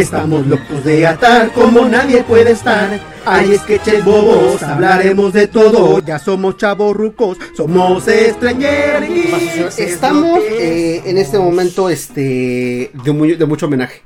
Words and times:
Estamos 0.00 0.46
locos 0.46 0.84
de 0.84 1.06
atar 1.06 1.52
como 1.52 1.84
nadie 1.86 2.22
puede 2.24 2.52
estar. 2.52 3.00
Hay 3.24 3.56
sketches 3.58 4.04
bobos, 4.04 4.62
hablaremos 4.62 5.32
de 5.32 5.46
todo. 5.48 5.98
Ya 6.00 6.18
somos 6.18 6.56
chavos 6.56 6.94
rucos, 6.96 7.38
somos 7.56 8.04
Geeks. 8.06 9.78
Estamos 9.78 10.40
eh, 10.50 11.02
en 11.04 11.18
este 11.18 11.38
momento 11.38 11.88
este 11.90 12.90
de, 12.92 13.12
muy- 13.12 13.34
de 13.36 13.46
mucho 13.46 13.66
homenaje. 13.66 14.02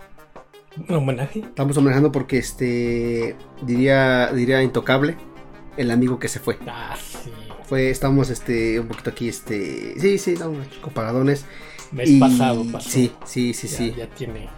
¿Un 0.88 0.94
homenaje? 0.96 1.40
Estamos 1.40 1.76
homenajeando 1.76 2.12
porque 2.12 2.38
este 2.38 3.36
diría 3.62 4.28
diría 4.32 4.62
intocable 4.62 5.16
el 5.76 5.90
amigo 5.90 6.18
que 6.18 6.28
se 6.28 6.38
fue. 6.40 6.56
Ah, 6.66 6.96
sí. 6.96 7.30
Fue 7.64 7.90
estamos 7.90 8.30
este 8.30 8.80
un 8.80 8.88
poquito 8.88 9.10
aquí 9.10 9.28
este 9.28 9.94
sí 10.00 10.18
sí 10.18 10.32
estamos 10.32 10.66
comparadones. 10.80 11.44
Mes 11.92 12.08
y- 12.08 12.20
pasado 12.20 12.64
pasó. 12.72 12.88
Sí 12.88 13.12
sí 13.24 13.52
sí 13.52 13.66
Ya- 13.68 13.76
sí. 13.76 13.94
Ya 13.98 14.06
tiene. 14.08 14.48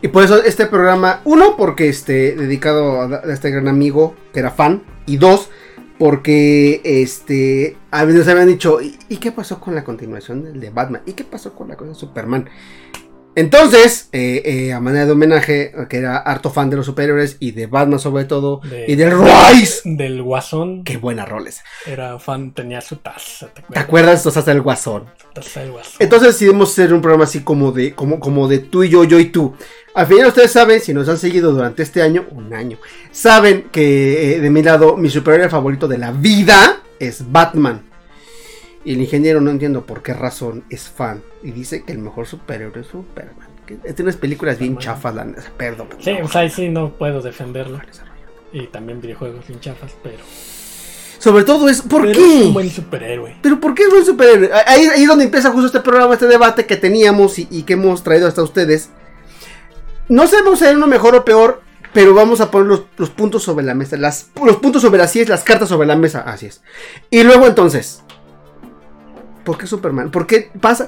Y 0.00 0.08
por 0.08 0.22
eso 0.22 0.42
este 0.42 0.66
programa, 0.66 1.20
uno, 1.24 1.56
porque 1.56 1.88
este, 1.88 2.36
dedicado 2.36 3.02
a, 3.02 3.22
este 3.32 3.50
gran 3.50 3.68
amigo 3.68 4.14
que 4.32 4.40
era 4.40 4.50
fan, 4.50 4.82
y 5.06 5.16
dos, 5.16 5.50
porque 5.98 6.80
este, 6.84 7.76
a 7.90 8.04
veces 8.04 8.28
habían 8.28 8.46
dicho, 8.46 8.78
¿y, 8.80 9.16
qué 9.16 9.32
pasó 9.32 9.60
con 9.60 9.74
la 9.74 9.82
continuación 9.82 10.60
de 10.60 10.70
Batman? 10.70 11.02
¿Y 11.06 11.14
qué 11.14 11.24
pasó 11.24 11.54
con 11.54 11.68
la 11.68 11.76
cosa 11.76 11.90
de 11.90 11.96
Superman? 11.96 12.48
Entonces, 13.38 14.08
eh, 14.10 14.42
eh, 14.44 14.72
a 14.72 14.80
manera 14.80 15.06
de 15.06 15.12
homenaje, 15.12 15.72
que 15.88 15.96
era 15.98 16.16
harto 16.18 16.50
fan 16.50 16.70
de 16.70 16.76
los 16.76 16.86
superhéroes 16.86 17.36
y 17.38 17.52
de 17.52 17.68
Batman 17.68 18.00
sobre 18.00 18.24
todo, 18.24 18.60
De- 18.68 18.86
y 18.88 18.96
del 18.96 19.12
Rise. 19.16 19.82
Del 19.84 20.22
Guasón. 20.24 20.82
Qué 20.82 20.96
buena 20.96 21.24
roles. 21.24 21.62
Era 21.86 22.18
fan, 22.18 22.52
tenía 22.52 22.80
su 22.80 22.96
taza. 22.96 23.46
¿Te 23.46 23.54
¿Te 23.54 23.60
acuerdas? 23.60 23.84
acuerdas? 23.84 24.26
O 24.26 24.30
sea, 24.32 24.40
hasta 24.40 24.50
el 24.52 24.60
guasón. 24.62 25.04
Taza 25.32 25.60
del 25.60 25.70
Guasón. 25.70 25.92
Entonces 26.00 26.28
decidimos 26.34 26.72
hacer 26.72 26.92
un 26.92 27.00
programa 27.00 27.24
así 27.24 27.40
como 27.44 27.70
de, 27.70 27.94
como, 27.94 28.18
como 28.18 28.48
de 28.48 28.58
tú 28.58 28.82
y 28.82 28.88
yo, 28.88 29.04
yo 29.04 29.20
y 29.20 29.26
tú. 29.26 29.54
Al 29.94 30.06
final 30.08 30.26
ustedes 30.26 30.50
saben, 30.50 30.80
si 30.80 30.92
nos 30.92 31.08
han 31.08 31.18
seguido 31.18 31.52
durante 31.52 31.84
este 31.84 32.02
año, 32.02 32.26
un 32.32 32.52
año, 32.54 32.78
saben 33.12 33.68
que 33.70 34.34
eh, 34.36 34.40
de 34.40 34.50
mi 34.50 34.62
lado 34.64 34.96
mi 34.96 35.10
superhéroe 35.10 35.48
favorito 35.48 35.86
de 35.86 35.98
la 35.98 36.10
vida 36.10 36.82
es 36.98 37.22
Batman. 37.30 37.87
Y 38.84 38.94
el 38.94 39.00
ingeniero 39.00 39.40
no 39.40 39.50
entiendo 39.50 39.84
por 39.84 40.02
qué 40.02 40.14
razón 40.14 40.64
es 40.70 40.88
fan. 40.88 41.22
Y 41.42 41.50
dice 41.50 41.84
que 41.84 41.92
el 41.92 41.98
mejor 41.98 42.26
superhéroe 42.26 42.80
es 42.80 42.86
Superman. 42.86 43.48
Que 43.66 43.74
tiene 43.74 44.02
unas 44.04 44.16
películas 44.16 44.58
bien 44.58 44.78
chafas, 44.78 45.14
la 45.14 45.26
perdón. 45.56 45.88
Sí, 46.00 46.14
pues 46.20 46.34
ahí 46.36 46.48
sí 46.48 46.68
no 46.68 46.90
puedo 46.90 47.20
defenderlo. 47.20 47.80
Y 48.52 48.66
también 48.68 49.00
videojuegos 49.00 49.44
sin 49.46 49.60
chafas, 49.60 49.94
pero. 50.02 50.18
Sobre 51.18 51.44
todo 51.44 51.68
es, 51.68 51.82
¿por 51.82 52.02
pero 52.02 52.14
qué? 52.14 52.40
Es 52.40 52.46
un 52.46 52.54
buen 52.54 52.70
superhéroe. 52.70 53.36
Pero 53.42 53.60
¿por 53.60 53.74
qué 53.74 53.82
es 53.82 53.90
buen 53.90 54.04
superhéroe? 54.06 54.50
Ahí, 54.66 54.86
ahí 54.86 55.02
es 55.02 55.08
donde 55.08 55.24
empieza 55.24 55.50
justo 55.50 55.66
este 55.66 55.80
programa, 55.80 56.14
este 56.14 56.28
debate 56.28 56.64
que 56.64 56.76
teníamos 56.76 57.38
y, 57.38 57.48
y 57.50 57.64
que 57.64 57.72
hemos 57.74 58.02
traído 58.04 58.28
hasta 58.28 58.42
ustedes. 58.42 58.90
No 60.08 60.26
sabemos 60.28 60.60
si 60.60 60.64
hay 60.64 60.76
uno 60.76 60.86
mejor 60.86 61.16
o 61.16 61.24
peor, 61.24 61.60
pero 61.92 62.14
vamos 62.14 62.40
a 62.40 62.50
poner 62.50 62.68
los, 62.68 62.82
los 62.96 63.10
puntos 63.10 63.42
sobre 63.42 63.64
la 63.64 63.74
mesa. 63.74 63.96
Las, 63.96 64.28
los 64.42 64.56
puntos 64.56 64.80
sobre 64.80 64.98
las 64.98 65.14
es, 65.16 65.28
las 65.28 65.42
cartas 65.42 65.68
sobre 65.68 65.88
la 65.88 65.96
mesa. 65.96 66.20
Así 66.20 66.46
es. 66.46 66.62
Y 67.10 67.24
luego 67.24 67.46
entonces, 67.46 68.02
¿por 69.48 69.56
qué 69.56 69.66
Superman? 69.66 70.10
¿Por 70.10 70.26
qué 70.26 70.50
pasa? 70.60 70.86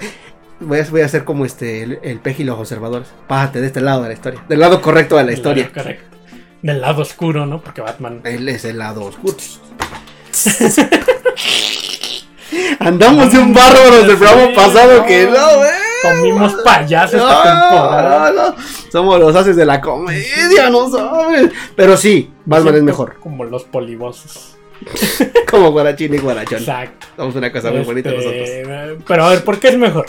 Voy 0.60 0.80
a, 0.80 0.86
voy 0.90 1.00
a 1.00 1.06
hacer 1.06 1.24
como 1.24 1.46
este 1.46 1.82
el, 1.82 1.98
el 2.02 2.18
peje 2.18 2.42
y 2.42 2.44
los 2.44 2.58
observadores. 2.58 3.08
Pásate 3.26 3.62
de 3.62 3.68
este 3.68 3.80
lado 3.80 4.02
de 4.02 4.08
la 4.08 4.14
historia. 4.14 4.44
Del 4.50 4.60
lado 4.60 4.82
correcto 4.82 5.16
de 5.16 5.22
la 5.22 5.28
Del 5.28 5.36
historia. 5.38 5.62
lado 5.64 5.74
Correcto. 5.74 6.16
Del 6.60 6.80
lado 6.82 7.00
oscuro, 7.00 7.46
¿no? 7.46 7.62
Porque 7.62 7.80
Batman. 7.80 8.20
Él 8.24 8.46
es 8.50 8.66
el 8.66 8.76
lado 8.76 9.04
oscuro. 9.06 9.34
Andamos 12.80 13.32
de 13.32 13.38
un 13.38 13.54
bárbaro 13.54 14.06
del 14.06 14.16
programa 14.18 14.54
pasado 14.54 14.98
no. 14.98 15.06
que 15.06 15.24
no, 15.26 15.64
eh. 15.64 15.70
Comimos 16.02 16.52
payasos 16.62 17.14
esta 17.22 17.54
No, 17.54 17.68
temporada. 17.70 18.30
no, 18.32 18.50
no. 18.50 18.56
Somos 18.92 19.18
los 19.20 19.34
haces 19.36 19.56
de 19.56 19.64
la 19.64 19.80
comedia, 19.80 20.68
no 20.68 20.90
sabes. 20.90 21.50
Pero 21.76 21.96
sí, 21.96 22.30
Batman 22.44 22.74
es 22.76 22.82
mejor. 22.82 23.16
Como 23.20 23.44
los 23.44 23.64
polivosos. 23.64 24.58
Como 25.50 25.70
guarachín 25.72 26.14
y 26.14 26.18
guarachón. 26.18 26.58
Exacto. 26.58 27.06
Somos 27.16 27.34
una 27.36 27.52
cosa 27.52 27.70
muy 27.70 27.82
bonita 27.82 28.10
Este, 28.10 28.62
nosotros. 28.64 29.04
Pero 29.06 29.24
a 29.24 29.30
ver, 29.30 29.44
¿por 29.44 29.58
qué 29.60 29.68
es 29.68 29.78
mejor? 29.78 30.06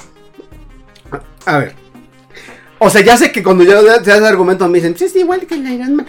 A 1.45 1.57
ver. 1.57 1.73
O 2.79 2.89
sea, 2.89 3.01
ya 3.01 3.17
sé 3.17 3.31
que 3.31 3.43
cuando 3.43 3.63
yo 3.63 3.81
se 4.03 4.11
hace 4.11 4.25
argumento 4.25 4.67
me 4.67 4.77
dicen, 4.79 4.97
sí, 4.97 5.05
es 5.05 5.15
igual 5.15 5.41
que 5.45 5.55
el 5.55 5.69
Iron 5.71 5.95
Man. 5.97 6.07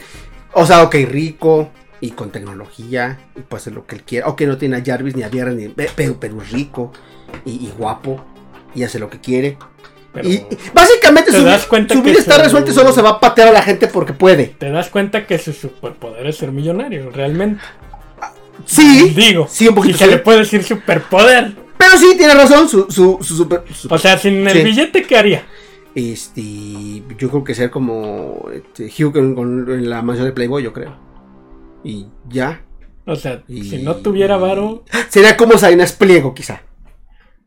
O 0.54 0.64
sea, 0.66 0.82
ok, 0.82 0.94
rico 1.08 1.70
y 2.00 2.10
con 2.12 2.30
tecnología 2.30 3.18
y 3.36 3.40
puede 3.40 3.60
hacer 3.60 3.72
lo 3.74 3.86
que 3.86 3.96
él 3.96 4.02
quiera. 4.02 4.28
Ok, 4.28 4.42
no 4.42 4.56
tiene 4.58 4.76
a 4.76 4.82
Jarvis 4.84 5.16
ni 5.16 5.22
a 5.22 5.28
Vierra 5.28 5.50
ni 5.52 5.68
pero, 5.68 6.16
pero 6.18 6.40
es 6.42 6.50
rico 6.50 6.92
y, 7.44 7.52
y 7.52 7.72
guapo 7.76 8.24
y 8.74 8.82
hace 8.84 8.98
lo 8.98 9.08
que 9.10 9.20
quiere. 9.20 9.56
Pero 10.12 10.28
Y, 10.28 10.44
básicamente 10.74 11.30
¿Te 11.30 11.38
su, 11.38 11.44
das 11.44 11.64
cuenta 11.66 11.94
su 11.94 12.02
que 12.02 12.10
vida 12.10 12.20
está 12.20 12.36
su- 12.36 12.42
resuelta 12.42 12.70
y 12.70 12.74
solo 12.74 12.92
se 12.92 13.00
va 13.02 13.10
a 13.10 13.20
patear 13.20 13.48
a 13.48 13.52
la 13.52 13.62
gente 13.62 13.86
porque 13.86 14.12
puede. 14.12 14.46
te 14.58 14.70
das 14.70 14.88
cuenta 14.90 15.26
que 15.26 15.38
su 15.38 15.52
superpoder 15.54 16.26
es 16.26 16.36
ser 16.36 16.52
millonario, 16.52 17.10
realmente. 17.10 17.62
Sí, 18.66 19.10
Digo, 19.16 19.46
sí, 19.48 19.68
un 19.68 19.74
poquito. 19.74 19.94
y 19.96 19.98
se 19.98 20.04
sí. 20.04 20.10
le 20.10 20.18
puede 20.18 20.38
decir 20.40 20.62
superpoder. 20.62 21.52
Pero 21.76 21.96
sí, 21.98 22.14
tiene 22.16 22.34
razón, 22.34 22.68
su, 22.68 22.86
su, 22.90 23.18
su 23.20 23.36
super... 23.36 23.64
su- 23.74 23.88
O 23.92 23.98
sea, 23.98 24.16
sin 24.16 24.46
el 24.46 24.58
Sí. 24.58 24.62
billete, 24.64 25.02
¿qué 25.04 25.16
haría? 25.16 25.42
este, 25.94 27.02
yo 27.18 27.28
creo 27.28 27.44
que 27.44 27.54
ser 27.54 27.70
como 27.70 28.46
este, 28.54 28.84
Hugh 28.86 29.12
con, 29.12 29.34
con- 29.34 29.70
en 29.70 29.90
la 29.90 30.00
mansión 30.02 30.26
de 30.26 30.32
Playboy, 30.32 30.62
yo 30.62 30.72
creo. 30.72 30.96
Y 31.84 32.06
ya. 32.28 32.62
O 33.04 33.16
sea, 33.16 33.42
Y- 33.48 33.64
si 33.64 33.82
no 33.82 33.96
tuviera 33.96 34.36
varo, 34.36 34.84
Sería 35.08 35.36
como 35.36 35.58
Salinas 35.58 35.92
Pliego, 35.92 36.34
quizá. 36.34 36.62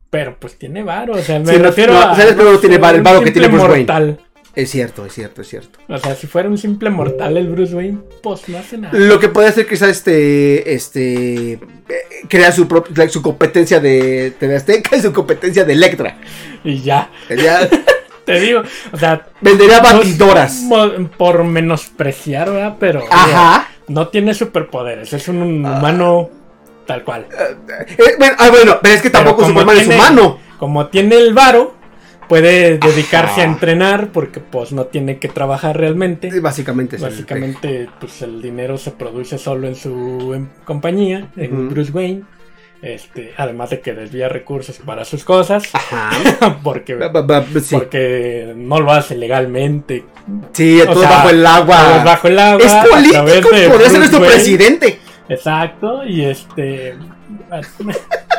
pero 0.10 0.38
pues 0.40 0.58
tiene 0.60 0.84
varo. 0.84 1.14
O 1.14 1.22
sea, 1.22 1.40
me 1.40 1.48
Sí, 1.54 1.58
refiero 1.58 1.94
no, 1.94 2.00
a. 2.02 2.16
Salinas 2.16 2.36
Pliego 2.36 2.52
no 2.52 2.60
tiene 2.60 2.78
varo, 2.78 2.98
el 2.98 3.04
varo 3.04 3.22
que 3.24 3.32
tiene 3.32 3.48
Bruce 3.48 3.66
Wayne. 3.68 4.18
Es 4.56 4.72
cierto, 4.72 5.06
es 5.06 5.14
cierto, 5.14 5.42
es 5.42 5.50
cierto. 5.50 5.80
O 5.90 5.98
sea, 5.98 6.16
si 6.16 6.28
fuera 6.28 6.48
un 6.48 6.58
simple 6.58 6.90
mortal 6.90 7.36
el 7.36 7.48
Bruce 7.50 7.76
Wayne, 7.76 7.98
pues 8.24 8.48
no 8.48 8.58
hace 8.58 8.78
nada. 8.78 8.98
Lo 8.98 9.20
que 9.20 9.28
puede 9.28 9.50
hacer 9.50 9.68
quizá 9.68 9.90
este, 9.90 10.74
este, 10.74 11.54
eh, 11.54 11.60
crear 12.30 12.54
su, 12.54 12.66
prop- 12.68 13.10
su 13.10 13.22
competencia 13.22 13.82
de 13.82 14.34
TV 14.40 14.56
Azteca 14.56 14.96
y 14.96 15.02
su 15.02 15.12
competencia 15.12 15.66
de 15.66 15.74
Electra. 15.74 16.18
Y 16.64 16.80
ya, 16.82 17.10
Sería- 17.28 17.70
te 18.26 18.40
digo, 18.40 18.62
o 18.94 18.98
sea. 18.98 19.28
vendería 19.42 19.78
es 19.78 19.84
batidoras. 19.84 20.64
Por 21.18 21.44
menospreciar, 21.44 22.50
¿verdad? 22.52 22.78
Pero. 22.80 23.04
Ajá. 23.12 23.68
No 23.88 24.08
tiene 24.08 24.34
superpoderes, 24.34 25.12
es 25.14 25.28
un 25.28 25.42
humano 25.44 26.30
tal 26.88 27.04
cual. 27.04 27.28
Eh, 27.30 28.16
bueno, 28.18 28.36
ah, 28.40 28.50
bueno, 28.50 28.80
pero 28.82 28.96
es 28.96 29.02
que 29.02 29.10
tampoco 29.10 29.46
Superman 29.46 29.76
es 29.78 29.84
tiene- 29.84 29.96
humano. 29.96 30.40
Como 30.58 30.88
tiene 30.88 31.18
el 31.18 31.34
varo, 31.34 31.75
puede 32.28 32.78
dedicarse 32.78 33.42
a 33.42 33.46
entrenar 33.46 34.10
porque 34.12 34.40
pues 34.40 34.72
no 34.72 34.86
tiene 34.86 35.18
que 35.20 35.28
trabajar 35.28 35.78
realmente. 35.78 36.32
Sí, 36.32 36.40
Básicamente 36.40 36.96
es 36.98 37.02
el- 37.04 37.10
Básicamente, 37.10 37.90
pues 38.00 38.22
el 38.22 38.42
dinero 38.42 38.78
se 38.78 38.92
produce 38.92 39.38
solo 39.38 39.68
en 39.68 39.76
su 39.76 40.34
em, 40.34 40.48
compañía, 40.66 41.28
en. 41.38 41.70
Bruce 41.70 41.92
Wayne. 41.92 42.24
Este, 42.82 43.34
además 43.38 43.72
de 43.72 43.80
que 43.80 43.94
desvía 43.94 44.30
recursos 44.30 44.78
para 44.86 45.06
sus 45.06 45.24
cosas, 45.24 45.64
Ajá. 45.74 46.60
porque, 46.64 46.94
Ba- 46.94 47.08
ba- 47.08 47.22
ba- 47.24 47.46
sí. 47.60 47.74
porque 47.76 48.54
no 48.56 48.80
lo 48.80 48.92
hace 48.92 49.16
legalmente. 49.16 50.04
Sí, 50.54 50.82
todo 50.86 51.00
sea, 51.00 51.10
bajo 51.10 51.30
el 51.30 51.38
todo 51.44 51.48
agua. 51.54 52.04
bajo 52.04 52.28
el 52.28 52.38
agua. 52.38 52.64
Es 52.64 52.74
político, 52.88 53.22
podría 53.24 53.42
ser 53.64 53.70
Bruce 53.72 53.98
nuestro 53.98 54.20
Wayne. 54.20 54.34
presidente. 54.36 55.00
Exacto, 55.30 56.06
y 56.06 56.26
este. 56.26 56.96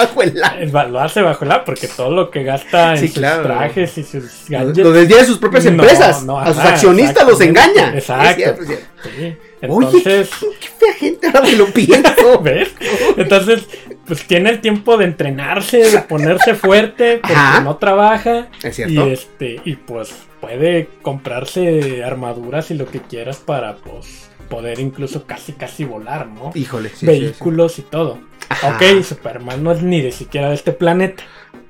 Bajo 0.00 0.22
el 0.22 0.42
agua. 0.44 0.60
Es 0.84 0.90
Lo 0.90 1.00
hace 1.00 1.22
bajo 1.22 1.44
la 1.44 1.64
porque 1.64 1.88
todo 1.88 2.10
lo 2.10 2.30
que 2.30 2.42
gasta 2.44 2.92
en 2.92 2.98
Sí, 2.98 3.08
sus 3.08 3.16
claro. 3.18 3.42
trajes 3.44 3.98
y 3.98 4.02
sus 4.04 4.44
gadgets. 4.48 4.78
Lo 4.78 4.92
desvía 4.92 5.18
de 5.18 5.24
sus 5.24 5.38
propias 5.38 5.64
No, 5.64 5.70
empresas. 5.70 6.22
no, 6.24 6.38
a 6.38 6.46
sus 6.52 6.58
accionistas 6.62 7.26
los 7.26 7.40
engaña. 7.40 7.92
Exacto. 7.94 8.28
Es 8.30 8.36
cierto, 8.36 8.62
es 8.62 8.68
cierto. 8.68 8.86
Sí, 9.04 9.36
Oye, 9.68 9.86
Entonces, 9.86 10.30
qué 10.60 10.68
fea 10.78 10.94
gente 10.94 11.26
ahora 11.28 11.42
que 11.42 11.56
lo 11.56 11.66
pienso. 11.66 12.40
¿ves? 12.42 12.68
Entonces, 13.16 13.66
pues 14.06 14.24
tiene 14.26 14.50
el 14.50 14.60
tiempo 14.60 14.96
de 14.96 15.06
entrenarse, 15.06 15.78
de 15.90 15.98
ponerse 16.00 16.54
fuerte, 16.54 17.18
porque 17.22 17.34
Ajá. 17.34 17.60
no 17.60 17.76
trabaja. 17.76 18.48
Es 18.62 18.78
Y 18.78 18.84
cierto. 18.84 19.06
este, 19.06 19.60
y 19.64 19.76
pues 19.76 20.12
puede 20.40 20.88
comprarse 21.02 22.04
armaduras 22.04 22.70
y 22.70 22.74
lo 22.74 22.86
que 22.86 23.00
quieras 23.00 23.38
para 23.38 23.76
pues 23.76 24.28
poder 24.48 24.78
incluso 24.78 25.24
casi 25.26 25.52
casi 25.54 25.84
volar, 25.84 26.28
¿no? 26.28 26.52
Híjole, 26.54 26.90
sí, 26.90 26.94
sí, 26.94 27.00
sí. 27.00 27.06
Vehículos 27.06 27.78
y 27.78 27.82
todo. 27.82 28.18
Ajá. 28.48 28.76
Ok, 28.76 29.02
Superman 29.02 29.62
no 29.62 29.72
es 29.72 29.82
ni 29.82 30.00
de 30.00 30.12
siquiera 30.12 30.48
de 30.48 30.54
este 30.54 30.72
planeta. 30.72 31.24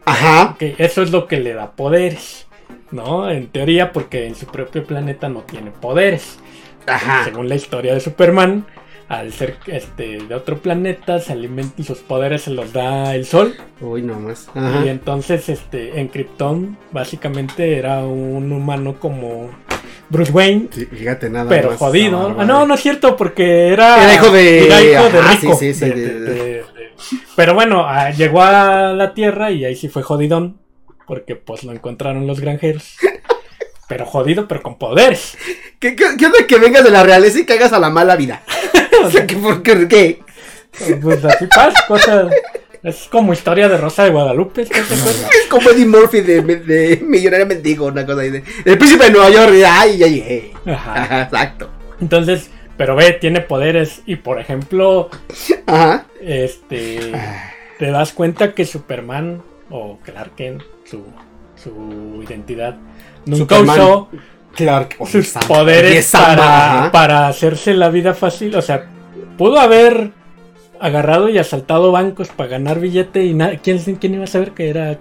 Ajá. 0.05 0.53
Ok, 0.55 0.63
eso 0.79 1.03
es 1.03 1.11
lo 1.11 1.27
que 1.27 1.41
le 1.41 1.55
da 1.55 1.73
poderes. 1.73 2.47
¿No? 2.93 3.29
En 3.29 3.49
teoría, 3.49 3.93
porque 3.93 4.27
en 4.27 4.37
su 4.37 4.47
propio 4.47 4.85
planeta 4.85 5.29
no 5.29 5.41
tiene 5.41 5.73
poderes. 5.73 6.39
Ajá. 6.87 7.25
Según 7.25 7.49
la 7.49 7.57
historia 7.57 7.93
de 7.95 8.01
Superman, 8.01 8.65
al 9.09 9.33
ser 9.33 9.57
este 9.67 10.19
de 10.19 10.35
otro 10.35 10.59
planeta, 10.59 11.19
se 11.21 11.33
alimenta 11.33 11.75
y 11.79 11.85
sus 11.85 11.99
poderes 11.99 12.43
se 12.43 12.51
los 12.51 12.73
da 12.73 13.15
el 13.15 13.27
sol. 13.27 13.55
Uy, 13.81 14.03
no 14.03 14.19
más. 14.21 14.49
Y 14.55 14.59
Ajá. 14.59 14.85
entonces, 14.87 15.49
este, 15.49 16.01
en 16.01 16.09
Krypton, 16.09 16.77
básicamente 16.93 17.77
era 17.77 18.01
un 18.01 18.53
humano 18.53 18.97
como 19.01 19.51
Bruce 20.09 20.31
Wayne, 20.33 20.69
Sí, 20.73 20.87
fíjate 20.87 21.29
nada 21.31 21.49
pero 21.49 21.71
más. 21.71 21.79
jodido. 21.79 22.29
No, 22.31 22.41
Ah, 22.41 22.45
no, 22.45 22.67
no 22.67 22.75
es 22.75 22.81
cierto, 22.81 23.17
porque 23.17 23.69
era. 23.69 24.03
Era 24.05 24.15
hijo 24.15 24.31
de- 24.31 24.67
era 24.67 24.83
hijo 24.83 25.11
de 25.11 25.23
rico. 25.23 25.57
sí, 25.59 25.75
sí, 25.75 25.85
sí, 25.87 25.91
de- 25.91 26.65
Pero 27.35 27.55
bueno, 27.55 27.85
ah, 27.87 28.11
llegó 28.11 28.43
a 28.43 28.93
la 28.93 29.15
Tierra 29.15 29.51
y 29.51 29.65
ahí 29.65 29.77
sí 29.77 29.89
fue 29.89 30.03
jodidón. 30.03 30.59
Porque 31.07 31.37
pues 31.37 31.63
lo 31.63 31.71
encontraron 31.73 32.27
los 32.27 32.41
granjeros. 32.41 32.97
Pero 33.89 34.05
jodido, 34.05 34.49
pero 34.49 34.63
con 34.63 34.77
poderes. 34.79 35.39
¿Qué, 35.79 35.95
qué, 35.95 36.17
qué 36.19 36.27
onda 36.27 36.39
que 36.49 36.59
vengas 36.59 36.83
de 36.83 36.91
la 36.91 37.05
realeza 37.05 37.39
y 37.39 37.47
caigas 37.47 37.73
a 37.73 37.79
la 37.79 37.91
mala 37.91 38.17
vida? 38.17 38.43
o 39.05 39.11
sea, 39.11 39.25
por 39.41 39.63
qué? 39.63 39.87
qué? 39.89 40.21
Pues 41.01 41.25
así 41.25 41.47
pasa, 41.47 41.85
cosas. 41.87 42.33
Es 42.87 43.09
como 43.11 43.33
historia 43.33 43.69
de 43.69 43.77
Rosa 43.79 44.05
de 44.05 44.11
Guadalupe. 44.11 44.63
Es 44.71 45.49
como 45.51 45.71
Eddie 45.71 45.87
Murphy 45.87 46.21
de, 46.21 46.41
de 46.41 47.01
Millonario 47.05 47.45
Mendigo, 47.45 47.87
una 47.87 48.07
cosa. 48.07 48.21
De, 48.21 48.45
el 48.65 48.79
príncipe 48.79 49.07
de 49.07 49.11
Nueva 49.11 49.29
York, 49.29 49.55
ay, 49.69 49.99
ya 49.99 50.07
llegué. 50.07 50.53
Ajá. 50.65 51.03
Ajá, 51.03 51.23
exacto. 51.23 51.69
Entonces, 52.01 52.49
pero 52.77 52.95
ve, 52.95 53.13
tiene 53.15 53.41
poderes. 53.41 54.03
Y 54.07 54.15
por 54.15 54.39
ejemplo, 54.39 55.11
Ajá. 55.67 56.07
este. 56.21 57.11
Te 57.81 57.91
das 57.91 58.13
cuenta 58.13 58.55
que 58.55 58.65
Superman 58.65 59.43
o 59.69 59.99
Clark 60.05 60.37
Kent, 60.37 60.63
su, 60.85 61.03
su 61.57 62.23
identidad, 62.23 62.77
nunca 63.25 63.57
Superman. 63.57 63.81
usó 63.81 64.09
Clark. 64.55 64.97
sus 65.11 65.33
poderes 65.49 66.09
para, 66.13 66.91
para 66.93 67.27
hacerse 67.27 67.75
la 67.75 67.89
vida 67.89 68.15
fácil. 68.15 68.55
O 68.55 68.63
sea, 68.63 68.87
pudo 69.37 69.59
haber 69.59 70.13
agarrado 70.81 71.29
y 71.29 71.39
asaltado 71.39 71.93
bancos 71.93 72.29
para 72.29 72.51
ganar 72.51 72.81
billete 72.81 73.25
y 73.25 73.35
nada. 73.35 73.57
¿Quién, 73.59 73.79
¿Quién 73.79 74.15
iba 74.15 74.25
a 74.25 74.29
saber 74.29 74.53
que 74.53 74.69
era 74.71 74.99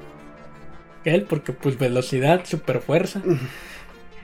él? 1.03 1.23
Porque 1.23 1.51
pues 1.53 1.77
velocidad, 1.77 2.41
super 2.45 2.79
fuerza. 2.81 3.21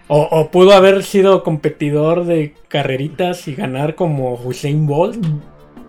O, 0.08 0.22
o 0.22 0.52
pudo 0.52 0.74
haber 0.74 1.04
sido 1.04 1.44
competidor 1.44 2.26
de 2.26 2.54
carreritas 2.68 3.48
y 3.48 3.56
ganar 3.56 3.96
como 3.96 4.34
Usain 4.34 4.86
Bolt 4.88 5.26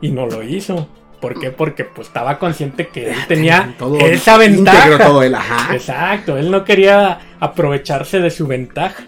y 0.00 0.10
no 0.10 0.26
lo 0.26 0.42
hizo. 0.42 0.88
¿Por 1.20 1.38
qué? 1.38 1.50
Porque 1.52 1.84
pues 1.84 2.08
estaba 2.08 2.38
consciente 2.38 2.88
que 2.88 3.10
él 3.10 3.16
tenía 3.28 3.74
Todo 3.78 3.96
esa 4.00 4.36
ventaja. 4.38 4.98
todo 4.98 5.22
él, 5.22 5.34
ajá. 5.36 5.72
Exacto, 5.74 6.36
él 6.36 6.50
no 6.50 6.64
quería 6.64 7.20
aprovecharse 7.38 8.18
de 8.18 8.30
su 8.30 8.46
ventaja. 8.48 9.04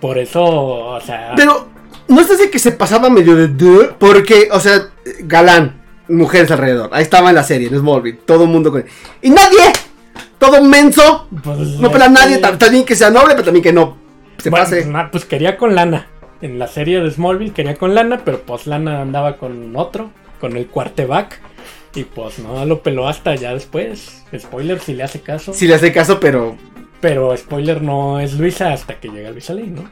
Por 0.00 0.18
eso, 0.18 0.42
o 0.44 1.00
sea, 1.00 1.32
Pero, 1.36 1.68
¿no 2.08 2.20
es 2.20 2.30
así 2.30 2.48
que 2.50 2.58
se 2.58 2.72
pasaba 2.72 3.10
medio 3.10 3.34
de... 3.36 3.48
duh? 3.48 3.94
Porque, 3.98 4.48
o 4.52 4.60
sea, 4.60 4.88
galán, 5.20 5.82
mujeres 6.08 6.50
alrededor. 6.50 6.90
Ahí 6.92 7.02
estaba 7.02 7.28
en 7.30 7.34
la 7.36 7.42
serie, 7.44 7.68
en 7.68 7.78
Smallville. 7.78 8.18
Todo 8.24 8.44
el 8.44 8.50
mundo 8.50 8.70
con 8.70 8.84
¡Y 9.22 9.30
nadie! 9.30 9.72
Todo 10.38 10.62
menso. 10.62 11.28
pues, 11.42 11.58
No 11.80 11.90
pela 11.90 12.06
a 12.06 12.08
este, 12.08 12.20
nadie. 12.20 12.38
ta- 12.38 12.58
También 12.58 12.84
que 12.84 12.94
sea 12.96 13.10
noble, 13.10 13.32
pero 13.34 13.44
también 13.44 13.62
que 13.62 13.72
no 13.72 13.96
se 14.38 14.50
bueno, 14.50 14.64
pase. 14.66 14.86
pues 15.10 15.24
quería 15.24 15.56
con 15.56 15.74
Lana. 15.74 16.06
En 16.42 16.58
la 16.58 16.66
serie 16.68 17.00
de 17.00 17.10
Smallville 17.10 17.52
quería 17.54 17.76
con 17.76 17.94
Lana, 17.94 18.20
pero 18.24 18.40
pues 18.42 18.66
Lana 18.66 19.00
andaba 19.00 19.36
con 19.38 19.74
otro, 19.74 20.10
con 20.40 20.56
el 20.56 20.66
quarterback. 20.66 21.40
Y 21.94 22.04
pues 22.04 22.38
no 22.38 22.64
lo 22.66 22.82
peló 22.82 23.08
hasta 23.08 23.34
ya 23.36 23.54
después. 23.54 24.22
Spoiler 24.38 24.78
si 24.80 24.92
le 24.92 25.02
hace 25.04 25.20
caso. 25.22 25.54
Si 25.54 25.66
le 25.66 25.74
hace 25.74 25.92
caso, 25.92 26.20
pero... 26.20 26.56
Pero 27.00 27.34
spoiler 27.36 27.80
no 27.82 28.20
es 28.20 28.34
Luisa 28.34 28.72
hasta 28.72 28.98
que 29.00 29.08
llega 29.08 29.30
Luisa 29.30 29.54
Lane, 29.54 29.68
¿no? 29.68 29.90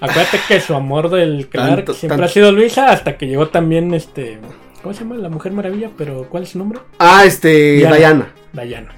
Acuérdate 0.00 0.40
que 0.46 0.60
su 0.60 0.74
amor 0.74 1.08
del 1.10 1.48
Clark 1.48 1.76
Tanto- 1.76 1.94
siempre 1.94 2.16
tanto- 2.16 2.24
ha 2.24 2.32
sido 2.32 2.52
Luisa 2.52 2.90
hasta 2.90 3.16
que 3.16 3.26
llegó 3.26 3.48
también 3.48 3.94
este. 3.94 4.38
¿Cómo 4.82 4.94
se 4.94 5.00
llama? 5.04 5.16
La 5.16 5.28
Mujer 5.28 5.52
Maravilla, 5.52 5.90
pero 5.96 6.26
¿cuál 6.28 6.44
es 6.44 6.50
su 6.50 6.58
nombre? 6.58 6.78
Ah, 6.98 7.24
este... 7.24 7.76
Diana. 7.78 7.96
Diana. 7.98 8.28
Diana. 8.52 8.92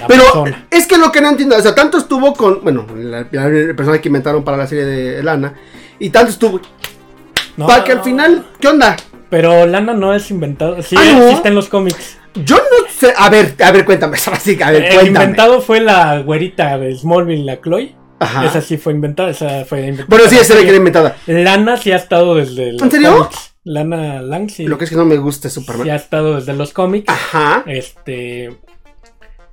La 0.00 0.06
Pero 0.08 0.24
es 0.70 0.86
que 0.86 0.96
lo 0.98 1.12
que 1.12 1.20
no 1.20 1.28
entiendo, 1.28 1.56
o 1.56 1.60
sea, 1.60 1.74
tanto 1.74 1.98
estuvo 1.98 2.32
con, 2.32 2.62
bueno, 2.64 2.86
la, 2.96 3.26
la- 3.30 3.46
el 3.46 3.76
personaje 3.76 4.00
que 4.02 4.08
inventaron 4.08 4.42
para 4.42 4.56
la 4.56 4.66
serie 4.66 4.84
de 4.84 5.22
Lana, 5.22 5.54
y 5.98 6.08
tanto 6.10 6.30
estuvo, 6.30 6.60
No, 7.56 7.66
para 7.66 7.84
que 7.84 7.92
al 7.92 8.02
final, 8.02 8.46
¿qué 8.58 8.68
onda? 8.68 8.96
Pero 9.30 9.66
Lana 9.66 9.92
no 9.92 10.14
es 10.14 10.30
inventado. 10.30 10.82
Sí, 10.82 10.96
Ah, 10.98 11.12
¿no? 11.12 11.24
existe 11.24 11.48
en 11.48 11.54
los 11.54 11.68
cómics. 11.68 12.18
Yo 12.34 12.56
no 12.56 12.88
sé, 12.90 13.12
a 13.16 13.28
ver, 13.28 13.54
a 13.62 13.70
ver, 13.70 13.84
cuéntame, 13.84 14.16
así 14.32 14.58
a 14.60 14.70
ver, 14.70 14.84
El 14.86 14.94
cuéntame. 14.94 15.06
inventado 15.24 15.60
fue 15.60 15.80
la 15.80 16.18
güerita 16.20 16.78
de 16.78 16.96
Smallville, 16.96 17.44
la 17.44 17.60
Chloe. 17.60 17.94
Ajá. 18.24 18.44
Esa 18.46 18.60
sí 18.60 18.76
fue 18.76 18.92
inventada. 18.92 19.30
Esa 19.30 19.64
fue 19.64 19.80
inventada. 19.80 20.06
Bueno, 20.08 20.24
sí, 20.28 20.36
esa 20.36 20.54
ve 20.54 20.62
que 20.62 20.68
era 20.68 20.76
inventada. 20.78 21.16
Lana 21.26 21.76
sí 21.76 21.92
ha 21.92 21.96
estado 21.96 22.34
desde 22.34 22.72
los 22.72 22.82
¿En 22.82 22.90
serio? 22.90 23.28
Lana 23.66 24.20
Lang 24.20 24.50
sí, 24.50 24.66
Lo 24.66 24.76
que 24.76 24.84
es 24.84 24.90
que 24.90 24.96
no 24.96 25.04
me 25.06 25.16
gusta 25.16 25.48
sí 25.48 25.54
Superman. 25.60 25.90
ha 25.90 25.96
estado 25.96 26.34
desde 26.36 26.52
los 26.52 26.72
cómics. 26.72 27.08
Ajá. 27.08 27.62
Este. 27.66 28.58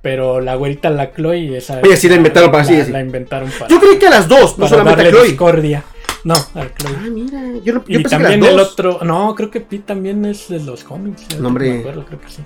Pero 0.02 0.40
la 0.40 0.56
güerita, 0.56 0.90
la 0.90 1.12
Chloe, 1.14 1.56
esa. 1.56 1.80
Ella 1.80 1.96
sí 1.96 2.08
la 2.08 2.16
inventaron 2.16 2.50
para 2.50 2.64
sí, 2.64 2.76
la, 2.76 2.84
sí. 2.84 2.92
la 2.92 3.00
inventaron 3.00 3.48
para. 3.50 3.68
Yo 3.68 3.78
creí 3.80 3.98
que 3.98 4.08
a 4.08 4.10
las 4.10 4.26
dos, 4.28 4.58
no 4.58 4.66
solamente 4.68 5.02
a 5.06 5.10
Chloe. 5.10 5.28
discordia. 5.28 5.84
No, 6.24 6.34
a 6.34 6.66
Chloe. 6.76 6.96
Ah, 6.98 7.06
mira, 7.10 7.40
yo, 7.64 7.74
yo 7.74 7.82
Y 7.86 8.02
pensé 8.02 8.02
que 8.02 8.22
también 8.22 8.40
las 8.40 8.50
el 8.50 8.56
dos. 8.56 8.72
otro. 8.72 8.98
No, 9.02 9.34
creo 9.36 9.50
que 9.50 9.60
Pete 9.60 9.84
también 9.86 10.24
es 10.24 10.48
de 10.48 10.58
los 10.60 10.82
cómics. 10.84 11.26
ya 11.28 11.38
No, 11.38 11.50
me 11.50 11.78
acuerdo, 11.78 12.04
creo 12.04 12.20
que 12.20 12.28
sí. 12.28 12.42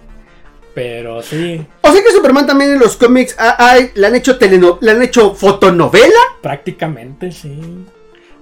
Pero 0.76 1.23
sí, 1.23 1.67
O 1.81 1.90
sea 1.90 2.02
que 2.02 2.11
Superman 2.11 2.46
también 2.46 2.73
en 2.73 2.78
los 2.78 2.99
cómics 2.99 3.34
ah, 3.38 3.78
le 3.94 4.06
han 4.06 4.14
hecho 4.14 4.37
teleno, 4.37 4.76
le 4.82 4.90
han 4.90 5.00
hecho 5.02 5.34
fotonovela. 5.34 6.20
prácticamente 6.43 7.32
sí. 7.32 7.58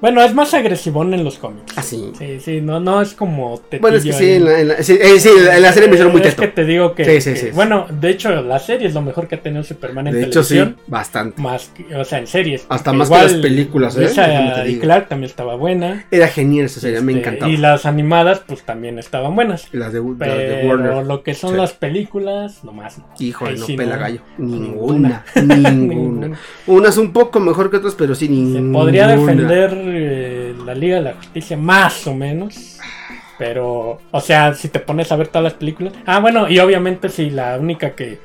Bueno, 0.05 0.23
es 0.23 0.35
más 0.35 0.53
agresivón 0.53 1.15
en 1.15 1.25
los 1.25 1.39
cómics. 1.39 1.73
Ah, 1.77 1.83
sí. 1.83 2.12
Sí, 2.19 2.39
sí, 2.39 2.61
no, 2.61 2.79
no 2.79 3.01
es 3.01 3.15
como 3.15 3.56
tetillo 3.59 3.81
Bueno, 3.81 3.97
es 3.97 4.05
que 4.05 4.12
sí, 4.12 4.33
en 4.33 4.45
la, 4.45 4.61
en 4.61 4.69
la- 4.69 4.83
sí, 4.83 4.99
eh, 5.01 5.19
sí, 5.19 5.31
en 5.51 5.62
la 5.62 5.73
serie 5.73 5.89
me 5.89 5.94
hicieron 5.94 6.13
muy 6.13 6.20
Es 6.20 6.29
teto. 6.37 6.43
que 6.43 6.49
te 6.49 6.65
digo 6.67 6.94
que, 6.94 7.06
Sí, 7.06 7.20
sí, 7.23 7.31
que- 7.32 7.37
sí. 7.46 7.51
bueno, 7.55 7.87
de 7.89 8.11
hecho 8.11 8.29
la 8.43 8.58
serie 8.58 8.87
es 8.87 8.93
lo 8.93 9.01
mejor 9.01 9.29
que 9.29 9.37
ha 9.37 9.41
tenido 9.41 9.63
Superman 9.65 10.08
en 10.08 10.13
De 10.13 10.25
hecho, 10.25 10.43
sí, 10.43 10.56
televisión. 10.56 10.84
bastante. 10.89 11.41
Más 11.41 11.69
que, 11.75 11.96
o 11.96 12.05
sea, 12.05 12.19
en 12.19 12.27
series. 12.27 12.67
Hasta 12.69 12.93
más 12.93 13.08
que 13.08 13.15
las 13.17 13.32
películas, 13.32 13.96
¿eh? 13.96 14.11
Te 14.15 14.70
y. 14.73 14.79
Clark 14.79 15.08
también 15.08 15.31
estaba 15.31 15.55
buena. 15.56 16.05
Era 16.11 16.29
genial 16.29 16.67
esa 16.67 16.81
serie, 16.81 17.01
me 17.01 17.13
Este, 17.13 17.20
encantaba. 17.27 17.51
Y 17.51 17.56
las 17.56 17.87
animadas, 17.87 18.43
pues 18.46 18.61
también 18.63 18.99
estaban 18.99 19.34
buenas. 19.34 19.69
Las 19.73 19.94
de, 19.94 20.01
las 20.01 20.19
de 20.19 20.19
Pero 20.19 20.69
Warner. 20.69 21.06
lo 21.06 21.23
que 21.23 21.32
son 21.32 21.56
las 21.56 21.73
películas, 21.73 22.63
nomás 22.63 22.99
no. 22.99 23.06
Híjole, 23.20 23.56
no 23.58 23.67
pela 23.69 23.94
no. 23.96 24.01
gallo. 24.03 24.20
Ninguna. 24.37 25.25
Ninguna. 25.37 25.70
Ninguna. 25.70 26.39
Unas 26.67 26.99
un 26.99 27.11
poco 27.15 27.41
mejor 27.41 27.70
que 27.70 27.79
otras, 27.79 27.94
pero 27.94 28.15
sí, 28.15 28.27
Se 28.27 28.32
ninguna. 28.32 28.79
podría 28.79 29.06
defender 29.06 29.94
eh, 29.94 30.55
la 30.65 30.74
Liga 30.74 30.96
de 30.96 31.03
la 31.03 31.15
Justicia 31.15 31.56
más 31.56 32.06
o 32.06 32.15
menos. 32.15 32.79
Pero, 33.39 34.01
o 34.10 34.20
sea, 34.20 34.55
si 34.55 34.69
te 34.69 34.79
pones 34.81 35.10
a 35.10 35.17
ver 35.17 35.29
todas 35.29 35.44
las 35.44 35.55
películas. 35.55 35.93
Ah, 36.06 36.20
bueno, 36.20 36.48
y 36.48 36.58
obviamente 36.60 37.08
si 37.08 37.31
la 37.31 37.58
única 37.58 37.94
que, 37.94 38.20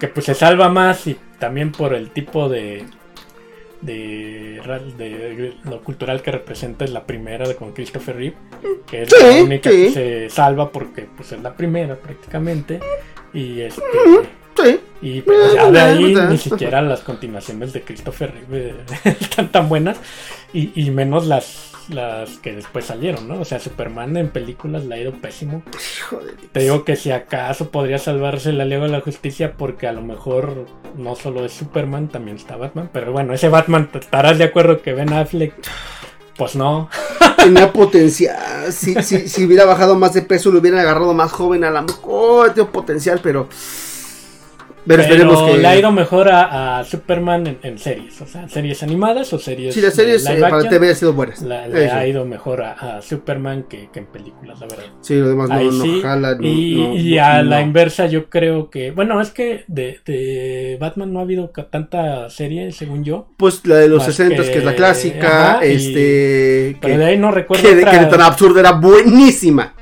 que 0.00 0.08
pues 0.08 0.26
se 0.26 0.34
salva 0.34 0.68
más 0.68 1.06
y 1.06 1.18
también 1.38 1.70
por 1.70 1.92
el 1.92 2.10
tipo 2.10 2.48
de, 2.48 2.84
de, 3.82 5.54
lo 5.64 5.82
cultural 5.82 6.22
que 6.22 6.30
representa 6.30 6.84
es 6.84 6.90
la 6.90 7.04
primera 7.04 7.46
de 7.46 7.56
con 7.56 7.72
Christopher 7.72 8.16
Reeve. 8.16 8.36
Que 8.86 9.02
es 9.02 9.10
Sí, 9.10 9.16
la 9.20 9.42
única 9.44 9.70
sí. 9.70 9.76
que 9.76 9.92
se 9.92 10.30
salva 10.30 10.70
porque 10.72 11.06
pues 11.16 11.32
es 11.32 11.42
la 11.42 11.54
primera 11.54 11.96
prácticamente. 11.96 12.80
Y 13.34 13.60
este... 13.60 13.82
Sí. 14.62 14.80
Y 15.00 15.20
pues, 15.22 15.54
ya 15.54 15.70
de 15.70 15.80
ahí 15.80 16.14
ni 16.28 16.38
siquiera 16.38 16.82
las 16.82 17.00
continuaciones 17.00 17.72
de 17.72 17.82
Christopher 17.82 18.34
Reeve 18.50 18.74
están 19.04 19.52
tan 19.52 19.68
buenas. 19.68 19.98
Y, 20.52 20.72
y 20.74 20.90
menos 20.90 21.26
las, 21.26 21.72
las 21.90 22.38
que 22.38 22.54
después 22.54 22.86
salieron, 22.86 23.28
¿no? 23.28 23.40
O 23.40 23.44
sea, 23.44 23.60
Superman 23.60 24.16
en 24.16 24.30
películas 24.30 24.84
le 24.84 24.94
ha 24.94 24.98
ido 24.98 25.12
pésimo. 25.12 25.62
Hijo 25.98 26.18
de 26.18 26.32
Te 26.52 26.60
digo 26.60 26.84
que 26.84 26.96
si 26.96 27.10
acaso 27.10 27.70
podría 27.70 27.98
salvarse 27.98 28.52
la 28.52 28.64
Liga 28.64 28.82
de 28.82 28.88
la 28.88 29.00
Justicia 29.00 29.54
porque 29.56 29.86
a 29.86 29.92
lo 29.92 30.02
mejor 30.02 30.66
no 30.96 31.14
solo 31.14 31.44
es 31.44 31.52
Superman, 31.52 32.08
también 32.08 32.36
está 32.36 32.56
Batman. 32.56 32.90
Pero 32.92 33.12
bueno, 33.12 33.34
ese 33.34 33.48
Batman, 33.48 33.90
¿te 33.92 33.98
estarás 33.98 34.38
de 34.38 34.44
acuerdo 34.44 34.82
que 34.82 34.94
Ben 34.94 35.12
Affleck? 35.12 35.54
Pues 36.36 36.56
no. 36.56 36.88
Tenía 37.36 37.72
potencial. 37.72 38.72
Si, 38.72 38.94
si, 39.02 39.28
si 39.28 39.44
hubiera 39.44 39.64
bajado 39.64 39.96
más 39.96 40.14
de 40.14 40.22
peso, 40.22 40.50
lo 40.50 40.58
hubieran 40.58 40.80
agarrado 40.80 41.14
más 41.14 41.30
joven. 41.30 41.64
A 41.64 41.70
lo 41.70 41.82
mejor 41.82 42.54
potencial, 42.70 43.20
pero. 43.22 43.48
Pero 44.88 45.02
esperemos 45.02 45.42
que. 45.42 45.58
le 45.58 45.68
ha 45.68 45.76
ido 45.78 45.92
mejor 45.92 46.28
a, 46.30 46.78
a 46.78 46.84
Superman 46.84 47.46
en, 47.46 47.58
en 47.62 47.78
series, 47.78 48.20
o 48.22 48.26
sea, 48.26 48.48
series 48.48 48.82
animadas 48.82 49.32
o 49.32 49.38
series. 49.38 49.74
Sí, 49.74 49.80
las 49.80 49.94
series 49.94 50.26
eh, 50.26 50.36
para 50.40 50.56
action, 50.56 50.70
TV 50.70 50.88
han 50.88 50.96
sido 50.96 51.12
buenas. 51.12 51.42
la- 51.42 51.68
le 51.68 51.90
ha 51.90 52.06
ido 52.06 52.24
mejor 52.24 52.62
a, 52.62 52.72
a 52.96 53.02
Superman 53.02 53.64
que, 53.68 53.88
que 53.92 53.98
en 54.00 54.06
películas, 54.06 54.58
la 54.60 54.66
verdad. 54.66 54.84
Sí, 55.02 55.14
lo 55.16 55.28
demás 55.28 55.48
no, 55.50 55.70
sí. 55.84 56.00
jala. 56.02 56.34
no- 56.36 56.46
y 56.46 56.74
no- 56.74 56.94
y 56.96 57.14
no- 57.16 57.24
a 57.24 57.42
la 57.42 57.60
inversa, 57.60 58.06
yo 58.06 58.30
creo 58.30 58.70
que. 58.70 58.90
Bueno, 58.90 59.20
es 59.20 59.30
que 59.30 59.64
de, 59.68 60.00
de 60.06 60.78
Batman 60.80 61.12
no 61.12 61.18
ha 61.18 61.22
habido 61.22 61.50
tanta 61.70 62.30
serie, 62.30 62.72
según 62.72 63.04
yo. 63.04 63.28
Pues 63.36 63.66
la 63.66 63.76
de 63.76 63.88
los 63.88 63.98
Más 64.06 64.14
60 64.16 64.42
que, 64.42 64.50
que- 64.50 64.58
es 64.58 64.64
la 64.64 64.74
clásica. 64.74 65.52
ajá, 65.56 65.66
y- 65.66 65.72
este. 65.74 66.78
Pero 66.80 66.94
Que, 66.94 66.98
de 66.98 67.04
ahí 67.04 67.18
no 67.18 67.30
recuerdo. 67.30 67.62
que, 67.62 67.76
otra- 67.76 67.90
que 67.90 67.98
de 67.98 68.06
tan 68.06 68.20
absurda 68.22 68.60
era 68.60 68.72
buenísima. 68.72 69.74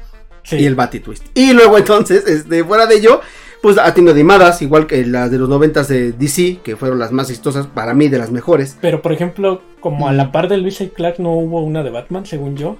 Sí. 0.42 0.56
Y 0.58 0.66
el 0.66 0.74
Batitwist. 0.76 1.26
Y 1.34 1.52
luego 1.52 1.76
entonces, 1.76 2.24
este, 2.26 2.62
fuera 2.62 2.86
de 2.86 2.94
ello, 2.96 3.20
pues 3.62 3.78
ha 3.78 3.92
tenido 3.94 4.12
animadas, 4.12 4.62
igual 4.62 4.86
que 4.86 5.04
las 5.06 5.30
de 5.30 5.38
los 5.38 5.48
90 5.48 5.82
de 5.84 6.12
DC, 6.12 6.58
que 6.62 6.76
fueron 6.76 6.98
las 6.98 7.12
más 7.12 7.30
exitosas, 7.30 7.66
para 7.66 7.94
mí 7.94 8.08
de 8.08 8.18
las 8.18 8.30
mejores. 8.30 8.76
Pero 8.80 9.02
por 9.02 9.12
ejemplo, 9.12 9.60
como 9.80 10.08
a 10.08 10.12
Mm. 10.12 10.16
la 10.16 10.32
par 10.32 10.48
de 10.48 10.58
Luisa 10.58 10.84
y 10.84 10.88
Clark 10.88 11.16
no 11.18 11.32
hubo 11.32 11.62
una 11.62 11.82
de 11.82 11.90
Batman, 11.90 12.26
según 12.26 12.56
yo, 12.56 12.76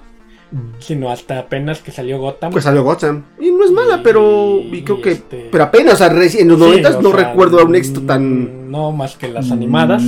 sino 0.79 1.09
hasta 1.11 1.39
apenas 1.39 1.79
que 1.79 1.91
salió 1.91 2.19
Gotham. 2.19 2.51
Pues 2.53 2.63
salió 2.63 2.81
Gotham. 2.83 3.23
Y 3.37 3.51
no 3.51 3.65
es 3.65 3.71
mala, 3.71 3.97
Y- 3.97 4.01
pero. 4.01 4.59
Y 4.61 4.81
creo 4.83 4.99
y 4.99 5.01
que. 5.01 5.11
este- 5.11 5.49
Pero 5.51 5.63
apenas, 5.65 5.95
o 5.95 5.97
sea, 5.97 6.09
reci- 6.09 6.39
en 6.39 6.47
los 6.47 6.57
Sí, 6.57 6.63
90 6.63 6.97
o 6.97 7.01
no 7.01 7.11
sea, 7.11 7.27
recuerdo 7.29 7.65
un 7.65 7.75
éxito 7.75 8.01
tan. 8.03 8.43
mm, 8.63 8.71
No, 8.71 8.91
más 8.93 9.15
que 9.17 9.27
las 9.29 9.51
animadas. 9.51 10.03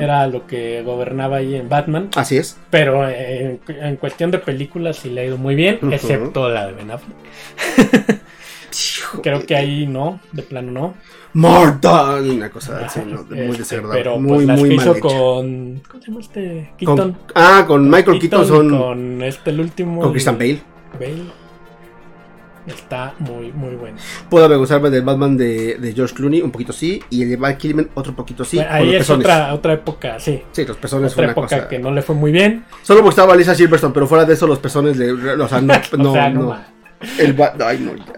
Era 0.00 0.26
lo 0.28 0.46
que 0.48 0.82
gobernaba 0.84 1.36
ahí 1.38 1.54
en 1.56 1.68
Batman. 1.68 2.08
Así 2.16 2.36
es. 2.36 2.56
Pero 2.70 3.08
en, 3.08 3.60
en 3.68 3.96
cuestión 3.96 4.30
de 4.32 4.38
películas 4.38 4.96
sí 4.96 5.10
le 5.10 5.20
ha 5.20 5.24
ido 5.26 5.36
muy 5.38 5.54
bien, 5.54 5.78
excepto 5.92 6.48
la 6.48 6.66
de 6.66 6.72
Ben 6.72 6.90
Affleck. 6.90 7.16
Creo 9.22 9.44
que 9.46 9.56
ahí 9.56 9.86
no, 9.86 10.20
de 10.32 10.42
plano 10.42 10.70
no. 10.72 10.94
Marta. 11.34 12.16
Una 12.16 12.50
cosa 12.50 12.84
así, 12.86 13.00
¿no? 13.06 13.22
muy 13.24 13.38
este, 13.40 13.58
desagradable. 13.58 14.02
Pero 14.02 14.18
muy, 14.18 14.34
pues 14.36 14.46
las 14.46 14.58
muy 14.60 14.68
que 14.70 14.76
mal 14.76 14.84
hizo 14.86 15.00
con. 15.00 15.82
¿Cómo 15.88 16.02
se 16.02 16.08
llama 16.10 16.20
este? 16.20 16.70
Con- 16.84 16.96
Keaton. 16.96 17.18
ah, 17.34 17.64
con 17.66 17.88
Michael 17.90 18.18
Keaton, 18.18 18.46
son. 18.46 18.78
Con 18.78 19.22
este, 19.22 19.50
el 19.50 19.60
último. 19.60 20.00
Con 20.02 20.12
Christian 20.12 20.38
Bale. 20.38 20.60
Bale. 20.98 21.38
Está 22.66 23.14
muy, 23.20 23.50
muy 23.52 23.76
bueno. 23.76 23.96
Puedo 24.28 24.58
gustarme 24.58 24.90
del 24.90 25.00
Batman 25.02 25.38
de, 25.38 25.76
de 25.78 25.92
George 25.94 26.14
Clooney, 26.14 26.42
un 26.42 26.50
poquito 26.50 26.70
sí. 26.74 27.02
Y 27.08 27.22
el 27.22 27.30
de 27.30 27.36
Val 27.36 27.56
Kilmer, 27.56 27.88
otro 27.94 28.14
poquito 28.14 28.44
sí. 28.44 28.56
Bueno, 28.58 28.72
ahí 28.72 28.94
es 28.94 29.08
otra, 29.08 29.54
otra 29.54 29.72
época, 29.72 30.20
sí. 30.20 30.42
Sí, 30.52 30.66
los 30.66 30.76
pezones 30.76 31.14
fue 31.14 31.24
Otra 31.24 31.32
una 31.32 31.32
época 31.32 31.56
cosa. 31.56 31.68
que 31.68 31.78
no 31.78 31.90
le 31.90 32.02
fue 32.02 32.14
muy 32.14 32.30
bien. 32.30 32.66
Solo 32.82 33.00
porque 33.00 33.10
estaba 33.14 33.34
Lisa 33.36 33.54
Silverstone, 33.54 33.94
pero 33.94 34.06
fuera 34.06 34.26
de 34.26 34.34
eso, 34.34 34.46
los 34.46 34.58
pezones 34.58 34.98
le. 34.98 35.12
O 35.12 35.48
sea, 35.48 35.62
no. 35.62 35.72
no, 35.96 36.10
o 36.10 36.12
sea, 36.12 36.28
no 36.28 36.40
no. 36.42 36.48
más. 36.48 36.66
El 37.18 37.32
ba- 37.32 37.54
Ay, 37.64 37.78
no, 37.80 37.96
ya. 37.96 38.12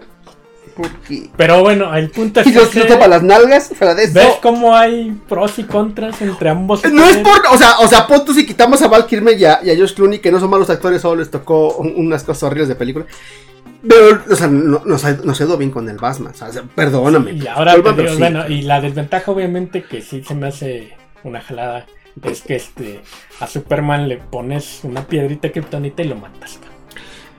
Pero 1.37 1.61
bueno, 1.61 1.93
el 1.95 2.09
punto 2.09 2.39
es 2.41 2.47
Y 2.51 2.53
que. 2.53 2.79
no 2.79 2.85
tapa 2.85 3.07
las 3.07 3.23
nalgas, 3.23 3.69
de. 3.69 4.07
¿Ves 4.07 4.35
cómo 4.41 4.75
hay 4.75 5.11
pros 5.27 5.57
y 5.59 5.63
contras 5.63 6.21
entre 6.21 6.49
ambos? 6.49 6.83
No 6.91 7.05
es 7.05 7.17
por, 7.17 7.41
o 7.51 7.57
sea, 7.57 7.79
o 7.79 7.87
sea, 7.87 8.07
pon 8.07 8.23
tú 8.25 8.33
si 8.33 8.45
quitamos 8.45 8.81
a 8.81 8.87
Val 8.87 9.05
Kilmer 9.05 9.37
y 9.37 9.45
a, 9.45 9.59
y 9.63 9.69
a 9.71 9.75
George 9.75 9.95
Clooney, 9.95 10.19
que 10.19 10.31
no 10.31 10.39
son 10.39 10.49
malos 10.49 10.69
actores, 10.69 11.01
solo 11.01 11.19
les 11.21 11.31
tocó 11.31 11.75
un- 11.75 11.93
unas 11.95 12.23
cosas 12.23 12.43
horribles 12.43 12.67
de 12.69 12.75
película. 12.75 13.05
Pero, 13.87 14.21
o 14.29 14.35
sea, 14.35 14.47
no, 14.47 14.81
ido 14.85 15.57
bien 15.57 15.71
con 15.71 15.89
el 15.89 15.97
Batman, 15.97 16.33
o 16.39 16.51
sea, 16.51 16.63
perdóname. 16.75 17.31
Y 17.33 17.47
ahora 17.47 17.73
Disculpa, 17.73 17.89
te 17.91 17.95
pero 18.03 18.15
digo, 18.15 18.25
sí. 18.25 18.31
bueno, 18.33 18.47
y 18.47 18.61
la 18.61 18.79
desventaja 18.79 19.31
obviamente 19.31 19.83
que 19.83 20.01
sí 20.01 20.23
se 20.23 20.35
me 20.35 20.47
hace 20.47 20.93
una 21.23 21.41
jalada 21.41 21.87
es 22.23 22.41
que 22.41 22.57
este 22.57 23.01
a 23.39 23.47
Superman 23.47 24.07
le 24.07 24.17
pones 24.17 24.81
una 24.83 25.07
piedrita 25.07 25.51
kriptonita 25.51 26.03
y 26.03 26.09
lo 26.09 26.15
matas. 26.15 26.59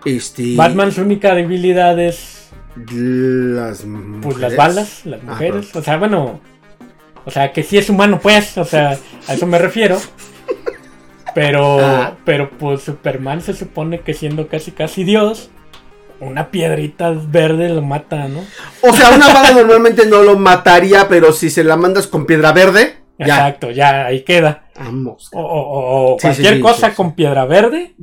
Este, 0.04 0.56
Batman 0.56 0.90
su 0.90 1.02
única 1.02 1.32
debilidad 1.34 1.96
es 2.00 2.41
Las 2.76 3.78
pues 3.78 3.86
mujeres. 3.86 4.38
las 4.40 4.56
balas, 4.56 5.06
las 5.06 5.20
Ah, 5.20 5.24
mujeres, 5.32 5.76
o 5.76 5.82
sea, 5.82 5.96
bueno, 5.98 6.40
o 7.24 7.30
sea, 7.30 7.52
que 7.52 7.62
sí 7.62 7.76
es 7.78 7.90
humano 7.90 8.18
pues, 8.20 8.56
o 8.58 8.64
sea, 8.64 8.98
a 9.28 9.34
eso 9.34 9.46
me 9.46 9.58
refiero. 9.58 9.98
Pero 11.34 11.78
Ah. 11.80 12.14
pero 12.24 12.50
pues 12.50 12.82
Superman 12.82 13.40
se 13.40 13.54
supone 13.54 14.00
que 14.00 14.12
siendo 14.14 14.48
casi 14.48 14.70
casi 14.72 15.02
Dios 15.04 15.48
una 16.20 16.50
piedrita 16.50 17.10
verde 17.10 17.68
lo 17.70 17.82
mata, 17.82 18.28
¿no? 18.28 18.44
O 18.82 18.92
sea, 18.94 19.10
una 19.10 19.28
bala 19.32 19.50
normalmente 19.54 20.06
no 20.06 20.22
lo 20.22 20.36
mataría, 20.38 21.08
pero 21.08 21.32
si 21.32 21.48
se 21.50 21.64
la 21.64 21.76
mandas 21.76 22.06
con 22.06 22.26
piedra 22.26 22.52
verde, 22.52 22.96
ya. 23.18 23.24
Exacto, 23.48 23.70
ya 23.70 24.06
ahí 24.06 24.22
queda. 24.22 24.66
Vamos. 24.76 25.30
O, 25.32 25.40
o- 25.40 26.14
o 26.14 26.16
Sí, 26.18 26.22
cualquier 26.22 26.48
sí, 26.48 26.54
sí, 26.56 26.60
cosa 26.60 26.94
con 26.94 27.14
piedra 27.14 27.44
verde 27.46 27.94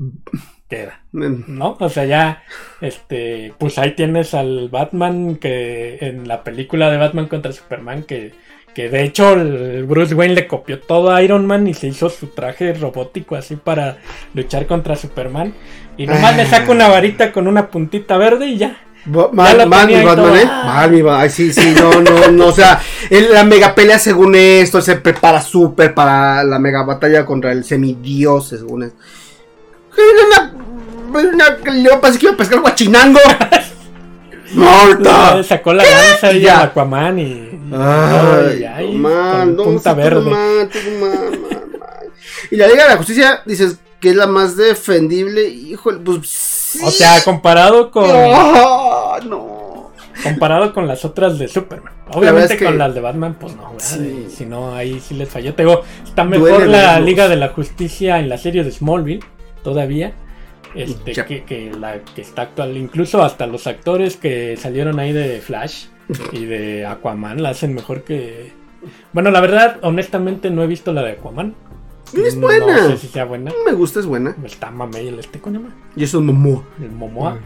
queda, 0.68 0.99
Mm, 0.99 0.99
¿no? 1.12 1.78
O 1.80 1.90
sea, 1.90 2.06
ya, 2.06 2.44
este, 2.82 3.54
pues 3.58 3.78
ahí 3.80 3.96
tienes 3.96 4.34
al 4.34 4.70
Batman 4.70 5.36
que 5.38 5.98
en 6.02 6.28
la 6.28 6.44
película 6.44 6.90
de 6.92 6.98
Batman 6.98 7.28
contra 7.28 7.52
Superman 7.52 8.04
que, 8.04 8.34
que 8.76 8.90
de 8.90 9.04
hecho 9.04 9.34
el 9.34 9.86
Bruce 9.86 10.14
Wayne 10.14 10.36
le 10.36 10.48
copió 10.48 10.80
todo 10.80 11.12
a 11.12 11.24
Iron 11.24 11.48
Man 11.48 11.68
y 11.68 11.74
se 11.74 11.88
hizo 11.88 12.10
su 12.10 12.28
traje 12.28 12.74
robótico 12.74 13.36
así 13.36 13.56
para 13.56 13.98
luchar 14.36 14.68
contra 14.68 14.96
Superman 14.96 15.54
y 15.98 16.06
nomás 16.06 16.38
le 16.38 16.46
saca 16.46 16.72
una 16.72 16.88
varita 16.88 17.32
con 17.32 17.48
una 17.48 17.70
puntita 17.70 18.18
verde 18.18 18.46
y 18.48 18.58
ya. 18.58 18.78
Ba- 19.06 19.30
Mal, 19.32 19.68
mal 19.68 19.88
mi 19.88 19.96
Batman. 20.04 20.36
¿eh? 20.36 20.46
Mal 20.46 20.92
mi 20.92 21.02
Batman. 21.02 21.30
Sí, 21.32 21.52
sí, 21.54 21.74
no, 21.76 22.02
no, 22.02 22.32
no. 22.32 22.48
O 22.48 22.52
sea, 22.52 22.80
la 23.10 23.44
mega 23.44 23.74
pelea 23.74 23.98
según 23.98 24.36
esto, 24.36 24.82
se 24.82 24.98
prepara 24.98 25.42
súper 25.42 25.94
para 25.96 26.44
la 26.44 26.60
mega 26.60 26.84
batalla 26.84 27.26
contra 27.26 27.52
el 27.52 27.64
semidios, 27.64 28.50
según 28.50 28.84
es. 28.84 28.94
Una, 29.98 30.54
una, 31.10 31.58
yo 31.84 32.00
pensé 32.02 32.20
que 32.20 32.26
iba 32.26 32.34
a 32.34 32.38
pescar 32.38 32.60
guachinango. 32.62 33.20
¡Morta! 34.54 35.44
Sacó 35.44 35.74
la 35.74 35.84
lanza 35.84 36.32
y 36.34 36.42
Ya. 36.42 36.64
Aquaman 36.64 37.20
y, 37.20 37.24
y 37.24 37.60
Ay, 37.76 38.60
y 38.62 38.66
ahí, 38.66 38.96
man, 38.98 39.56
no, 39.56 39.64
punta 39.64 39.94
verde. 39.94 40.22
mal, 40.30 40.70
mal. 41.00 41.40
Y 42.50 42.56
la 42.56 42.68
Liga 42.68 42.84
de 42.84 42.90
la 42.90 42.98
Justicia, 42.98 43.42
dices 43.46 43.78
que 44.00 44.10
es 44.10 44.16
la 44.16 44.26
más 44.26 44.56
defendible. 44.58 45.48
Híjole, 45.48 46.00
pues 46.00 46.28
sí. 46.28 46.80
O 46.84 46.90
sea, 46.90 47.22
comparado 47.24 47.92
con 47.92 48.06
Ah, 48.10 49.20
no. 49.24 49.92
comparado 50.24 50.74
con 50.74 50.88
las 50.88 51.06
otras 51.06 51.38
de 51.38 51.48
Superman. 51.48 51.94
Obviamente 52.12 52.54
es 52.54 52.60
que- 52.60 52.66
con 52.66 52.78
las 52.80 52.96
de 52.96 53.02
Batman, 53.02 53.36
pues 53.40 53.56
no, 53.56 53.72
¿verdad? 53.74 53.80
Sí. 53.86 54.28
Si 54.36 54.46
no, 54.48 54.74
ahí 54.76 55.00
sí 55.00 55.14
les 55.14 55.30
falló. 55.30 55.54
Te 55.54 55.62
digo, 55.64 55.84
está 56.04 56.24
Duele 56.24 56.40
mejor 56.44 56.68
la. 56.68 57.00
Liga 57.00 57.28
de 57.28 57.36
la 57.36 57.50
Justicia 57.50 58.18
en 58.20 58.30
la 58.30 58.40
serie 58.40 58.64
de 58.64 58.72
Smallville, 58.72 59.24
todavía. 59.64 60.14
Este, 60.76 61.14
que, 61.26 61.44
que 61.44 61.72
la 61.74 62.00
que 62.04 62.22
está 62.22 62.44
actual, 62.44 62.78
incluso 62.78 63.24
hasta 63.24 63.48
los 63.48 63.66
actores 63.68 64.18
que 64.18 64.56
salieron 64.58 65.00
ahí 65.00 65.12
de 65.14 65.40
Flash 65.42 65.86
y 66.32 66.46
de 66.46 66.86
Aquaman 66.86 67.42
la 67.42 67.50
hacen 67.50 67.74
mejor 67.74 68.04
que. 68.04 68.52
Bueno, 69.14 69.32
la 69.32 69.42
verdad, 69.42 69.78
honestamente 69.82 70.50
no 70.52 70.64
he 70.64 70.68
visto 70.68 70.94
la 70.94 71.02
de 71.04 71.12
Aquaman. 71.14 71.56
Es 72.14 72.36
No 72.36 72.48
buena. 72.48 72.88
sé 72.88 72.98
si 72.98 73.08
sea 73.08 73.26
buena. 73.26 73.52
Me 73.66 73.74
gusta, 73.74 74.00
es 74.00 74.06
buena. 74.06 74.36
Está 74.44 74.72
mamey 74.72 75.08
el 75.10 75.20
este 75.20 75.40
con 75.40 75.54
llama? 75.54 75.76
Y 75.96 76.04
eso 76.04 76.20
es 76.20 76.24
Momoa. 76.24 76.64
el 76.82 76.92
Momoa. 76.92 77.38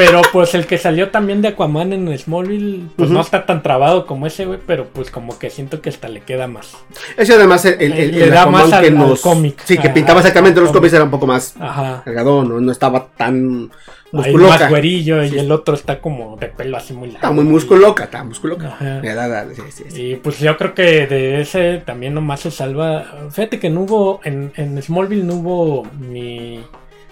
Pero 0.00 0.22
pues 0.32 0.54
el 0.54 0.66
que 0.66 0.78
salió 0.78 1.10
también 1.10 1.42
de 1.42 1.48
Aquaman 1.48 1.92
en 1.92 2.16
Smallville, 2.18 2.86
pues 2.96 3.10
no 3.10 3.20
está 3.20 3.44
tan 3.44 3.62
trabado 3.62 4.06
como 4.06 4.26
ese, 4.26 4.46
güey, 4.46 4.58
pero 4.66 4.86
pues 4.86 5.10
como 5.10 5.38
que 5.38 5.50
siento 5.50 5.80
que 5.82 5.90
hasta 5.90 6.08
le 6.08 6.20
queda 6.22 6.46
más. 6.46 6.72
Ese 7.16 7.34
además 7.34 7.64
el, 7.66 7.74
el, 7.80 7.92
el, 7.92 8.10
Le 8.12 8.24
el 8.24 8.30
da 8.30 8.42
Aquaman 8.42 8.62
más 8.62 8.72
al- 8.72 8.84
que 8.84 8.90
nos- 8.90 9.20
cómic. 9.20 9.60
Sí, 9.64 9.76
que 9.78 9.90
pintaba 9.90 10.20
exactamente 10.20 10.60
los 10.60 10.72
cómics 10.72 10.94
era 10.94 11.04
un 11.04 11.10
poco 11.10 11.26
más 11.26 11.54
Ajá. 11.60 12.02
cargado, 12.04 12.42
no, 12.44 12.60
no 12.60 12.72
estaba 12.72 13.08
tan 13.16 13.70
musculoca. 14.12 14.58
más 14.58 14.70
güerillo 14.70 15.22
y 15.22 15.38
el 15.38 15.52
otro 15.52 15.74
está 15.74 16.00
como 16.00 16.36
de 16.36 16.46
pelo 16.48 16.76
así 16.76 16.92
muy 16.94 17.08
largo. 17.08 17.18
Está 17.18 17.30
muy 17.30 17.44
musculoca, 17.44 18.04
está 18.04 18.24
musculoca. 18.24 18.76
Da, 18.80 19.28
da, 19.28 19.46
sí, 19.54 19.62
sí, 19.70 19.84
sí. 19.88 20.02
Y 20.02 20.16
pues 20.16 20.38
yo 20.40 20.56
creo 20.56 20.74
que 20.74 21.06
de 21.06 21.40
ese 21.42 21.82
también 21.84 22.14
nomás 22.14 22.40
se 22.40 22.50
salva. 22.50 23.04
Fíjate 23.30 23.58
que 23.60 23.70
no 23.70 23.82
hubo, 23.82 24.20
en, 24.24 24.52
en 24.56 24.80
Smallville 24.82 25.24
no 25.24 25.34
hubo 25.34 25.86
ni, 26.00 26.60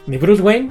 ni 0.07 0.17
Bruce 0.17 0.43
Wayne, 0.43 0.71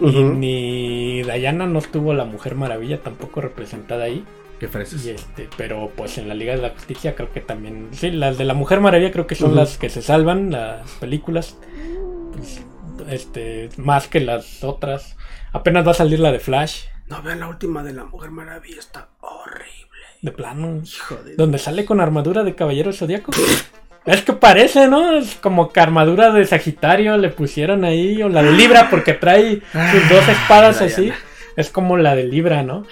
y 0.00 0.04
Ujú. 0.06 0.34
ni 0.34 1.22
Diana 1.22 1.66
no 1.66 1.78
estuvo 1.78 2.14
la 2.14 2.24
Mujer 2.24 2.54
Maravilla 2.54 3.00
tampoco 3.02 3.40
representada 3.40 4.04
ahí. 4.04 4.24
Qué. 4.60 4.68
Y 5.04 5.08
este, 5.10 5.48
pero 5.56 5.90
pues 5.96 6.16
en 6.18 6.28
la 6.28 6.34
Liga 6.34 6.54
de 6.54 6.62
la 6.62 6.70
Justicia 6.70 7.14
creo 7.14 7.32
que 7.32 7.40
también. 7.40 7.88
Sí, 7.92 8.10
las 8.10 8.38
de 8.38 8.44
la 8.44 8.54
Mujer 8.54 8.80
Maravilla 8.80 9.10
creo 9.12 9.26
que 9.26 9.34
son 9.34 9.54
las 9.56 9.78
que 9.78 9.90
se 9.90 10.00
salvan, 10.00 10.50
las 10.52 10.88
películas. 10.92 11.56
Pues, 12.32 12.62
este, 13.10 13.68
más 13.76 14.06
que 14.08 14.20
las 14.20 14.62
otras. 14.64 15.16
Apenas 15.52 15.86
va 15.86 15.90
a 15.90 15.94
salir 15.94 16.18
la 16.20 16.32
de 16.32 16.40
Flash, 16.40 16.84
No 17.08 17.22
vean 17.22 17.40
la 17.40 17.48
última 17.48 17.82
de 17.82 17.92
la 17.92 18.04
Mujer 18.04 18.30
Maravilla, 18.30 18.78
está 18.78 19.08
horrible. 19.20 19.64
de 20.22 20.32
plano. 20.32 20.80
Hijo 20.84 21.16
de. 21.16 21.34
Donde 21.36 21.58
sale 21.58 21.84
con 21.84 22.00
armadura 22.00 22.42
de 22.44 22.54
Caballero 22.54 22.92
Zodíaco. 22.92 23.32
Es 24.06 24.20
que 24.22 24.34
parece, 24.34 24.86
¿no? 24.88 25.16
Es 25.16 25.34
como 25.36 25.72
que 25.72 25.80
armadura 25.80 26.30
de 26.32 26.44
Sagitario 26.46 27.16
le 27.16 27.30
pusieron 27.30 27.84
ahí, 27.84 28.22
o 28.22 28.28
la 28.28 28.42
de 28.42 28.52
Libra, 28.52 28.88
porque 28.90 29.14
trae 29.14 29.60
sus 29.72 30.08
dos 30.10 30.28
espadas 30.28 30.80
Ay, 30.82 30.88
así. 30.88 31.12
Es 31.56 31.70
como 31.70 31.96
la 31.96 32.14
de 32.14 32.24
Libra, 32.24 32.62
¿no? 32.62 32.84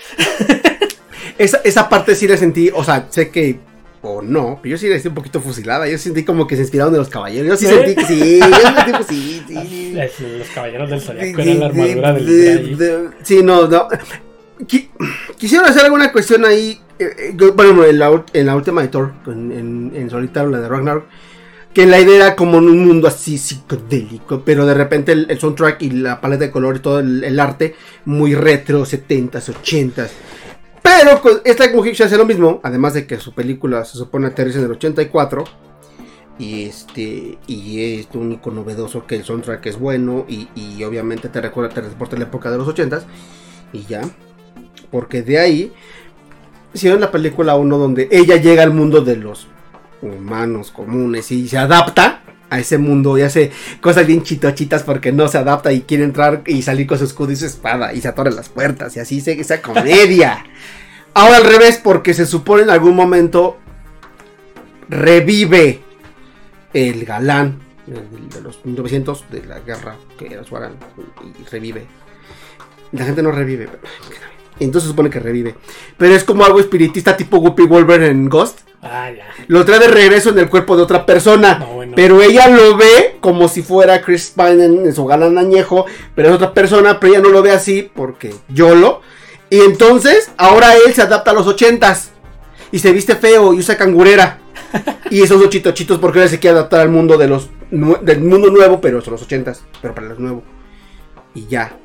Esa, 1.39 1.61
esa 1.65 1.89
parte 1.89 2.15
sí 2.15 2.29
la 2.29 2.37
sentí, 2.37 2.71
o 2.75 2.85
sea, 2.85 3.07
sé 3.11 3.31
que. 3.31 3.59
O 4.05 4.21
no, 4.21 4.59
pero 4.61 4.73
yo 4.73 4.79
sí 4.79 4.89
la 4.89 4.95
sentí 4.95 5.09
un 5.09 5.15
poquito 5.15 5.41
fusilada. 5.41 5.87
Yo 5.89 5.97
sentí 5.97 6.25
como 6.25 6.47
que 6.47 6.57
se 6.57 6.63
inspiraron 6.63 6.93
de 6.93 6.99
los 6.99 7.09
caballeros. 7.09 7.49
Yo 7.49 7.57
sí, 7.57 7.67
¿Sí? 7.67 7.73
sentí 7.73 7.95
que 7.95 8.05
sí. 8.07 8.41
Yo 8.41 8.57
sentí 8.75 8.93
que 8.99 9.05
sí, 9.05 9.43
sí. 9.49 9.95
Es- 9.99 10.21
Los 10.39 10.49
Caballeros 10.49 10.91
del 10.91 11.01
Zodíaco 11.01 11.37
De- 11.37 11.51
era 11.53 11.55
la 11.61 11.67
armadura 11.67 12.13
de- 12.15 12.21
de 12.21 12.25
Libra. 12.25 12.47
de- 12.47 12.51
ahí. 12.59 12.75
de- 12.75 13.09
Sí, 13.23 13.43
no, 13.45 13.69
no. 13.69 13.89
Qui- 14.61 14.89
Quisieron 15.39 15.69
hacer 15.69 15.85
alguna 15.85 16.11
cuestión 16.11 16.45
ahí 16.45 16.81
eh, 17.03 17.35
yo, 17.37 17.55
bueno, 17.55 17.85
en 17.85 17.99
la, 17.99 18.25
en 18.33 18.47
la 18.47 18.57
última 18.57 18.83
de 18.83 18.89
Thor, 18.89 19.13
en, 19.27 19.93
en- 19.95 20.11
solitario, 20.11 20.51
la 20.51 20.61
de 20.61 20.69
Ragnarok, 20.69 21.05
que 21.73 21.87
la 21.87 22.01
idea 22.01 22.17
era 22.17 22.37
como 22.37 22.59
en 22.59 22.69
un 22.69 22.87
mundo 22.87 23.09
así 23.09 23.39
psicodélico, 23.39 24.43
pero 24.45 24.67
de 24.67 24.75
repente 24.75 25.13
el, 25.13 25.39
soundtrack 25.39 25.83
y 25.83 25.91
la 25.91 26.21
paleta 26.21 26.45
de 26.45 26.51
color 26.51 26.77
y 26.77 26.81
todo 26.81 27.01
el, 27.01 27.41
arte 27.41 27.75
muy 28.05 28.35
retro, 28.35 28.85
70s, 28.85 29.55
80s. 29.55 30.11
Pero 30.83 31.23
con 31.23 31.41
esta 31.45 31.65
se 31.95 32.05
hace 32.05 32.19
lo 32.19 32.27
mismo, 32.27 32.61
además 32.63 32.95
de 32.95 33.07
que 33.07 33.19
su 33.19 33.35
película 33.35 33.85
se 33.85 33.97
supone 33.97 34.27
aterriza 34.27 34.59
en 34.59 34.67
el 34.67 34.73
84. 34.73 35.45
Y 36.39 36.65
este 36.65 37.39
y 37.47 37.99
es 38.01 38.09
único 38.15 38.51
novedoso 38.51 39.07
que 39.07 39.17
el 39.17 39.25
soundtrack 39.25 39.67
es 39.67 39.79
bueno 39.79 40.27
y, 40.29 40.83
obviamente 40.83 41.29
te 41.29 41.41
recuerda, 41.41 41.75
te 41.75 41.83
transporta 41.83 42.17
la 42.17 42.25
época 42.25 42.51
de 42.51 42.59
los 42.59 42.67
80s. 42.67 43.05
Y 43.73 43.85
ya. 43.85 44.03
Porque 44.91 45.23
de 45.23 45.39
ahí 45.39 45.73
hicieron 46.75 47.01
la 47.01 47.11
película 47.11 47.57
1 47.57 47.79
donde 47.79 48.09
ella 48.11 48.37
llega 48.37 48.63
al 48.63 48.73
mundo 48.73 49.03
de 49.03 49.17
los 49.17 49.49
humanos 50.01 50.71
comunes 50.71 51.31
y 51.31 51.49
se 51.49 51.59
adapta 51.59 52.23
a 52.51 52.59
ese 52.59 52.77
mundo 52.77 53.17
y 53.17 53.23
hace 53.23 53.51
cosas 53.81 54.07
bien 54.07 54.23
chitochitas 54.23 54.83
porque 54.83 55.11
no 55.11 55.27
se 55.29 55.39
adapta 55.39 55.73
y 55.73 55.83
quiere 55.83 56.05
entrar 56.05 56.43
y 56.47 56.63
salir 56.63 56.87
con 56.87 56.99
su 56.99 57.05
escudo 57.05 57.33
y 57.33 57.37
su 57.37 57.47
espada 57.47 57.95
y 57.95 58.01
se 58.01 58.09
atora 58.09 58.31
las 58.31 58.49
puertas 58.49 58.97
y 58.97 59.01
así 59.01 59.21
se 59.21 59.33
esa 59.41 59.63
comedia. 59.63 60.45
Ahora 61.15 61.39
al 61.39 61.45
revés 61.45 61.81
porque 61.83 62.15
se 62.15 62.27
supone 62.27 62.63
en 62.63 62.71
algún 62.71 62.95
momento 62.95 63.59
revive 64.89 65.81
el 66.75 67.05
galán 67.05 67.61
de, 67.87 68.01
de 68.35 68.41
los 68.43 68.65
1900 68.65 69.31
de 69.31 69.45
la 69.45 69.61
guerra 69.61 69.97
que 70.19 70.27
era 70.27 70.45
su 70.45 70.57
y 70.57 71.45
revive. 71.51 71.87
La 72.93 73.07
gente 73.07 73.23
no 73.23 73.33
revive. 73.33 73.69
Entonces 74.65 74.85
se 74.85 74.91
supone 74.91 75.11
que 75.11 75.21
revive. 75.21 75.55
Pero 75.97 76.15
es 76.15 76.25
como 76.25 76.45
algo 76.45 76.61
espiritista 76.61 77.17
tipo 77.17 77.39
Whoopi 77.39 77.65
Wolver 77.65 78.03
en 78.03 78.29
Ghost. 78.29 78.61
Ah, 78.83 79.11
ya. 79.11 79.27
Lo 79.47 79.65
trae 79.65 79.79
de 79.79 79.89
regreso 79.89 80.31
en 80.31 80.39
el 80.39 80.49
cuerpo 80.49 80.77
de 80.77 80.83
otra 80.83 81.07
persona. 81.07 81.59
No, 81.59 81.67
bueno. 81.67 81.93
Pero 81.95 82.21
ella 82.21 82.49
lo 82.49 82.77
ve 82.77 83.19
como 83.21 83.49
si 83.49 83.63
fuera 83.63 84.03
Chris 84.03 84.33
Pine 84.37 84.65
en, 84.65 84.87
en 84.87 84.95
su 84.95 85.05
galán 85.07 85.39
añejo. 85.39 85.87
Pero 86.15 86.29
es 86.29 86.35
otra 86.35 86.53
persona, 86.53 86.99
pero 86.99 87.13
ella 87.13 87.23
no 87.23 87.29
lo 87.29 87.43
ve 87.43 87.53
así 87.53 87.91
porque 87.95 88.35
YOLO. 88.49 89.01
Y 89.51 89.61
entonces, 89.61 90.31
ahora 90.39 90.75
él 90.75 90.95
se 90.95 91.03
adapta 91.03 91.31
a 91.31 91.35
los 91.35 91.47
ochentas. 91.47 92.11
Y 92.73 92.79
se 92.79 92.93
viste 92.93 93.15
feo 93.17 93.53
y 93.53 93.59
usa 93.59 93.77
cangurera. 93.77 94.39
y 95.11 95.23
esos 95.23 95.39
dos 95.39 95.51
chitochitos 95.51 95.99
porque 95.99 96.23
él 96.23 96.29
se 96.29 96.39
quiere 96.39 96.57
adaptar 96.57 96.81
al 96.81 96.89
mundo 96.89 97.19
de 97.19 97.29
los 97.29 97.51
del 97.71 98.21
mundo 98.21 98.51
nuevo, 98.51 98.81
pero 98.81 99.01
son 99.01 99.13
los 99.13 99.23
ochentas. 99.23 99.63
Pero 99.81 99.95
para 99.95 100.09
los 100.09 100.19
nuevos. 100.19 100.43
Y 101.35 101.47
ya. 101.47 101.77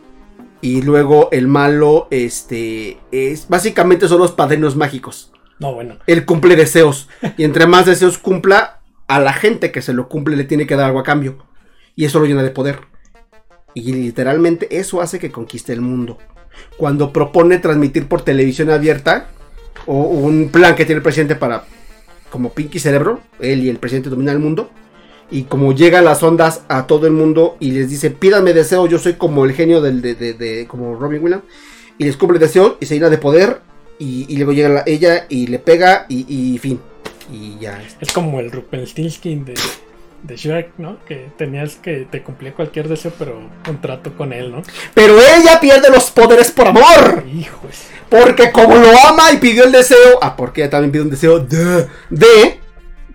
Y 0.62 0.82
luego 0.82 1.30
el 1.32 1.48
malo, 1.48 2.08
este, 2.10 2.98
es 3.12 3.48
básicamente 3.48 4.08
son 4.08 4.20
los 4.20 4.32
padrinos 4.32 4.76
mágicos. 4.76 5.32
No, 5.60 5.74
bueno. 5.74 5.98
Él 6.08 6.26
cumple 6.26 6.56
deseos. 6.56 7.08
Y 7.38 7.44
entre 7.44 7.68
más 7.68 7.86
deseos 7.86 8.18
cumpla, 8.18 8.82
a 9.08 9.20
la 9.20 9.34
gente 9.34 9.72
que 9.72 9.82
se 9.82 9.94
lo 9.94 10.10
cumple 10.10 10.36
le 10.36 10.44
tiene 10.44 10.68
que 10.68 10.76
dar 10.76 10.88
algo 10.88 11.00
a 11.00 11.04
cambio. 11.04 11.38
Y 11.96 12.06
eso 12.06 12.20
lo 12.20 12.26
llena 12.26 12.44
de 12.44 12.52
poder. 12.52 12.80
Y 13.74 13.94
literalmente 13.94 14.80
eso 14.80 15.02
hace 15.02 15.20
que 15.20 15.32
conquiste 15.32 15.74
el 15.74 15.82
mundo. 15.82 16.18
Cuando 16.78 17.14
propone 17.14 17.60
transmitir 17.60 18.08
por 18.08 18.24
televisión 18.24 18.70
abierta, 18.72 19.30
o 19.86 19.94
un 19.94 20.50
plan 20.50 20.76
que 20.76 20.86
tiene 20.86 20.98
el 20.98 21.04
presidente 21.04 21.36
para, 21.36 21.66
como 22.30 22.52
Pinky 22.54 22.80
Cerebro, 22.80 23.22
él 23.40 23.64
y 23.64 23.70
el 23.70 23.78
presidente 23.78 24.10
dominan 24.10 24.36
el 24.36 24.42
mundo. 24.42 24.72
Y 25.30 25.44
como 25.44 25.74
llegan 25.74 26.06
las 26.06 26.24
ondas 26.24 26.62
a 26.70 26.88
todo 26.88 27.06
el 27.06 27.14
mundo 27.14 27.58
y 27.60 27.72
les 27.72 27.90
dice, 27.90 28.12
pídanme 28.12 28.54
deseo, 28.54 28.88
yo 28.88 28.98
soy 28.98 29.14
como 29.14 29.44
el 29.46 29.54
genio 29.54 29.82
del, 29.82 30.02
de, 30.02 30.16
de- 30.16 30.34
de- 30.34 30.68
como 30.68 30.96
Robin 30.96 31.22
Williams. 31.24 31.44
Y 31.98 32.06
les 32.06 32.16
cumple 32.16 32.38
el 32.38 32.42
deseo 32.42 32.78
y 32.80 32.86
se 32.86 32.94
llena 32.96 33.10
de 33.10 33.18
poder. 33.18 33.62
Y, 34.00 34.26
y 34.30 34.38
luego 34.38 34.54
llega 34.54 34.70
la- 34.70 34.84
ella 34.86 35.26
y 35.28 35.48
le 35.48 35.60
pega 35.60 36.06
y, 36.08 36.26
y 36.54 36.58
fin. 36.60 36.80
Y 37.32 37.58
ya. 37.60 37.82
Es 38.00 38.12
como 38.14 38.40
el 38.40 38.52
Rumpelstiltskin 38.52 39.44
de, 39.44 39.56
de 40.24 40.36
Shrek, 40.38 40.74
¿no? 40.78 40.98
Que 41.06 41.30
tenías 41.38 41.76
que 41.76 42.08
te 42.10 42.24
cumplía 42.24 42.54
cualquier 42.54 42.88
deseo, 42.88 43.12
pero 43.20 43.38
un 43.68 43.82
trato 43.82 44.16
con 44.16 44.32
él, 44.32 44.52
¿no? 44.52 44.62
Pero 44.94 45.16
ella 45.20 45.60
pierde 45.60 45.90
los 45.90 46.10
poderes 46.12 46.52
por 46.52 46.68
amor. 46.68 47.26
Hijos. 47.36 47.72
Porque 48.10 48.52
como 48.54 48.76
lo 48.78 48.92
ama 49.10 49.32
y 49.34 49.38
pidió 49.38 49.66
el 49.66 49.74
deseo. 49.74 50.20
Ah, 50.22 50.38
porque 50.38 50.62
ella 50.62 50.70
también 50.70 50.92
pidió 50.92 51.04
un 51.04 51.10
deseo 51.10 51.40
de. 51.40 51.88
de 52.10 52.60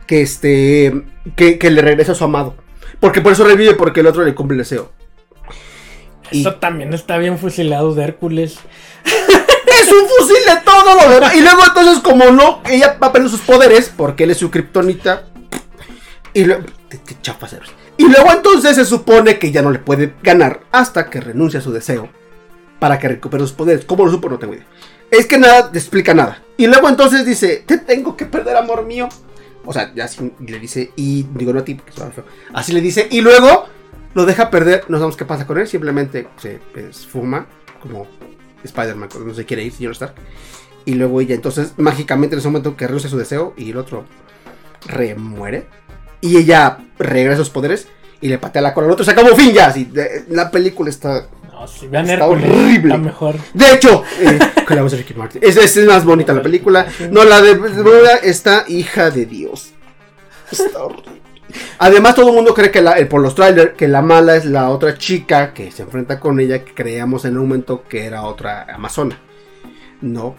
que 0.07 0.23
este. 0.23 1.03
Que, 1.37 1.59
que 1.59 1.71
le 1.71 1.83
regrese 1.83 2.13
a 2.13 2.15
su 2.15 2.25
amado. 2.25 2.55
Porque 3.01 3.21
por 3.21 3.33
eso 3.33 3.45
revive, 3.45 3.75
porque 3.75 4.01
el 4.01 4.07
otro 4.07 4.25
le 4.25 4.35
cumple 4.35 4.55
el 4.55 4.59
deseo. 4.59 4.93
Y- 6.31 6.41
Eso 6.41 6.55
también 6.57 6.93
está 6.95 7.19
bien 7.19 7.39
fusilado 7.39 7.95
de 7.95 8.05
Hércules. 8.05 8.59
Es 9.83 9.91
un 9.91 10.07
fusil 10.07 10.37
de 10.47 10.61
todo 10.65 10.95
lo 10.95 11.11
demás. 11.15 11.35
Y 11.35 11.41
luego 11.41 11.63
entonces, 11.67 11.99
como 12.03 12.27
no, 12.31 12.63
ella 12.71 12.97
va 13.03 13.09
a 13.09 13.13
perder 13.13 13.29
sus 13.31 13.41
poderes, 13.41 13.93
porque 13.95 14.25
él 14.25 14.31
es 14.31 14.39
su 14.39 14.51
kriptonita. 14.51 15.25
Y 16.35 16.45
luego. 16.45 16.65
Te, 16.89 16.99
te. 16.99 17.17
Y 17.97 18.05
luego 18.09 18.33
entonces 18.33 18.77
se 18.77 18.85
supone 18.85 19.39
que 19.39 19.51
ya 19.51 19.61
no 19.63 19.71
le 19.71 19.79
puede 19.81 20.15
ganar 20.23 20.61
hasta 20.73 21.11
que 21.11 21.21
renuncia 21.21 21.61
a 21.61 21.63
su 21.63 21.73
deseo. 21.73 22.09
Para 22.79 22.99
que 22.99 23.09
recupere 23.09 23.43
sus 23.43 23.53
poderes. 23.53 23.85
¿Cómo 23.85 24.05
lo 24.05 24.11
supo? 24.13 24.29
No 24.29 24.39
tengo 24.39 24.55
idea. 24.55 24.67
Es 25.11 25.27
que 25.27 25.39
nada 25.39 25.71
te 25.73 25.79
explica 25.79 26.15
nada. 26.15 26.43
Y 26.57 26.67
luego 26.67 26.89
entonces 26.89 27.27
dice, 27.27 27.65
te 27.67 27.79
tengo 27.79 28.17
que 28.17 28.27
perder, 28.27 28.57
amor 28.57 28.85
mío. 28.85 29.09
O 29.65 29.73
sea, 29.73 29.93
ya 29.95 30.05
así 30.05 30.33
le 30.41 30.59
dice, 30.59 30.93
y 30.97 31.25
digo 31.35 31.53
no 31.53 31.61
a 31.61 31.65
ti, 31.65 31.75
porque 31.75 31.93
suena 31.93 32.11
feo. 32.11 32.25
Así 32.53 32.73
le 32.73 32.81
dice, 32.81 33.09
y 33.11 33.21
luego 33.21 33.67
lo 34.15 34.27
deja 34.27 34.51
perder. 34.51 34.85
No 34.89 34.99
sabemos 34.99 35.17
qué 35.17 35.25
pasa 35.25 35.47
con 35.47 35.59
él. 35.59 35.67
Simplemente 35.67 36.29
se 36.37 36.61
pues, 36.73 37.07
fuma, 37.07 37.47
como 37.81 38.07
Spider-Man 38.65 39.09
cuando 39.11 39.29
no 39.29 39.35
se 39.35 39.45
quiere 39.45 39.65
ir, 39.65 39.73
señor 39.73 39.93
Stark. 39.93 40.15
Y 40.85 40.95
luego 40.95 41.21
ella, 41.21 41.35
entonces, 41.35 41.75
mágicamente 41.77 42.35
en 42.35 42.41
ese 42.41 42.49
momento 42.49 42.77
que 42.77 42.85
a 42.85 42.99
su 42.99 43.17
deseo 43.17 43.55
y 43.57 43.71
el 43.71 43.77
otro 43.77 44.05
remuere. 44.87 45.67
Y 46.21 46.37
ella 46.37 46.79
regresa 46.99 47.39
sus 47.39 47.51
poderes 47.51 47.89
y 48.21 48.29
le 48.29 48.39
patea 48.39 48.63
la 48.63 48.75
cola 48.75 48.87
al 48.87 48.93
otro. 48.93 49.05
Se 49.05 49.11
acabó 49.11 49.35
fin 49.37 49.53
ya. 49.53 49.75
La 50.29 50.51
película 50.51 50.91
está. 50.91 51.29
No, 51.63 51.69
si 51.69 51.87
vean 51.87 52.11
Está 52.11 52.25
Hércules, 52.27 52.51
horrible. 52.51 52.95
está 52.95 52.99
mejor. 52.99 53.37
De 53.55 53.73
hecho, 53.73 54.03
eh, 54.21 54.39
con 54.67 54.77
la 54.77 54.83
voz 54.83 54.93
de 54.93 54.99
Ricky 54.99 55.15
Martin. 55.15 55.43
Es, 55.45 55.57
es 55.57 55.77
más 55.87 56.05
bonita 56.05 56.33
la 56.33 56.43
película. 56.43 56.87
No, 57.11 57.25
la 57.25 57.41
de 57.41 57.55
Bruna 57.55 58.15
está 58.23 58.65
hija 58.67 59.11
de 59.11 59.27
Dios. 59.27 59.73
Está 60.51 60.83
horrible. 60.83 61.23
Además, 61.79 62.15
todo 62.17 62.31
el 62.31 62.35
mundo 62.35 62.53
cree 62.53 62.71
que 62.73 62.81
la, 62.83 62.99
eh, 62.99 63.07
por 63.07 63.21
los 63.21 63.35
trailers 63.37 63.75
que 63.75 63.87
la 63.87 64.03
mala 64.03 64.37
es 64.37 64.45
la 64.45 64.71
otra 64.71 64.99
chica 64.99 65.53
que 65.55 65.71
se 65.71 65.83
enfrenta 65.83 66.19
con 66.19 66.41
ella, 66.41 66.65
que 66.65 66.75
creíamos 66.75 67.25
en 67.27 67.37
un 67.37 67.45
momento 67.49 67.85
que 67.89 68.07
era 68.07 68.23
otra 68.23 68.65
amazona. 68.75 69.21
No, 70.01 70.35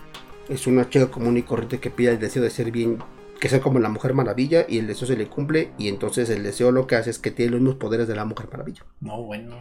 es 0.49 0.67
una 0.67 0.89
chica 0.89 1.07
común 1.07 1.37
y 1.37 1.43
corriente 1.43 1.79
que 1.79 1.89
pide 1.89 2.11
el 2.11 2.19
deseo 2.19 2.41
de 2.43 2.49
ser 2.49 2.69
bien, 2.71 3.01
que 3.39 3.47
ser 3.47 3.61
como 3.61 3.79
la 3.79 3.89
Mujer 3.89 4.13
Maravilla 4.13 4.65
y 4.67 4.79
el 4.79 4.87
deseo 4.87 5.07
se 5.07 5.15
le 5.15 5.27
cumple 5.27 5.71
y 5.77 5.87
entonces 5.87 6.29
el 6.29 6.43
deseo 6.43 6.71
lo 6.71 6.85
que 6.87 6.95
hace 6.95 7.11
es 7.11 7.19
que 7.19 7.31
tiene 7.31 7.51
los 7.51 7.61
mismos 7.61 7.77
poderes 7.77 8.07
de 8.07 8.15
la 8.15 8.25
Mujer 8.25 8.47
Maravilla. 8.51 8.83
No, 8.99 9.21
bueno. 9.21 9.55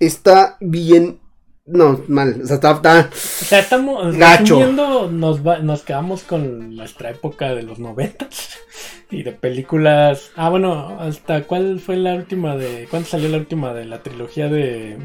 Está 0.00 0.56
bien, 0.60 1.20
no, 1.66 2.00
mal, 2.08 2.40
o 2.42 2.46
sea, 2.46 2.56
está, 2.56 2.72
está- 2.72 3.10
O 3.12 3.16
sea, 3.16 3.58
estamos 3.60 4.16
Gacho. 4.16 4.66
nos, 5.10 5.46
va- 5.46 5.58
nos 5.58 5.82
quedamos 5.82 6.22
con 6.22 6.74
nuestra 6.74 7.10
época 7.10 7.54
de 7.54 7.62
los 7.62 7.78
noventas 7.78 8.58
y 9.10 9.22
de 9.22 9.32
películas. 9.32 10.30
Ah, 10.36 10.48
bueno, 10.48 10.96
hasta 10.98 11.44
cuál 11.44 11.78
fue 11.80 11.96
la 11.96 12.14
última 12.14 12.56
de. 12.56 12.86
¿Cuándo 12.90 13.08
salió 13.08 13.28
la 13.28 13.36
última 13.38 13.74
de 13.74 13.84
la 13.84 14.02
trilogía 14.02 14.48
de 14.48 14.96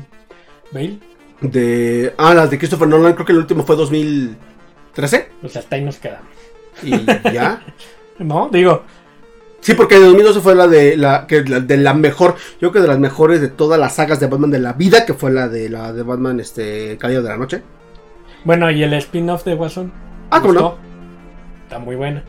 Bale? 0.71 0.97
De. 1.41 2.13
Ah, 2.17 2.33
las 2.33 2.49
de 2.49 2.57
Christopher 2.57 2.87
Nolan, 2.87 3.13
creo 3.13 3.25
que 3.25 3.33
el 3.33 3.39
último 3.39 3.63
fue 3.63 3.75
2013. 3.75 5.29
Pues 5.41 5.57
hasta 5.57 5.75
ahí 5.75 5.83
nos 5.83 5.97
quedamos. 5.97 6.29
Y 6.83 7.05
ya. 7.33 7.61
No, 8.17 8.47
digo, 8.49 8.85
Sí, 9.65 9.73
porque 9.73 9.95
en 9.95 10.03
2012 10.03 10.41
fue 10.41 10.53
la 10.53 10.67
de 10.67 10.95
la, 10.95 11.25
que 11.25 11.43
la 11.43 11.59
de 11.59 11.77
la 11.77 11.95
mejor, 11.95 12.35
yo 12.61 12.69
creo 12.69 12.71
que 12.71 12.81
de 12.81 12.87
las 12.87 12.99
mejores 12.99 13.41
de 13.41 13.47
todas 13.47 13.79
las 13.79 13.95
sagas 13.95 14.19
de 14.19 14.27
Batman 14.27 14.51
de 14.51 14.59
la 14.59 14.73
vida, 14.73 15.07
que 15.07 15.15
fue 15.15 15.31
la 15.31 15.47
de 15.47 15.69
la 15.69 15.91
de 15.91 16.03
Batman, 16.03 16.39
este, 16.39 16.97
Caballero 16.99 17.23
de 17.23 17.29
la 17.29 17.37
Noche. 17.37 17.63
bueno, 18.43 18.69
y 18.69 18.83
el 18.83 18.93
spin-off 18.93 19.43
de 19.43 19.55
Watson. 19.55 19.91
Ah, 20.29 20.39
¿cómo 20.39 20.53
no? 20.53 20.75
Está 21.63 21.79
muy 21.79 21.95
buena. 21.95 22.23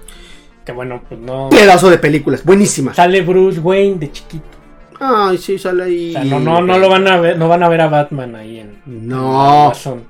Que 0.64 0.72
bueno, 0.72 1.02
pues 1.06 1.20
no. 1.20 1.50
Pedazo 1.50 1.90
de 1.90 1.98
películas, 1.98 2.42
buenísimas. 2.42 2.96
Sale 2.96 3.20
Bruce 3.20 3.60
Wayne 3.60 3.96
de 3.98 4.12
chiquito. 4.12 4.56
Ay, 4.98 5.36
sí, 5.36 5.58
sale 5.58 5.82
ahí. 5.84 6.08
O 6.10 6.12
sea, 6.14 6.24
no, 6.24 6.40
no, 6.40 6.62
no 6.62 6.78
lo 6.78 6.88
van 6.88 7.06
a 7.06 7.20
ver, 7.20 7.36
no 7.36 7.48
van 7.48 7.62
a 7.62 7.68
ver 7.68 7.82
a 7.82 7.88
Batman 7.88 8.34
ahí 8.34 8.60
en, 8.60 8.80
No. 8.86 9.18
en 9.18 9.66
Watson. 9.68 10.04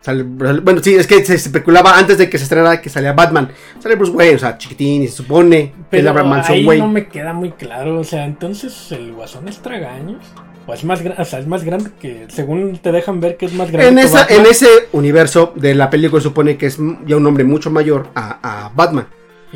Sale- 0.00 0.22
bueno, 0.22 0.80
sí, 0.82 0.94
es 0.94 1.06
que 1.06 1.24
se 1.24 1.34
especulaba 1.34 1.98
antes 1.98 2.18
de 2.18 2.30
que 2.30 2.38
se 2.38 2.44
estrenara 2.44 2.80
que 2.80 2.88
salía 2.88 3.12
Batman. 3.12 3.50
Sale 3.80 3.96
Bruce 3.96 4.12
Wayne, 4.12 4.36
o 4.36 4.38
sea, 4.38 4.56
chiquitín, 4.56 5.02
y 5.02 5.08
se 5.08 5.16
supone 5.16 5.72
que 5.90 5.98
es 5.98 6.04
la 6.04 6.12
ahí 6.46 6.64
Wayne. 6.64 6.82
no 6.84 6.88
me 6.90 7.08
queda 7.08 7.32
muy 7.32 7.50
claro. 7.52 7.98
O 8.00 8.04
sea, 8.04 8.24
entonces 8.24 8.92
el 8.92 9.12
guasón 9.12 9.48
es 9.48 9.58
tragaños. 9.58 10.24
O 10.66 10.74
es 10.74 10.84
más, 10.84 11.00
o 11.18 11.24
sea, 11.24 11.38
es 11.38 11.46
más 11.46 11.64
grande 11.64 11.90
que. 12.00 12.26
Según 12.28 12.76
te 12.78 12.92
dejan 12.92 13.20
ver 13.20 13.36
que 13.38 13.46
es 13.46 13.54
más 13.54 13.70
grande 13.70 13.88
En, 13.88 13.96
que 13.96 14.02
esa, 14.02 14.20
Batman. 14.20 14.40
en 14.40 14.46
ese 14.46 14.66
universo 14.92 15.52
de 15.56 15.74
la 15.74 15.88
película 15.90 16.20
se 16.20 16.28
supone 16.28 16.56
que 16.58 16.66
es 16.66 16.78
ya 17.06 17.16
un 17.16 17.26
hombre 17.26 17.44
mucho 17.44 17.70
mayor 17.70 18.08
a, 18.14 18.66
a 18.66 18.68
Batman. 18.74 19.06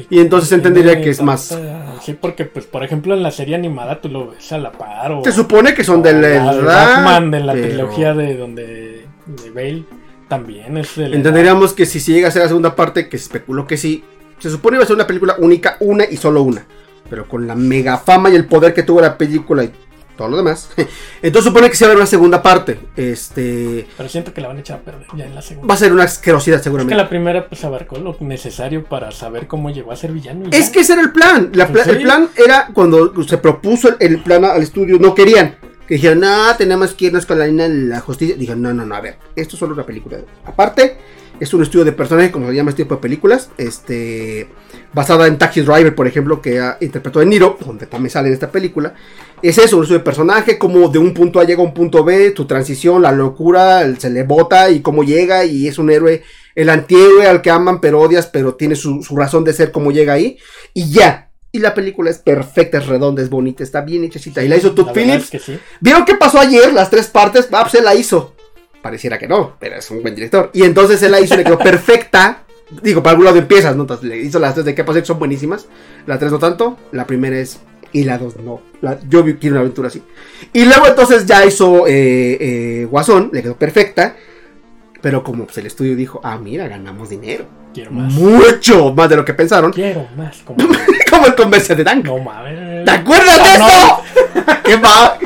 Y 0.09 0.21
entonces 0.21 0.51
entendería 0.53 1.01
que 1.03 1.11
es 1.11 1.21
más- 1.21 1.55
Sí, 2.03 2.17
porque, 2.19 2.47
pues, 2.47 2.65
por 2.65 2.83
ejemplo, 2.83 3.13
en 3.15 3.23
la 3.23 3.31
serie 3.31 3.55
animada 3.55 4.01
tú 4.01 4.09
lo 4.09 4.31
ves 4.31 4.51
a 4.53 4.59
la 4.59 4.73
par. 4.73 5.13
O, 5.13 5.23
Se 5.23 5.33
supone 5.33 5.75
que 5.75 5.85
son 5.85 6.03
de 6.03 6.15
la 6.15 6.29
edad, 6.29 6.65
Batman 6.65 7.31
de 7.31 7.41
la 7.41 7.53
pero- 7.53 7.67
trilogía 7.69 8.15
de 8.15 8.37
donde. 8.37 9.07
de 9.27 9.51
Bale. 9.51 9.85
También 10.33 10.79
es 10.79 10.97
de 10.97 11.15
Entenderíamos 11.15 11.75
que 11.75 11.85
si 11.85 12.01
llega 12.01 12.29
a 12.29 12.31
hacer 12.31 12.41
la 12.41 12.49
segunda 12.49 12.75
parte, 12.75 13.07
que 13.11 13.19
se 13.19 13.25
especuló 13.25 13.67
que 13.67 13.77
sí, 13.77 14.03
se 14.39 14.49
supone 14.49 14.77
iba 14.79 14.85
a 14.85 14.87
ser 14.87 14.97
una 14.97 15.07
película 15.07 15.37
única, 15.39 15.77
una 15.81 16.05
y 16.11 16.17
solo 16.17 16.43
una. 16.43 16.65
Pero 17.11 17.29
con 17.29 17.47
la 17.47 17.55
mega 17.55 17.99
fama 17.99 18.31
y 18.31 18.35
el 18.37 18.47
poder 18.47 18.73
que 18.73 18.83
tuvo 18.83 19.03
la 19.03 19.19
película 19.19 19.63
y 19.63 19.71
todo 20.17 20.29
lo 20.31 20.39
demás. 20.39 20.71
Entonces 21.23 21.49
supone 21.53 21.69
que 21.69 21.77
se 21.77 21.85
va 21.85 21.89
a 21.89 21.91
haber 21.91 21.99
una 22.01 22.07
segunda 22.07 22.43
parte. 22.43 22.79
Este. 22.97 23.87
Pero 23.95 24.09
siento 24.09 24.33
que 24.33 24.41
la 24.41 24.49
van 24.49 24.57
a 24.57 24.61
echar 24.61 24.79
a 24.79 24.81
perder 24.81 25.07
ya 25.15 25.27
en 25.27 25.35
la 25.35 25.43
segunda. 25.43 25.69
Va 25.69 25.75
a 25.75 25.77
ser 25.77 25.93
una 25.93 26.05
asquerosidad 26.05 26.57
Es 26.57 26.61
que 26.63 26.65
seguramente. 26.65 26.95
la 26.95 27.11
primera 27.11 27.47
pues 27.47 27.63
abarcó 27.67 27.99
lo 27.99 28.17
necesario 28.21 28.85
para 28.85 29.11
saber 29.11 29.47
cómo 29.47 29.69
llegó 29.69 29.93
a 29.93 29.97
ser 29.97 30.13
villano. 30.13 30.49
y 30.51 30.57
Es 30.57 30.71
que 30.71 30.81
ese 30.81 30.95
era 30.95 31.03
el 31.03 31.13
plan. 31.13 31.51
La 31.53 31.65
¿En 31.67 31.73
pla- 31.73 31.83
el 31.83 32.03
plan 32.03 32.31
era 32.43 32.71
cuando 32.73 33.13
se 33.25 33.37
propuso 33.37 33.91
el 34.01 34.23
plan 34.23 34.47
al 34.47 34.63
estudio, 34.63 34.99
no 34.99 35.15
querían. 35.15 35.57
Que 35.93 35.97
dijeron, 35.97 36.21
no, 36.21 36.57
tenemos 36.57 36.95
que 36.95 37.05
irnos 37.05 37.27
con 37.27 37.39
la 37.39 37.47
línea 37.47 37.69
de 37.69 37.75
la 37.75 38.01
justicia. 38.01 38.35
Dijeron, 38.35 38.63
no, 38.63 38.73
no, 38.73 38.87
no, 38.87 38.95
a 38.95 39.03
ver, 39.03 39.19
esto 39.37 39.57
es 39.57 39.61
solo 39.61 39.75
una 39.75 39.85
película. 39.85 40.21
Aparte, 40.47 40.97
es 41.39 41.53
un 41.53 41.61
estudio 41.61 41.85
de 41.85 41.93
personaje, 41.93 42.31
como 42.31 42.49
se 42.49 42.55
llama 42.55 42.71
este 42.71 42.85
tipo 42.85 42.95
de 42.95 43.03
películas, 43.03 43.51
este, 43.59 44.49
basada 44.95 45.27
en 45.27 45.37
Taxi 45.37 45.61
Driver, 45.61 45.95
por 45.95 46.07
ejemplo, 46.07 46.41
que 46.41 46.59
interpretó 46.81 47.21
de 47.21 47.27
Niro, 47.27 47.59
donde 47.63 47.85
también 47.85 48.09
sale 48.09 48.29
en 48.29 48.33
esta 48.33 48.51
película. 48.51 48.95
Es 49.43 49.59
eso, 49.59 49.77
un 49.77 49.83
estudio 49.83 49.99
de 49.99 50.05
personaje, 50.07 50.57
como 50.57 50.89
de 50.89 50.99
un 50.99 51.13
punto 51.13 51.39
A 51.41 51.45
llega 51.45 51.61
a 51.61 51.67
un 51.67 51.75
punto 51.75 52.03
B, 52.03 52.31
tu 52.31 52.47
transición, 52.47 53.03
la 53.03 53.13
locura, 53.13 53.85
se 53.99 54.09
le 54.09 54.23
bota 54.23 54.71
y 54.71 54.81
cómo 54.81 55.05
llega, 55.05 55.45
y 55.45 55.69
es 55.69 55.77
un 55.77 55.91
héroe, 55.91 56.23
el 56.55 56.71
antihéroe 56.71 57.27
al 57.27 57.43
que 57.43 57.51
aman 57.51 57.83
pero 57.83 58.01
odias, 58.01 58.29
pero 58.29 58.55
tiene 58.55 58.77
su 58.77 59.03
razón 59.15 59.45
de 59.45 59.53
ser, 59.53 59.71
cómo 59.71 59.93
llega 59.93 60.15
ahí, 60.15 60.39
y 60.73 60.91
ya. 60.91 61.32
Y 61.55 61.59
la 61.59 61.75
película 61.75 62.11
es 62.11 62.19
perfecta, 62.19 62.79
es 62.79 62.87
redonda, 62.87 63.21
es 63.23 63.29
bonita, 63.29 63.63
está 63.63 63.83
bien 63.83 64.05
hechecita. 64.05 64.43
Y 64.43 64.49
la 64.49 64.57
hizo 64.57 64.73
Todd 64.73 64.87
La 64.87 64.93
Phillips. 64.95 65.25
es 65.25 65.31
que 65.31 65.39
sí. 65.39 65.59
¿Vieron 65.81 66.05
qué 66.07 66.15
pasó 66.15 66.41
ayer? 66.41 66.73
Las 66.73 66.89
tres 66.89 67.09
partes. 67.09 67.49
Ah, 67.53 67.61
pues 67.63 67.75
él 67.75 67.85
la 67.85 67.95
hizo. 67.95 68.35
Pareciera 68.81 69.19
que 69.19 69.29
no, 69.29 69.57
pero 69.61 69.77
es 69.77 69.91
un 69.91 70.03
buen 70.03 70.15
director. 70.15 70.51
Y 70.55 70.63
entonces 70.65 71.03
él 71.03 71.13
la 71.13 71.21
hizo, 71.21 71.37
le 71.37 71.45
quedó 71.45 71.59
perfecta. 71.71 72.45
Digo, 72.83 73.03
para 73.03 73.11
algún 73.13 73.27
lado 73.27 73.37
empiezas, 73.37 73.77
¿no? 73.77 73.83
Entonces 73.83 74.09
le 74.09 74.17
hizo 74.17 74.39
las 74.39 74.55
tres 74.55 74.65
de 74.65 74.75
qué 74.75 74.83
pasó, 74.83 74.99
que 74.99 75.05
son 75.05 75.19
buenísimas. 75.19 75.67
La 76.07 76.19
tres 76.19 76.33
no 76.33 76.39
tanto. 76.39 76.79
La 76.91 77.07
primera 77.07 77.39
es. 77.39 77.61
Y 77.93 78.05
la 78.05 78.17
dos 78.17 78.37
no. 78.39 78.63
La- 78.81 78.99
yo 79.11 79.23
quiero 79.39 79.57
una 79.57 79.61
aventura 79.61 79.89
así. 79.89 80.03
Y 80.55 80.65
luego 80.65 80.87
entonces 80.87 81.27
ya 81.27 81.45
hizo 81.45 81.87
eh, 81.87 82.39
eh, 82.41 82.89
Guasón, 82.91 83.29
le 83.31 83.43
quedó 83.43 83.57
perfecta. 83.57 84.17
Pero 85.03 85.23
como 85.23 85.45
pues, 85.45 85.59
el 85.59 85.67
estudio 85.67 85.95
dijo, 85.97 86.21
ah, 86.25 86.39
mira, 86.39 86.67
ganamos 86.67 87.11
dinero. 87.11 87.45
Quiero 87.73 87.91
más. 87.91 88.13
Mucho 88.13 88.93
más 88.93 89.09
de 89.09 89.17
lo 89.17 89.25
que 89.25 89.35
pensaron. 89.35 89.73
Quiero 89.73 90.07
más. 90.17 90.39
Como... 90.45 90.59
como 91.11 91.27
el 91.27 91.35
convención 91.35 91.79
de 91.79 91.85
Dank. 91.85 92.05
no 92.05 92.19
mames. 92.19 92.85
¿Te 92.85 92.91
acuerdas 92.91 93.37
de 93.53 93.59
No, 93.59 93.67
eso? 93.69 94.03
¿Qué 94.65 94.77
va? 94.77 95.19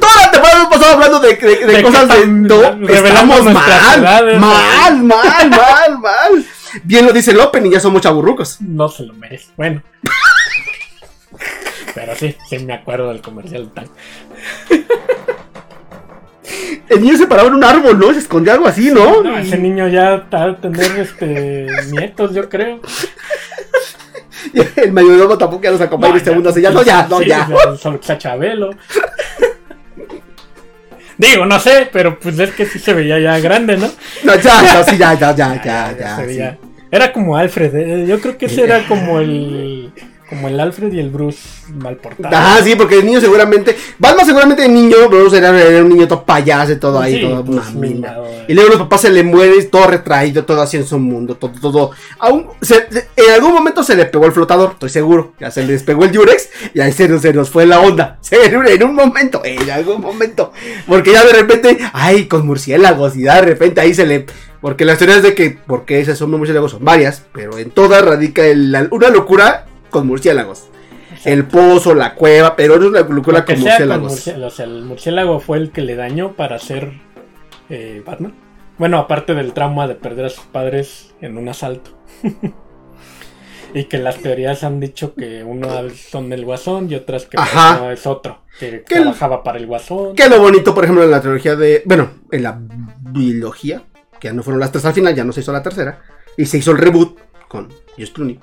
Toda 0.00 0.12
la 0.24 0.30
temporada 0.30 0.58
hemos 0.58 0.68
pasado 0.74 0.94
hablando 0.94 1.20
de, 1.20 1.34
de- 1.36 1.66
de 1.66 1.72
De 1.74 1.82
cosas 1.82 2.08
de. 2.08 2.26
No, 2.26 2.88
estamos 2.88 3.42
nuestras 3.44 3.66
mal, 3.82 4.00
edades, 4.00 4.38
mal, 4.40 5.02
mal, 5.02 5.50
mal, 5.50 5.98
mal. 5.98 6.46
Bien 6.84 7.04
lo 7.06 7.12
dice 7.12 7.32
el 7.32 7.40
Open 7.40 7.66
y 7.66 7.70
ya 7.70 7.80
somos 7.80 8.00
chaburrucos. 8.02 8.60
No 8.60 8.88
se 8.88 9.04
lo 9.04 9.12
merece. 9.14 9.46
Bueno. 9.56 9.82
Pero 11.94 12.14
sí, 12.14 12.36
sí 12.48 12.58
me 12.60 12.74
acuerdo 12.74 13.08
del 13.08 13.20
comercial 13.20 13.64
de 13.66 13.70
Tank. 13.74 13.90
El 16.90 17.02
niño 17.02 17.16
se 17.16 17.26
paraba 17.28 17.48
en 17.48 17.54
un 17.54 17.62
árbol, 17.64 17.98
¿no? 18.00 18.12
Se 18.12 18.18
escondía 18.18 18.54
algo 18.54 18.66
así, 18.66 18.90
¿no? 18.90 19.22
No, 19.22 19.38
ese 19.38 19.56
niño 19.56 19.86
ya 19.88 20.16
está 20.16 20.44
a 20.44 20.56
tener 20.56 20.98
este 20.98 21.68
nietos, 21.92 22.34
yo 22.34 22.48
creo. 22.48 22.80
El 24.74 24.92
mayordomo 24.92 25.38
tampoco 25.38 25.62
ya 25.62 25.70
nos 25.70 25.80
acompaña 25.80 26.12
en 26.12 26.16
este 26.18 26.30
mundo. 26.32 26.50
así, 26.50 26.60
Ya, 26.60 26.70
no, 26.70 26.82
ya, 26.82 27.06
no, 27.06 27.18
sí, 27.20 27.26
ya. 27.26 27.46
está 27.94 28.18
Chabelo. 28.18 28.70
Digo, 31.16 31.46
no 31.46 31.60
sé, 31.60 31.88
pero 31.92 32.18
pues 32.18 32.38
es 32.38 32.50
que 32.52 32.66
sí 32.66 32.78
se 32.78 32.92
veía 32.92 33.20
ya 33.20 33.38
grande, 33.38 33.76
¿no? 33.76 33.88
No, 34.24 34.34
ya, 34.36 34.62
no, 34.74 34.82
sí, 34.84 34.96
ya, 34.98 35.14
ya, 35.14 35.34
ya, 35.34 35.62
ya, 35.64 35.96
ya. 35.96 36.26
sí. 36.26 36.40
Era 36.90 37.12
como 37.12 37.36
Alfred, 37.36 37.74
eh, 37.76 38.06
yo 38.08 38.20
creo 38.20 38.36
que 38.36 38.46
ese 38.46 38.64
era 38.64 38.84
como 38.88 39.20
el 39.20 39.92
como 40.30 40.48
el 40.48 40.58
Alfred 40.58 40.92
y 40.92 40.98
el 41.00 41.10
Bruce 41.10 41.38
mal 41.74 41.96
portados. 41.96 42.34
Ah, 42.40 42.58
sí, 42.64 42.74
porque 42.76 42.98
el 43.00 43.04
niño 43.06 43.20
seguramente. 43.20 43.76
Batman 43.98 44.24
seguramente 44.24 44.64
el 44.64 44.72
niño, 44.72 45.08
Bruce 45.10 45.36
era, 45.36 45.48
era 45.60 45.82
un 45.82 45.88
niño 45.90 46.08
todo 46.08 46.24
payaso 46.24 46.72
y 46.72 46.76
todo 46.76 46.98
ahí, 47.00 47.16
Sí, 47.16 47.20
todo 47.22 47.44
pues, 47.44 47.74
mimado, 47.74 48.24
eh. 48.26 48.44
Y 48.48 48.54
luego 48.54 48.70
los 48.70 48.78
papás 48.78 49.02
se 49.02 49.10
le 49.10 49.22
mueren, 49.22 49.68
todo 49.70 49.86
retraído, 49.88 50.44
todo 50.44 50.62
así 50.62 50.76
en 50.78 50.86
su 50.86 50.98
mundo, 50.98 51.34
todo, 51.36 51.52
todo. 51.60 51.90
Aún, 52.18 52.46
se- 52.62 52.86
en 53.16 53.30
algún 53.34 53.52
momento 53.52 53.82
se 53.82 53.94
le 53.96 54.06
pegó 54.06 54.24
el 54.26 54.32
flotador, 54.32 54.70
estoy 54.72 54.88
seguro. 54.90 55.34
Ya 55.38 55.50
se 55.50 55.62
le 55.64 55.72
despegó 55.74 56.04
el 56.04 56.12
Durex 56.12 56.48
y 56.72 56.80
ahí 56.80 56.92
se, 56.92 57.08
nos- 57.08 57.20
se 57.22 57.32
nos 57.34 57.50
fue 57.50 57.66
la 57.66 57.80
onda. 57.80 58.18
Se- 58.22 58.44
en, 58.46 58.56
un, 58.56 58.66
en 58.66 58.82
un 58.84 58.94
momento, 58.94 59.42
en 59.44 59.68
algún 59.70 60.00
momento. 60.00 60.52
Porque 60.86 61.12
ya 61.12 61.24
de 61.24 61.32
repente, 61.32 61.78
ay, 61.92 62.26
con 62.26 62.46
murciélagos 62.46 63.16
y 63.16 63.22
ya 63.24 63.34
de 63.36 63.42
repente 63.42 63.80
ahí 63.80 63.92
se 63.94 64.06
le. 64.06 64.26
Porque 64.60 64.84
las 64.84 64.98
teorías 64.98 65.22
de 65.22 65.34
que, 65.34 65.58
porque 65.66 66.00
esas 66.00 66.18
son 66.18 66.30
murciélagos 66.32 66.72
son 66.72 66.84
varias, 66.84 67.24
pero 67.32 67.56
en 67.58 67.70
todas 67.70 68.04
radica 68.04 68.44
el- 68.44 68.70
la- 68.72 68.88
una 68.90 69.08
locura 69.08 69.66
con 69.90 70.06
murciélagos. 70.06 70.68
El 71.24 71.46
pozo, 71.46 71.94
la 71.94 72.14
cueva, 72.14 72.56
pero 72.56 72.78
no 72.78 72.84
es 72.96 73.04
una 73.04 73.44
que 73.44 73.54
con 73.54 73.54
con 73.54 73.60
murciélagos. 73.60 74.12
murciélagos. 74.12 74.52
O 74.52 74.56
sea, 74.56 74.64
el 74.64 74.82
murciélago 74.84 75.40
fue 75.40 75.58
el 75.58 75.70
que 75.72 75.82
le 75.82 75.96
dañó 75.96 76.32
para 76.34 76.58
ser 76.58 76.92
eh, 77.68 78.02
Batman. 78.06 78.34
Bueno, 78.78 78.98
aparte 78.98 79.34
del 79.34 79.52
trauma 79.52 79.86
de 79.86 79.96
perder 79.96 80.26
a 80.26 80.30
sus 80.30 80.44
padres 80.44 81.14
en 81.20 81.36
un 81.36 81.48
asalto. 81.48 81.90
y 83.74 83.84
que 83.84 83.98
las 83.98 84.16
teorías 84.18 84.64
han 84.64 84.80
dicho 84.80 85.14
que 85.14 85.44
uno 85.44 85.68
son 85.90 86.28
del 86.30 86.44
guasón 86.44 86.90
y 86.90 86.94
otras 86.96 87.26
que 87.26 87.36
no 87.36 87.90
es 87.90 88.06
otro. 88.06 88.42
Que 88.58 88.82
Que 88.82 88.94
el- 88.96 89.02
trabajaba 89.02 89.42
para 89.42 89.58
el 89.58 89.66
guasón. 89.66 90.14
Que 90.16 90.28
lo 90.28 90.40
bonito, 90.40 90.74
por 90.74 90.84
ejemplo, 90.84 91.04
en 91.04 91.10
la 91.10 91.20
trilogía 91.20 91.54
de. 91.56 91.82
Bueno, 91.84 92.10
en 92.30 92.42
la 92.42 92.58
biología, 93.00 93.82
que 94.18 94.28
ya 94.28 94.34
no 94.34 94.42
fueron 94.42 94.60
las 94.60 94.72
tres 94.72 94.84
al 94.84 94.92
final, 94.94 95.14
ya 95.14 95.24
no 95.24 95.32
se 95.32 95.40
hizo 95.40 95.52
la 95.52 95.62
tercera. 95.62 96.00
Y 96.36 96.46
se 96.46 96.58
hizo 96.58 96.70
el 96.72 96.78
reboot 96.78 97.18
con 97.48 97.68
Josh 97.98 98.12
Clooney. 98.12 98.38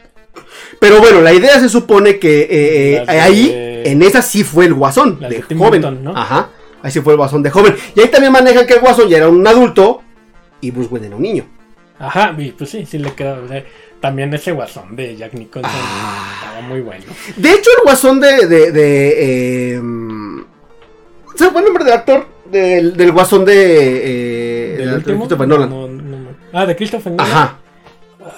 Pero 0.79 0.99
bueno, 0.99 1.21
la 1.21 1.33
idea 1.33 1.59
se 1.59 1.69
supone 1.69 2.19
que 2.19 2.41
eh, 2.41 2.47
eh, 2.49 3.03
de- 3.07 3.19
ahí, 3.19 3.51
en 3.85 4.01
esa 4.01 4.21
sí 4.21 4.43
fue 4.43 4.65
el 4.65 4.73
guasón, 4.73 5.19
de 5.19 5.41
joven. 5.41 5.57
Burton, 5.81 6.03
¿no? 6.03 6.15
Ajá, 6.17 6.49
ahí 6.83 6.91
sí 6.91 7.01
fue 7.01 7.13
el 7.13 7.17
guasón 7.17 7.41
de 7.43 7.49
joven. 7.49 7.75
Y 7.95 8.01
ahí 8.01 8.07
también 8.09 8.31
manejan 8.33 8.65
que 8.67 8.73
el 8.75 8.79
guasón 8.81 9.07
ya 9.09 9.17
era 9.17 9.29
un 9.29 9.45
adulto 9.47 10.01
y 10.61 10.71
Bruce 10.71 10.89
Wayne 10.91 11.07
era 11.07 11.15
un 11.15 11.21
niño. 11.21 11.45
Ajá, 11.99 12.35
pues 12.57 12.69
sí, 12.69 12.85
sí 12.85 12.97
le 12.99 13.13
queda. 13.13 13.39
o 13.43 13.47
sea, 13.47 13.63
también 13.99 14.31
ese 14.33 14.51
guasón 14.51 14.95
de 14.95 15.15
Jack 15.15 15.33
Nicholson 15.33 15.71
Ah. 15.73 16.33
estaba 16.43 16.61
muy 16.67 16.81
bueno. 16.81 17.03
De 17.35 17.49
hecho, 17.51 17.69
el 17.77 17.83
guasón 17.83 18.19
de. 18.19 18.45
de, 18.47 18.71
de 18.71 19.75
eh, 19.75 19.81
¿Sabes 21.35 21.53
cuál 21.53 21.65
nombre 21.65 21.83
del 21.83 21.93
actor? 21.93 22.27
Del, 22.51 22.95
del 22.95 23.11
guasón 23.11 23.43
de. 23.45 23.53
Eh, 23.55 24.77
¿Del 24.77 24.89
de 24.89 24.95
último? 24.97 25.17
Christopher 25.19 25.47
Nolan. 25.47 25.69
No, 25.69 25.87
no, 25.87 26.17
no. 26.17 26.29
Ah, 26.53 26.65
de 26.67 26.75
Christopher 26.75 27.13
Nolan. 27.13 27.31
Ajá. 27.31 27.57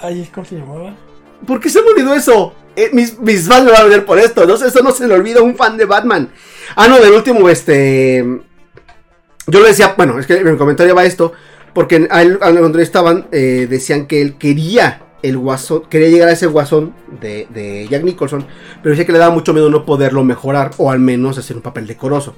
Ay, 0.02 0.28
¿cómo 0.34 0.46
se 0.46 0.56
llamaba? 0.56 0.94
¿Por 1.46 1.60
qué 1.60 1.70
se 1.70 1.82
me 1.82 1.90
olvidó 1.90 2.14
eso? 2.14 2.54
Eh, 2.76 2.90
mis, 2.92 3.18
mis 3.18 3.48
fans 3.48 3.64
me 3.64 3.72
van 3.72 3.82
a 3.82 3.84
ver 3.84 4.04
por 4.04 4.18
esto. 4.18 4.46
No 4.46 4.54
eso 4.54 4.82
no 4.82 4.92
se 4.92 5.06
le 5.06 5.14
olvida 5.14 5.40
a 5.40 5.42
un 5.42 5.56
fan 5.56 5.76
de 5.76 5.84
Batman. 5.84 6.30
Ah, 6.76 6.88
no, 6.88 6.98
del 6.98 7.12
último, 7.12 7.48
este. 7.48 8.24
Yo 9.46 9.60
le 9.60 9.68
decía, 9.68 9.94
bueno, 9.96 10.18
es 10.18 10.26
que 10.26 10.34
en 10.34 10.50
mi 10.52 10.56
comentario 10.56 10.94
va 10.94 11.04
esto. 11.04 11.32
Porque 11.74 12.08
a 12.10 12.22
él, 12.22 12.38
a 12.40 12.50
donde 12.50 12.82
estaban, 12.82 13.28
eh, 13.32 13.66
decían 13.68 14.06
que 14.06 14.22
él 14.22 14.36
quería 14.38 15.02
el 15.22 15.38
guasón, 15.38 15.82
quería 15.88 16.08
llegar 16.08 16.28
a 16.28 16.32
ese 16.32 16.46
guasón 16.46 16.94
de, 17.20 17.46
de 17.50 17.86
Jack 17.88 18.02
Nicholson. 18.02 18.46
Pero 18.82 18.90
decía 18.90 19.06
que 19.06 19.12
le 19.12 19.18
daba 19.18 19.32
mucho 19.32 19.52
miedo 19.52 19.70
no 19.70 19.84
poderlo 19.84 20.24
mejorar. 20.24 20.70
O 20.78 20.90
al 20.90 21.00
menos 21.00 21.38
hacer 21.38 21.56
un 21.56 21.62
papel 21.62 21.86
decoroso. 21.86 22.36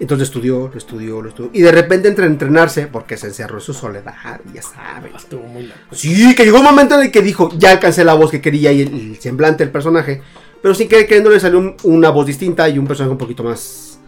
Entonces 0.00 0.28
estudió, 0.28 0.68
lo 0.72 0.78
estudió, 0.78 1.20
lo 1.20 1.28
estudió. 1.30 1.50
Y 1.52 1.60
de 1.62 1.72
repente 1.72 2.06
entre 2.08 2.24
a 2.24 2.28
entrenarse, 2.28 2.86
porque 2.86 3.16
se 3.16 3.26
encerró 3.26 3.56
en 3.56 3.60
su 3.62 3.74
soledad, 3.74 4.40
ya 4.54 4.62
sabe. 4.62 5.10
Estuvo 5.16 5.42
muy 5.42 5.64
loco. 5.64 5.78
Sí, 5.92 6.34
que 6.36 6.44
llegó 6.44 6.58
un 6.58 6.64
momento 6.64 6.94
en 6.94 7.06
el 7.06 7.10
que 7.10 7.20
dijo, 7.22 7.50
ya 7.58 7.72
alcancé 7.72 8.04
la 8.04 8.14
voz 8.14 8.30
que 8.30 8.40
quería 8.40 8.70
y 8.72 8.82
el, 8.82 8.94
el 8.94 9.20
semblante 9.20 9.64
del 9.64 9.72
personaje. 9.72 10.22
Pero 10.62 10.74
sin 10.74 10.88
querer 10.88 11.06
queriendo 11.06 11.30
le 11.30 11.40
salió 11.40 11.58
un- 11.58 11.76
una 11.82 12.10
voz 12.10 12.26
distinta 12.26 12.68
y 12.68 12.78
un 12.78 12.86
personaje 12.86 13.10
un 13.12 13.18
poquito 13.18 13.42
más, 13.42 13.98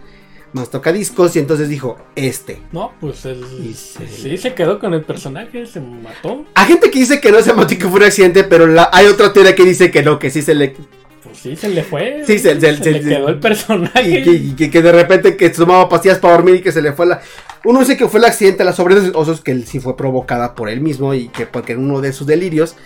más 0.52 0.70
tocadiscos. 0.70 1.34
Y 1.34 1.40
entonces 1.40 1.68
dijo, 1.68 1.98
este. 2.14 2.62
No, 2.70 2.92
pues 3.00 3.24
él 3.24 3.44
Y 3.60 3.74
se- 3.74 4.06
sí 4.06 4.36
se 4.36 4.54
quedó 4.54 4.78
con 4.78 4.94
el 4.94 5.02
personaje, 5.02 5.66
se 5.66 5.80
mató. 5.80 6.44
Hay 6.54 6.66
gente 6.68 6.88
que 6.90 7.00
dice 7.00 7.20
que 7.20 7.32
no 7.32 7.40
se 7.42 7.52
mató 7.52 7.74
y 7.74 7.78
que 7.78 7.88
fue 7.88 7.98
un 7.98 8.04
accidente, 8.04 8.44
pero 8.44 8.68
la- 8.68 8.90
hay 8.92 9.06
otra 9.06 9.32
teoría 9.32 9.56
que 9.56 9.64
dice 9.64 9.90
que 9.90 10.04
no, 10.04 10.20
que 10.20 10.30
sí 10.30 10.40
se 10.42 10.54
le... 10.54 10.76
Pues 11.22 11.38
sí, 11.38 11.54
se 11.56 11.68
le 11.68 11.82
fue. 11.82 12.22
Sí, 12.26 12.38
se- 12.38 12.58
se- 12.60 12.76
se- 12.76 12.90
le 12.92 13.00
quedó 13.02 13.28
el 13.28 13.38
personaje. 13.38 14.08
Y 14.24 14.54
que, 14.70 14.82
de 14.82 14.92
repente 14.92 15.36
que 15.36 15.50
tomaba 15.50 15.88
pastillas 15.88 16.18
para 16.18 16.34
dormir 16.34 16.56
y 16.56 16.60
que 16.62 16.72
se 16.72 16.80
le 16.80 16.92
fue 16.92 17.06
la... 17.06 17.20
Uno 17.64 17.80
dice 17.80 17.96
que 17.96 18.08
fue 18.08 18.20
el 18.20 18.24
accidente, 18.24 18.64
la 18.64 18.72
sobredosis, 18.72 19.12
osos 19.14 19.42
que 19.42 19.50
él 19.50 19.66
sí 19.66 19.80
fue 19.80 19.96
provocada 19.96 20.54
por 20.54 20.70
él 20.70 20.80
mismo 20.80 21.12
y 21.12 21.28
que 21.28 21.44
porque 21.46 21.72
en 21.72 21.80
uno 21.80 22.00
de 22.00 22.12
sus 22.12 22.26
delirios... 22.26 22.76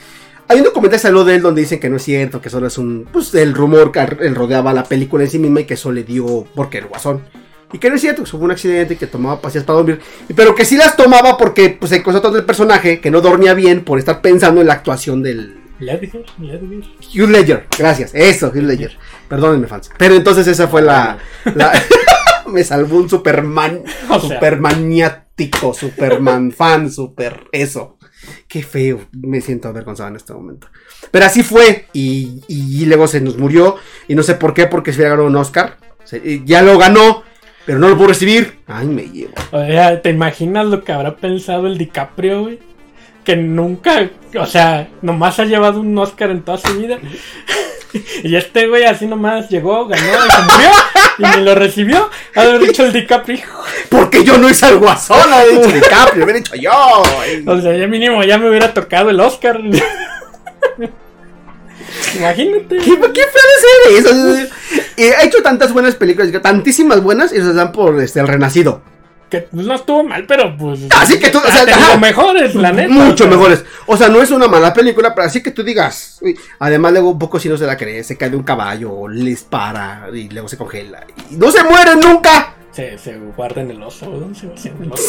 Hay 0.46 0.58
un 0.58 0.64
documental 0.64 0.98
que 0.98 1.02
salió 1.02 1.24
de 1.24 1.36
él 1.36 1.42
donde 1.42 1.62
dicen 1.62 1.80
que 1.80 1.88
no 1.88 1.96
es 1.96 2.02
cierto, 2.02 2.40
que 2.42 2.50
solo 2.50 2.66
es 2.66 2.76
un... 2.76 3.06
Pues 3.10 3.32
el 3.34 3.54
rumor 3.54 3.92
que 3.92 4.00
él 4.00 4.34
rodeaba 4.34 4.74
la 4.74 4.84
película 4.84 5.24
en 5.24 5.30
sí 5.30 5.38
misma 5.38 5.60
y 5.60 5.64
que 5.64 5.74
eso 5.74 5.90
le 5.92 6.02
dio... 6.02 6.44
Porque 6.54 6.78
el 6.78 6.86
guasón. 6.86 7.22
Y 7.72 7.78
que 7.78 7.88
no 7.88 7.94
es 7.96 8.02
cierto, 8.02 8.24
que 8.24 8.30
fue 8.30 8.40
un 8.40 8.50
accidente 8.50 8.94
y 8.94 8.96
que 8.98 9.06
tomaba 9.06 9.40
pastillas 9.40 9.64
para 9.64 9.78
dormir. 9.78 10.00
Pero 10.36 10.54
que 10.54 10.64
sí 10.66 10.76
las 10.76 10.96
tomaba 10.96 11.38
porque 11.38 11.70
pues, 11.70 11.88
se 11.90 12.02
costó 12.02 12.20
todo 12.20 12.36
el 12.36 12.44
personaje, 12.44 13.00
que 13.00 13.10
no 13.10 13.20
dormía 13.22 13.54
bien 13.54 13.84
por 13.84 13.98
estar 13.98 14.20
pensando 14.20 14.60
en 14.60 14.66
la 14.66 14.74
actuación 14.74 15.22
del... 15.22 15.60
Ledger, 15.80 16.24
Ledger. 16.38 16.84
Hugh 17.14 17.28
Ledger, 17.30 17.66
gracias, 17.78 18.12
eso, 18.14 18.48
Hugh 18.48 18.62
Ledger. 18.62 18.96
Perdónenme, 19.28 19.66
fans. 19.66 19.90
Pero 19.98 20.14
entonces 20.14 20.46
esa 20.46 20.68
fue 20.68 20.82
la. 20.82 21.18
la- 21.54 21.72
me 22.46 22.62
salvó 22.62 22.96
un 22.98 23.08
Superman, 23.08 23.82
O 24.10 24.20
sea. 24.20 24.37
Supermaniático, 24.37 25.74
Superman 25.74 26.52
fan, 26.52 26.90
super 26.90 27.44
eso. 27.52 27.98
Qué 28.48 28.62
feo, 28.62 29.00
me 29.12 29.40
siento 29.40 29.68
avergonzado 29.68 30.08
en 30.08 30.16
este 30.16 30.32
momento. 30.32 30.68
Pero 31.10 31.26
así 31.26 31.42
fue, 31.42 31.87
y, 31.92 32.42
y 32.48 32.87
luego 32.87 33.06
se 33.06 33.20
nos 33.20 33.37
murió, 33.37 33.76
y 34.08 34.14
no 34.14 34.22
sé 34.22 34.34
por 34.34 34.54
qué, 34.54 34.66
porque 34.66 34.92
se 34.92 35.00
había 35.00 35.10
ganado 35.10 35.28
un 35.28 35.37
Oscar. 35.37 35.76
Se- 36.04 36.42
ya 36.44 36.62
lo 36.62 36.78
ganó, 36.78 37.22
pero 37.66 37.78
no 37.78 37.88
lo 37.88 37.96
pudo 37.96 38.08
recibir. 38.08 38.60
Ay, 38.66 38.87
me 38.87 39.02
llevo. 39.08 39.34
O 39.50 39.64
sea, 39.64 40.00
¿te 40.00 40.10
imaginas 40.10 40.66
lo 40.66 40.84
que 40.84 40.92
habrá 40.92 41.16
pensado 41.16 41.66
el 41.66 41.76
DiCaprio, 41.76 42.42
güey? 42.42 42.60
Que 43.24 43.37
nunca, 43.37 44.10
o 44.38 44.46
sea, 44.46 44.88
nomás 45.02 45.38
ha 45.40 45.44
llevado 45.44 45.80
un 45.80 45.96
Oscar 45.96 46.30
en 46.30 46.42
toda 46.42 46.58
su 46.58 46.78
vida. 46.78 46.98
Y 48.24 48.34
este 48.34 48.66
güey 48.66 48.82
así 48.84 49.06
nomás 49.06 49.48
llegó, 49.48 49.87
ganó 49.87 50.02
y 50.02 50.30
se 50.30 50.42
murió. 50.42 50.70
Y 51.18 51.22
ni 51.37 51.44
lo 51.44 51.54
recibió. 51.54 52.10
Haber 52.34 52.58
dicho 52.58 52.84
el 52.84 52.92
DiCaprio. 52.92 53.38
Porque 53.88 54.24
yo 54.24 54.37
no 54.37 54.50
hice 54.50 54.66
al 54.66 54.78
guasón, 54.78 55.32
ha 55.32 55.44
dicho 55.44 55.68
DiCaprio, 55.68 56.18
lo 56.18 56.24
hubiera 56.24 56.40
hecho 56.40 56.56
yo. 56.56 56.72
O 57.46 57.60
sea, 57.60 57.76
ya 57.76 57.87
mínimo 57.87 58.24
ya 58.24 58.37
me 58.37 58.48
hubiera 58.50 58.74
tocado 58.74 59.10
el 59.10 59.20
Oscar. 59.20 59.60
Imagínate. 62.16 62.78
¿Qué, 62.78 62.84
qué 62.84 62.98
feo 62.98 63.08
de 63.12 63.58
ser 63.60 63.78
eso? 63.98 64.10
Ha 65.18 65.22
hecho 65.24 65.42
tantas 65.42 65.72
buenas 65.72 65.94
películas, 65.94 66.32
tantísimas 66.42 67.00
buenas, 67.02 67.32
y 67.32 67.37
se 67.37 67.52
dan 67.52 67.70
por 67.72 68.00
este, 68.00 68.18
El 68.20 68.28
Renacido. 68.28 68.82
Que 69.30 69.40
pues, 69.40 69.66
no 69.66 69.74
estuvo 69.74 70.04
mal, 70.04 70.24
pero 70.26 70.56
pues. 70.56 70.80
Así 70.90 71.18
que 71.18 71.30
tú, 71.30 71.38
o 71.38 71.50
sea, 71.50 71.62
ajá. 71.62 71.96
mejores, 71.98 72.54
la 72.54 72.72
neta. 72.72 72.92
Mucho 72.92 73.24
o 73.24 73.28
sea. 73.28 73.37
mejores. 73.37 73.64
O 73.87 73.96
sea, 73.96 74.08
no 74.08 74.22
es 74.22 74.30
una 74.30 74.46
mala 74.48 74.72
película, 74.72 75.14
pero 75.14 75.26
así 75.26 75.42
que 75.42 75.50
tú 75.50 75.62
digas. 75.62 76.18
uy, 76.20 76.38
Además, 76.58 76.92
luego 76.92 77.10
un 77.10 77.18
poco 77.18 77.40
si 77.40 77.48
no 77.48 77.56
se 77.56 77.66
la 77.66 77.76
cree, 77.76 78.04
se 78.04 78.16
cae 78.16 78.30
de 78.30 78.37
un 78.37 78.42
caballo, 78.44 79.08
le 79.08 79.24
dispara 79.30 80.08
y 80.12 80.28
luego 80.28 80.48
se 80.48 80.56
congela. 80.56 81.04
Y 81.30 81.37
no 81.37 81.50
se 81.50 81.64
muere 81.64 81.96
nunca. 81.96 82.54
Se, 82.70 82.98
se 82.98 83.16
guarda 83.16 83.60
en 83.62 83.70
el 83.70 83.82
oso. 83.82 84.06
¿Dónde 84.06 84.38
se 84.38 84.46
va 84.46 84.54
haciendo 84.54 84.84
el 84.84 84.92
oso? 84.92 85.02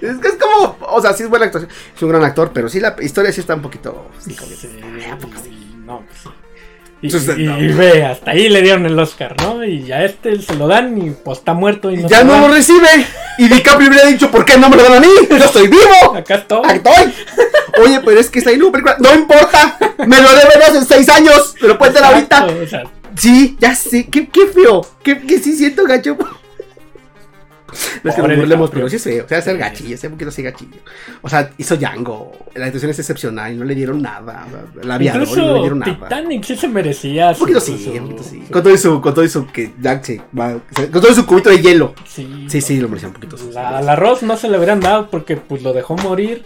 Es 0.00 0.16
que 0.16 0.28
es 0.28 0.34
como, 0.36 0.76
o 0.80 1.02
sea, 1.02 1.12
sí 1.12 1.24
es 1.24 1.28
buena 1.28 1.46
actuación. 1.46 1.70
Es 1.94 2.02
un 2.02 2.08
gran 2.08 2.24
actor, 2.24 2.50
pero 2.54 2.68
sí 2.68 2.80
la 2.80 2.96
historia 3.00 3.32
sí 3.32 3.40
está 3.40 3.54
un 3.54 3.62
poquito. 3.62 4.08
sí, 4.18 4.34
como- 4.34 4.50
Sí, 4.50 4.68
no, 5.84 6.00
pues 6.00 6.18
sí. 6.22 6.30
Y, 7.02 7.06
Entonces, 7.06 7.38
y- 7.38 7.44
no. 7.44 7.58
y 7.58 7.68
ve, 7.68 8.04
hasta 8.04 8.32
ahí 8.32 8.48
le 8.50 8.60
dieron 8.60 8.84
el 8.84 8.98
Oscar, 8.98 9.34
¿no? 9.40 9.64
Y 9.64 9.84
ya 9.84 10.04
este 10.04 10.40
se 10.42 10.54
lo 10.54 10.68
dan 10.68 10.98
y 10.98 11.10
pues 11.10 11.38
está 11.38 11.54
muerto 11.54 11.90
y 11.90 11.96
no 11.96 12.08
ya 12.08 12.24
no 12.24 12.38
lo 12.46 12.52
recibe. 12.52 12.88
Y 13.38 13.48
DiCaprio 13.48 13.88
hubiera 13.88 14.06
dicho, 14.06 14.30
¿por 14.30 14.44
qué 14.44 14.58
no 14.58 14.68
me 14.68 14.76
lo 14.76 14.82
dan 14.84 14.94
a 14.96 15.00
mí? 15.00 15.08
Yo 15.30 15.36
estoy 15.36 15.68
vivo. 15.68 16.14
Acá 16.14 16.34
estoy. 16.36 16.60
¡Actoy! 16.62 17.12
Oye, 17.82 18.00
pero 18.04 18.20
es 18.20 18.28
que 18.28 18.40
está 18.40 18.50
ahí 18.50 18.58
película. 18.58 18.96
No 18.98 19.14
importa. 19.14 19.78
Me 20.06 20.20
lo 20.20 20.28
deben 20.30 20.62
hace 20.62 20.84
seis 20.84 21.08
años. 21.08 21.54
Me 21.62 21.68
lo 21.68 21.78
pueden 21.78 21.94
dar 21.94 22.04
ahorita. 22.04 22.46
Exacto, 22.46 22.62
o 22.64 22.66
sea, 22.68 22.82
Sí, 23.16 23.56
ya 23.58 23.74
sé. 23.74 24.06
Qué, 24.10 24.28
qué 24.28 24.46
feo. 24.46 24.86
Qué, 25.02 25.20
qué 25.22 25.38
sí 25.38 25.54
siento 25.56 25.84
gacho. 25.84 26.16
No 28.02 28.10
es 28.10 28.16
que 28.16 28.22
nos 28.22 28.36
burlemos, 28.36 28.70
pero 28.70 28.88
sí 28.88 28.96
es 28.96 29.02
feo. 29.04 29.24
O 29.24 29.28
sea, 29.28 29.38
es 29.38 29.46
el 29.46 29.58
gachillo. 29.58 29.94
Ese 29.94 30.10
poquito 30.10 30.28
así 30.30 30.42
gachillo. 30.42 30.76
O 31.22 31.28
sea, 31.28 31.50
hizo 31.58 31.76
Django. 31.76 32.32
La 32.54 32.66
actuación 32.66 32.90
es 32.90 32.98
excepcional. 32.98 33.52
y 33.52 33.56
No 33.56 33.64
le 33.64 33.74
dieron 33.74 34.00
nada. 34.02 34.46
El 34.82 34.90
aviador 34.90 35.26
no 35.38 35.54
le 35.54 35.60
dieron 35.60 35.78
nada. 35.80 35.92
Titanic 35.94 36.44
sí 36.44 36.56
se 36.56 36.68
merecía. 36.68 37.30
Un 37.30 37.36
poquito 37.38 37.60
su- 37.60 37.76
sí, 37.76 37.84
su- 37.84 37.90
un 37.92 37.98
poquito 38.00 38.22
sí. 38.22 38.42
su- 38.46 38.52
Con 38.52 38.62
todo 38.62 38.76
su, 38.76 39.00
con 39.00 39.14
todo 39.14 39.28
su 39.28 39.46
que 39.46 39.72
Jack 39.80 40.04
se 40.04 40.20
va- 40.38 40.58
con 40.90 41.00
todo 41.00 41.14
su 41.14 41.26
cubito 41.26 41.50
de 41.50 41.60
hielo. 41.60 41.94
Sí, 42.06 42.46
Sí, 42.48 42.60
sí, 42.60 42.80
lo 42.80 42.88
merecía 42.88 43.08
un 43.08 43.14
poquito. 43.14 43.36
sí, 43.36 43.50
La- 43.52 43.78
al 43.78 43.88
arroz 43.88 44.22
no 44.22 44.36
se 44.36 44.48
le 44.48 44.56
hubieran 44.56 44.80
dado 44.80 45.08
porque 45.10 45.36
pues 45.36 45.62
lo 45.62 45.72
dejó 45.72 45.96
morir. 45.96 46.44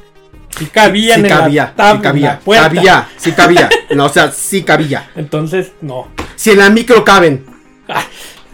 Sí 0.59 0.67
cabía 0.67 1.15
Sí 1.17 1.21
en 1.23 1.29
cabía, 1.29 1.65
la 1.65 1.75
tabla, 1.75 1.97
sí 1.97 2.03
cabía, 2.03 2.29
la 2.35 2.39
puerta. 2.41 2.65
cabía, 2.69 3.09
sí 3.17 3.33
cabía. 3.33 3.69
No, 3.97 4.05
o 4.07 4.09
sea, 4.09 4.31
sí 4.31 4.63
cabía. 4.63 5.11
Entonces, 5.17 5.73
no. 5.81 6.09
Si 6.37 6.51
en 6.53 6.59
la 6.59 6.71
micro 6.71 7.03
caben, 7.05 7.45
Ah, 7.89 8.03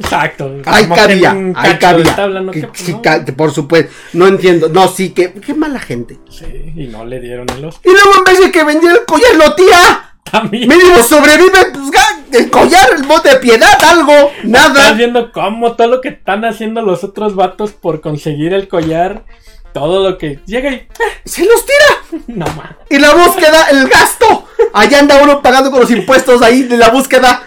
exacto. 0.00 0.50
que 0.56 0.62
cabía, 0.62 1.34
de 1.34 1.78
cabía. 1.78 2.16
tabla, 2.16 2.40
¿no? 2.40 2.52
Que- 2.52 2.62
Que- 2.62 2.68
sí 2.74 2.92
no. 2.92 3.02
ca- 3.02 3.24
que 3.24 3.32
por 3.32 3.52
supuesto, 3.52 3.92
no 4.14 4.26
entiendo. 4.26 4.68
No, 4.68 4.88
sí, 4.88 5.10
que 5.10 5.32
qué 5.32 5.54
mala 5.54 5.78
gente. 5.80 6.18
Sí, 6.30 6.44
y 6.76 6.86
no 6.88 7.04
le 7.04 7.20
dieron 7.20 7.46
el 7.50 7.64
Oscar. 7.64 7.82
Y 7.84 7.92
luego 7.94 8.18
en 8.18 8.24
vez 8.24 8.40
de 8.40 8.50
que 8.50 8.64
vendiera 8.64 8.96
el 8.96 9.04
collar, 9.04 9.34
lo 9.36 9.54
tía. 9.54 10.06
También. 10.30 10.68
Mínimo 10.68 11.02
sobrevive, 11.02 11.50
pues 11.72 11.90
el 12.32 12.50
collar, 12.50 12.88
el 12.96 13.02
bote 13.04 13.30
de 13.30 13.36
piedad, 13.36 13.82
algo, 13.82 14.12
Estás 14.12 14.44
nada. 14.44 14.92
viendo 14.92 15.32
cómo 15.32 15.72
todo 15.72 15.88
lo 15.88 16.00
que 16.00 16.10
están 16.10 16.44
haciendo 16.44 16.82
los 16.82 17.02
otros 17.02 17.34
vatos 17.34 17.72
por 17.72 18.00
conseguir 18.00 18.52
el 18.54 18.68
collar, 18.68 19.24
todo 19.72 20.08
lo 20.08 20.18
que 20.18 20.38
llega 20.46 20.70
y 20.70 20.74
eh, 20.74 20.88
Se 21.24 21.44
los 21.44 21.64
tira. 21.66 22.22
no 22.28 22.46
más. 22.54 22.72
Y 22.90 22.98
la 22.98 23.14
búsqueda, 23.14 23.70
el 23.70 23.88
gasto. 23.88 24.46
Allá 24.72 25.00
anda 25.00 25.20
uno 25.22 25.42
pagando 25.42 25.70
con 25.72 25.80
los 25.80 25.90
impuestos 25.90 26.42
ahí 26.42 26.62
de 26.62 26.76
la 26.76 26.90
búsqueda. 26.90 27.42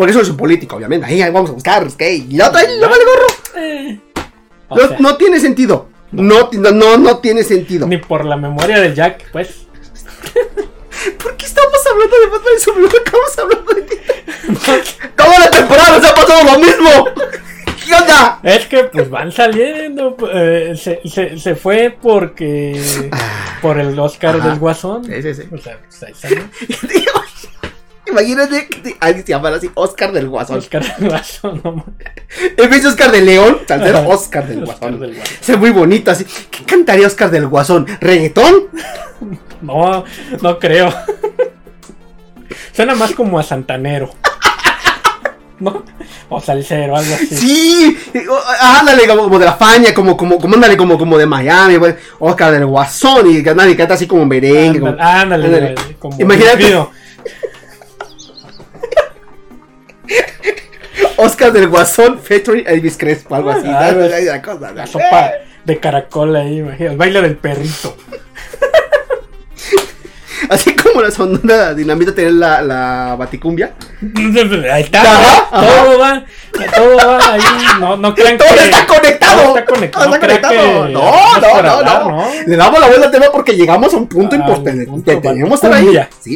Porque 0.00 0.12
eso 0.12 0.22
es 0.22 0.30
un 0.30 0.36
político, 0.38 0.76
obviamente. 0.76 1.04
Ahí 1.06 1.20
vamos 1.30 1.50
a 1.50 1.52
buscar, 1.52 1.86
es 1.86 1.94
que 1.94 2.10
y 2.14 2.32
la 2.38 2.48
otra 2.48 2.60
ahí 2.62 2.68
le 2.78 2.86
vale 2.86 3.04
gorro. 3.04 3.26
Eh, 3.62 4.00
o 4.70 4.76
No, 4.76 4.88
sea, 4.88 4.96
no 4.98 5.16
tiene 5.18 5.38
sentido. 5.38 5.90
No, 6.10 6.48
no, 6.54 6.70
no, 6.70 6.96
no 6.96 7.18
tiene 7.18 7.44
sentido. 7.44 7.86
Ni 7.86 7.98
por 7.98 8.24
la 8.24 8.38
memoria 8.38 8.80
de 8.80 8.94
Jack, 8.94 9.30
pues. 9.30 9.66
¿Por 11.22 11.36
qué 11.36 11.44
estamos 11.44 11.86
hablando 11.92 12.16
de 12.18 12.26
Batman 12.28 12.52
y 12.56 12.60
Superman? 12.60 12.90
Estamos 13.04 13.38
hablando 13.38 13.74
de 13.74 13.82
ti. 13.82 13.96
Toda 15.16 15.38
la 15.38 15.50
temporada 15.50 15.98
nos 15.98 16.10
ha 16.10 16.14
pasado 16.14 16.44
lo 16.44 16.58
mismo. 16.60 17.08
¿Qué 17.86 17.94
onda? 17.94 18.40
Es 18.42 18.64
que 18.66 18.84
pues 18.84 19.10
van 19.10 19.30
saliendo. 19.32 20.16
eh, 20.32 20.74
se, 20.80 21.02
se, 21.06 21.38
se 21.38 21.54
fue 21.56 21.94
porque. 22.00 22.80
Por 23.60 23.78
el 23.78 23.98
Oscar 23.98 24.36
Ajá. 24.36 24.48
del 24.48 24.58
Guasón. 24.58 25.04
Sí, 25.04 25.20
sí, 25.22 25.34
sí. 25.34 25.42
O 25.52 25.58
sea, 25.58 25.78
pues 25.86 26.02
ahí 26.04 26.14
salió. 26.14 26.42
Imagínate 28.10 28.66
que 28.68 28.96
alguien 29.00 29.24
se 29.26 29.32
llama 29.32 29.48
así 29.50 29.70
Oscar 29.74 30.12
del 30.12 30.28
Guasón. 30.28 30.58
Oscar 30.58 30.82
del 30.98 31.08
Guasón, 31.08 31.60
no. 31.64 31.84
En 32.56 32.70
vez 32.70 32.82
de 32.82 32.88
Oscar 32.88 33.10
de 33.12 33.22
León, 33.22 33.58
tal 33.66 33.80
vez. 33.80 33.94
Oscar 34.06 34.46
del 34.46 34.62
Oscar 34.64 34.78
Guasón. 34.80 35.00
del 35.00 35.14
Guasón. 35.16 35.34
Es 35.48 35.58
muy 35.58 35.70
bonito 35.70 36.10
así. 36.10 36.24
¿Qué 36.50 36.64
cantaría 36.64 37.06
Oscar 37.06 37.30
del 37.30 37.46
Guasón? 37.48 37.86
¿Reggaetón? 38.00 38.68
No, 39.62 40.04
no 40.40 40.58
creo. 40.58 40.92
Suena 42.72 42.94
más 42.94 43.12
como 43.12 43.38
a 43.38 43.42
Santanero. 43.42 44.10
¿No? 45.58 45.84
O 46.30 46.40
salsero, 46.40 46.96
algo 46.96 47.14
así. 47.14 47.26
Sí, 47.26 47.98
ándale 48.60 49.06
como, 49.06 49.38
de 49.38 49.44
la 49.44 49.52
faña, 49.54 49.92
como, 49.92 50.16
como, 50.16 50.38
como 50.38 50.54
ándale 50.54 50.74
como, 50.76 50.96
como 50.96 51.18
de 51.18 51.26
Miami. 51.26 51.76
Oscar 52.18 52.52
del 52.52 52.64
Guasón 52.66 53.28
y 53.30 53.42
nadie 53.42 53.76
canta 53.76 53.94
así 53.94 54.06
como 54.06 54.24
merengue. 54.24 54.80
como- 54.80 54.96
Ándale, 54.98 55.74
como 55.98 56.16
Imagínate. 56.18 56.86
Oscar 61.16 61.52
del 61.52 61.68
Guasón 61.68 62.18
featuring 62.20 62.64
Elvis 62.66 62.96
Crespo, 62.96 63.34
algo 63.34 63.50
así. 63.50 63.66
Ah, 63.68 63.92
la 63.92 64.42
cosa, 64.42 64.72
La 64.72 64.86
sopa 64.86 65.32
de 65.64 65.78
caracol 65.78 66.34
ahí, 66.36 66.58
imagínate. 66.58 66.92
El 66.92 66.96
baile 66.96 67.20
del 67.22 67.36
perrito. 67.36 67.96
Así 70.48 70.74
como 70.74 71.02
la 71.02 71.10
sonora 71.10 71.74
dinamita 71.74 72.14
tiene 72.14 72.32
la, 72.32 72.62
la 72.62 73.14
baticumbia. 73.16 73.74
Ahí 74.72 74.82
está. 74.82 75.02
Ajá, 75.02 75.48
ajá. 75.52 75.66
Todo 75.84 75.98
va. 75.98 76.24
Todo 76.74 76.96
va 76.96 77.32
ahí. 77.34 77.40
No, 77.78 77.96
no 77.96 78.14
crean 78.16 78.38
Todo 78.38 78.48
que. 78.48 78.64
está 78.64 78.86
conectado. 78.86 79.42
todo 79.42 79.58
está 79.58 79.64
conectado. 79.74 80.06
No 80.08 80.14
está 80.14 80.26
conectado. 80.26 80.54
que. 80.86 80.92
No, 80.92 81.40
no, 81.40 81.82
no, 81.82 82.10
no. 82.10 82.24
Le 82.46 82.56
damos 82.56 82.80
la 82.80 82.86
vuelta 82.88 83.06
al 83.06 83.12
tema 83.12 83.26
porque 83.30 83.52
llegamos 83.52 83.92
a 83.94 83.96
un 83.98 84.08
punto 84.08 84.34
Ah, 84.34 84.38
importante. 84.38 84.86
un 84.90 85.02
que 85.04 85.16
tenemos 85.16 85.60
que 85.60 85.66
estar 85.66 85.72
ahí. 85.78 86.00
Sí, 86.20 86.34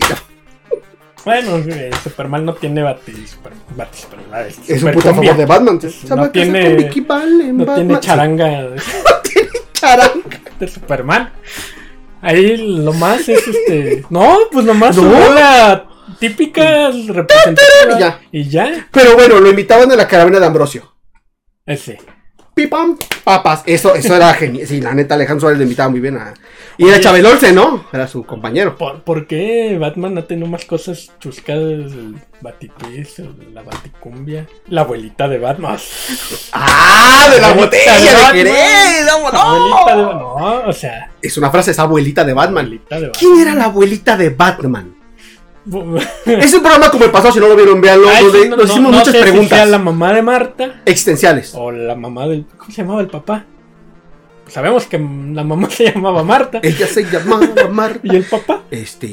Bueno, 1.25 1.63
Superman 2.03 2.45
no 2.45 2.55
tiene 2.55 2.83
bati. 2.83 3.13
Super, 3.27 3.53
bati 3.77 3.99
Superman, 3.99 4.47
es 4.69 4.83
un 4.83 4.93
puto 4.93 5.15
favor 5.15 5.37
de 5.37 5.47
Batman. 5.47 5.79
No 5.83 5.91
¿Sabes 5.91 6.31
qué 6.33 6.41
tiene- 6.43 6.91
Vale 7.07 7.53
No 7.53 7.65
Batman? 7.65 8.01
charanga 8.01 8.47
de, 8.71 8.83
charanga. 9.73 10.41
de 10.59 10.69
Superman. 10.69 11.31
Ahí 12.21 12.57
lo 12.57 12.93
más 12.95 13.29
es 13.29 13.47
este. 13.47 14.05
No, 14.11 14.39
pues 14.53 14.65
nomás 14.65 14.97
No. 14.97 15.05
bola 15.05 15.87
típica 16.19 16.91
representativa. 16.91 17.97
Y 17.97 17.99
ya. 17.99 18.21
Y 18.33 18.49
ya. 18.49 18.89
Pero 18.91 19.15
bueno, 19.15 19.41
lo 19.41 19.49
invitaban 19.51 19.91
a 19.93 19.97
la 19.97 20.09
caravana 20.09 20.41
de 20.41 20.47
Ambrosio. 20.47 20.95
Ese. 21.67 21.99
Pipam, 22.55 22.97
papas. 23.25 23.63
Eso, 23.67 23.95
eso 23.97 24.15
era 24.15 24.33
genial. 24.35 24.67
Sí, 24.67 24.81
la 24.81 24.95
neta, 24.95 25.15
Alejandro 25.17 25.41
Suárez 25.41 25.59
le 25.59 25.65
invitaba 25.65 25.89
muy 25.89 25.99
bien 26.01 26.17
a. 26.17 26.33
Y 26.79 26.85
era 26.85 26.95
Oye. 26.95 27.03
Chabelolce, 27.03 27.53
¿no? 27.53 27.85
Era 27.93 28.07
su 28.07 28.25
compañero. 28.25 28.77
¿Por, 28.77 29.03
por 29.03 29.27
qué 29.27 29.77
Batman 29.81 30.19
ha 30.19 30.27
tenido 30.27 30.47
más 30.47 30.65
cosas 30.65 31.11
chuscadas? 31.21 31.93
El 31.93 32.17
Batitwist, 32.41 33.21
la 33.53 33.63
Baticumbia, 33.63 34.47
la 34.69 34.83
abuelita 34.83 35.27
de 35.29 35.39
Batman. 35.39 35.79
¡Ah! 36.53 37.29
¡De 37.33 37.41
la 37.41 37.53
botella 37.55 37.95
de 37.95 38.01
de 38.01 38.13
Batman. 38.13 38.35
Jerez! 38.35 39.05
La 39.07 39.13
abuelita 39.13 39.45
de 39.55 39.59
¡No! 39.59 39.85
Batman. 39.85 40.19
No, 40.19 40.69
o 40.69 40.73
sea, 40.73 41.11
Es 41.23 41.37
una 41.37 41.51
frase, 41.51 41.71
es 41.73 41.79
abuelita 41.79 42.25
de 42.25 42.33
Batman. 42.35 42.65
abuelita 42.67 43.01
de 43.01 43.11
¿Quién 43.11 43.39
era 43.41 43.55
la 43.55 43.65
abuelita 43.65 44.17
de 44.17 44.31
Batman? 44.31 44.95
Es 46.27 46.53
un 46.55 46.61
programa 46.61 46.91
como 46.91 47.05
el 47.05 47.11
pasado, 47.11 47.33
si 47.33 47.41
no 47.41 47.49
lo 47.49 47.57
vieron, 47.57 47.81
véanlo, 47.81 48.09
Ay, 48.09 48.25
donde 48.25 48.49
no- 48.51 48.57
nos 48.57 48.71
hicimos 48.71 48.93
no 48.93 48.99
muchas 48.99 49.13
sé 49.13 49.19
si 49.19 49.23
preguntas 49.23 49.59
sea 49.59 49.67
la 49.67 49.79
mamá 49.79 50.13
de 50.13 50.23
Marta 50.23 50.83
existenciales. 50.85 51.53
o 51.55 51.71
la 51.73 51.95
mamá 51.95 52.27
del. 52.29 52.45
¿Cómo 52.59 52.71
se 52.71 52.83
llamaba 52.83 53.01
el 53.01 53.07
papá? 53.09 53.45
Sabemos 54.47 54.85
que 54.85 54.99
la 54.99 55.43
mamá 55.43 55.69
se 55.71 55.91
llamaba 55.91 56.23
Marta. 56.23 56.61
Ella 56.63 56.87
se 56.87 57.05
llamaba 57.05 57.47
Marta. 57.71 58.01
¿Y 58.03 58.15
el 58.17 58.25
papá? 58.25 58.63
Este. 58.71 59.11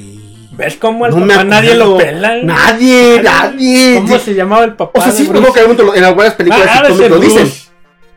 ¿Ves 0.51 0.75
cómo 0.75 1.05
al 1.05 1.17
No 1.17 1.25
papá 1.25 1.43
nadie 1.45 1.75
lo 1.75 1.97
pela? 1.97 2.35
Nadie, 2.43 3.21
nadie. 3.23 3.95
¿Cómo 3.95 4.19
se 4.19 4.33
llamaba 4.35 4.65
el 4.65 4.75
papá? 4.75 4.99
O 4.99 5.03
sea, 5.03 5.11
sí, 5.13 5.29
luego 5.31 5.53
que 5.53 5.61
en 5.61 6.03
algunas 6.03 6.33
películas 6.35 6.67
Ah, 6.69 6.83
de 6.89 7.09
lo 7.09 7.17
dicen. 7.19 7.49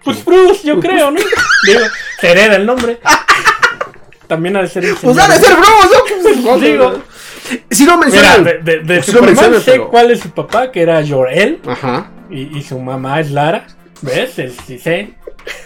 Pues 0.03 0.25
Bruce, 0.25 0.67
yo 0.67 0.81
creo, 0.81 1.13
¿no? 1.13 1.21
Digo, 1.67 1.81
se 2.21 2.31
hereda 2.33 2.57
el 2.57 2.67
nombre. 2.67 2.99
También 4.27 4.57
ha 4.57 4.63
de 4.63 4.69
ser 4.69 4.85
Pues 5.01 5.17
ha 5.19 5.29
de 5.29 5.39
ser 5.39 5.55
Bruce, 5.57 6.43
¿no? 6.43 6.59
Digo. 6.59 7.03
Sí 7.71 7.85
lo 7.85 7.97
Mira, 7.99 8.11
mencionan. 8.11 8.45
de, 8.45 8.59
de, 8.59 8.79
de 8.81 8.97
lo 8.97 9.03
Superman 9.03 9.31
mencionan, 9.35 9.61
sé 9.61 9.71
pero- 9.73 9.89
cuál 9.91 10.11
es 10.11 10.21
su 10.21 10.31
papá, 10.31 10.73
que 10.73 10.81
era 10.83 11.07
Jor-El, 11.07 11.61
Ajá. 11.67 12.11
y, 12.31 12.57
y 12.59 12.63
su 12.63 12.79
mamá 12.79 13.21
es 13.21 13.31
Lara. 13.31 13.67
¿Ves? 14.03 14.39
Es- 14.39 14.55
sí 14.67 14.79
sé. 14.79 15.15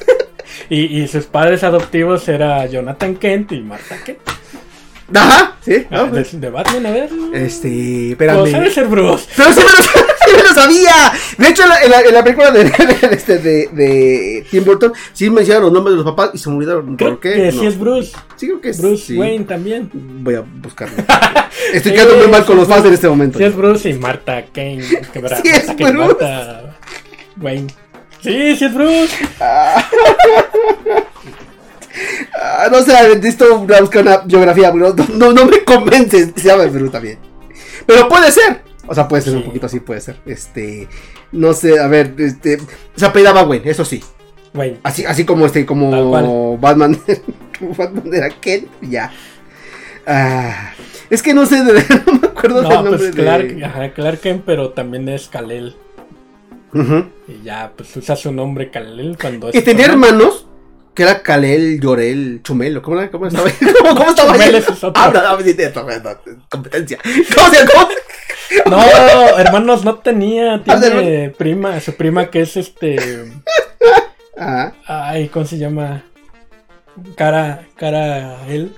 y, 0.71 1.01
y 1.03 1.09
sus 1.09 1.27
padres 1.27 1.63
adoptivos 1.65 2.29
era 2.29 2.67
Jonathan 2.67 3.15
Kent 3.17 3.53
y 3.53 3.61
Martha 3.61 3.97
Kent. 4.05 4.19
Ajá, 5.15 5.57
sí. 5.65 5.87
Ah, 5.91 5.97
no, 5.99 6.05
de, 6.07 6.11
pues, 6.11 6.39
de 6.41 6.51
Batman, 6.51 6.87
a 6.87 6.91
ver. 6.91 7.09
Este, 7.33 8.15
Pues 8.19 8.29
ha 8.31 8.35
de 8.37 8.45
espérame. 8.45 8.71
ser 8.75 8.87
Bruce. 8.89 9.27
Pero 9.37 9.53
sí 9.53 9.61
me, 9.61 9.67
lo, 10.43 10.55
sabía. 10.55 11.13
De 11.37 11.49
hecho, 11.49 11.63
en 11.65 11.69
la, 11.69 11.83
en 11.83 11.91
la, 11.91 12.01
en 12.03 12.15
la 12.15 12.25
película 12.25 12.51
de, 12.51 12.65
de, 12.65 13.09
este, 13.13 13.39
de, 13.39 13.69
de 13.69 14.47
Tim 14.51 14.65
Burton, 14.65 14.93
sí 15.13 15.29
mencionaron 15.31 15.67
los 15.67 15.73
nombres 15.73 15.93
de 15.97 16.03
los 16.03 16.05
papás 16.15 16.31
y 16.35 16.39
se 16.39 16.49
me 16.51 16.57
olvidaron. 16.57 16.97
Creo 16.97 17.11
¿Por 17.11 17.21
qué? 17.21 17.33
que 17.35 17.53
No. 17.53 17.61
sí 17.61 17.67
es 17.67 17.79
Bruce. 17.79 18.13
Sí, 18.37 18.47
creo 18.47 18.61
que 18.61 18.71
es. 18.71 18.81
Bruce 18.81 19.05
sí. 19.07 19.17
Wayne 19.19 19.45
también. 19.45 19.91
Voy 19.93 20.35
a 20.37 20.41
buscarlo. 20.43 20.97
Estoy 21.73 21.93
quedando 21.93 22.17
muy 22.17 22.29
mal 22.29 22.45
con 22.45 22.57
los 22.57 22.67
fans 22.67 22.79
en 22.79 22.83
Bruce. 22.85 22.95
este 22.95 23.09
momento. 23.09 23.39
Sí 23.39 23.45
es 23.45 23.57
Bruce 23.57 23.89
y 23.91 23.95
Martha 23.95 24.45
Kane. 24.53 24.83
Que 25.13 25.21
Sí 25.43 25.49
es 25.49 25.67
Kane, 25.67 25.93
Bruce. 25.93 26.07
Martha 26.07 26.79
Wayne. 27.41 27.67
Sí, 28.23 28.57
sí 28.57 28.65
es 28.65 28.75
Bruce. 28.75 29.15
Ah, 32.41 32.69
no 32.71 32.83
sé, 32.83 32.93
necesito 33.17 33.59
buscar 33.59 34.03
una 34.03 34.23
geografía. 34.29 34.73
pero 34.73 34.95
No, 34.95 35.07
no, 35.15 35.33
no 35.33 35.45
me 35.47 35.65
convence. 35.65 36.33
Se 36.37 36.49
llama 36.49 36.65
Perú 36.65 36.91
también. 36.91 37.19
Pero 37.87 38.09
puede 38.09 38.31
ser. 38.31 38.63
O 38.89 38.95
sea, 38.95 39.07
puede 39.07 39.23
ser 39.23 39.37
un 39.37 39.45
poquito 39.45 39.67
así, 39.67 39.81
puede 39.81 40.01
ser. 40.01 40.17
Este. 40.27 40.89
No 41.33 41.53
sé, 41.53 41.79
a 41.79 41.87
ver, 41.87 42.15
este. 42.19 42.59
Se 42.97 43.07
apellidaba 43.07 43.45
Wayne, 43.45 43.71
eso 43.71 43.85
sí. 43.85 44.03
Wayne. 44.55 44.79
Así, 44.83 45.05
así 45.05 45.25
como 45.25 45.47
este, 45.47 45.67
como. 45.67 46.59
Batman. 46.59 46.99
como 47.59 47.75
Batman 47.75 48.15
era 48.15 48.31
Kent, 48.31 48.69
ya. 48.83 49.13
Ah, 50.07 50.73
es 51.11 51.23
que 51.23 51.35
no 51.35 51.45
sé, 51.45 51.63
de, 51.63 51.73
no 52.07 52.13
me 52.15 52.29
acuerdo 52.29 52.63
del 52.63 52.69
No, 52.71 52.83
nombre 52.83 52.99
pues 52.99 53.15
Clark, 53.15 53.55
de. 53.55 53.65
ajá, 53.65 53.93
Clark 53.93 54.21
Kent, 54.21 54.43
pero 54.47 54.71
también 54.71 55.09
es 55.09 55.29
Kal-El. 55.29 55.77
Ujú. 56.73 57.07
Y 57.29 57.45
ya, 57.45 57.73
pues 57.77 57.95
usa 57.97 58.17
su 58.17 58.33
nombre 58.33 58.71
Kal-El 58.71 59.19
cuando 59.19 59.51
es. 59.51 59.55
Y 59.55 59.63
tenía 59.63 59.87
hermanos 59.87 60.47
que 60.99 61.05
era 61.05 61.23
Kalel, 61.23 61.79
Llorel, 61.79 62.41
Chumelo. 62.43 62.83
¿Cómo, 62.83 62.99
era? 62.99 63.09
¿Cómo 63.09 63.29
estaba? 63.29 63.49
¿Cómo, 63.83 63.95
cómo 63.97 64.11
estaba? 64.11 64.33
Chumel 64.33 64.55
es 64.57 64.69
otro. 64.69 64.93
Ah, 64.97 65.13
no, 65.15 65.23
no, 65.23 65.39
no, 65.39 66.11
no, 66.27 66.43
competencia. 66.49 66.99
¿Cómo 67.37 67.51
se 67.51 67.57
llama? 67.57 67.89
No, 68.71 68.81
hermanos 69.39 69.85
no 69.85 69.97
tenía. 69.97 70.55
Ah, 70.67 70.81
Tiene 70.81 71.31
prima, 71.31 71.79
su 71.81 71.95
prima 71.95 72.31
que 72.31 72.41
es 72.43 72.57
este. 72.57 73.31
Ah, 74.39 74.73
Ay, 74.87 75.29
¿cómo 75.29 75.45
se 75.45 75.59
llama? 75.59 76.03
Cara, 77.17 77.67
cara, 77.77 78.47
él. 78.49 78.73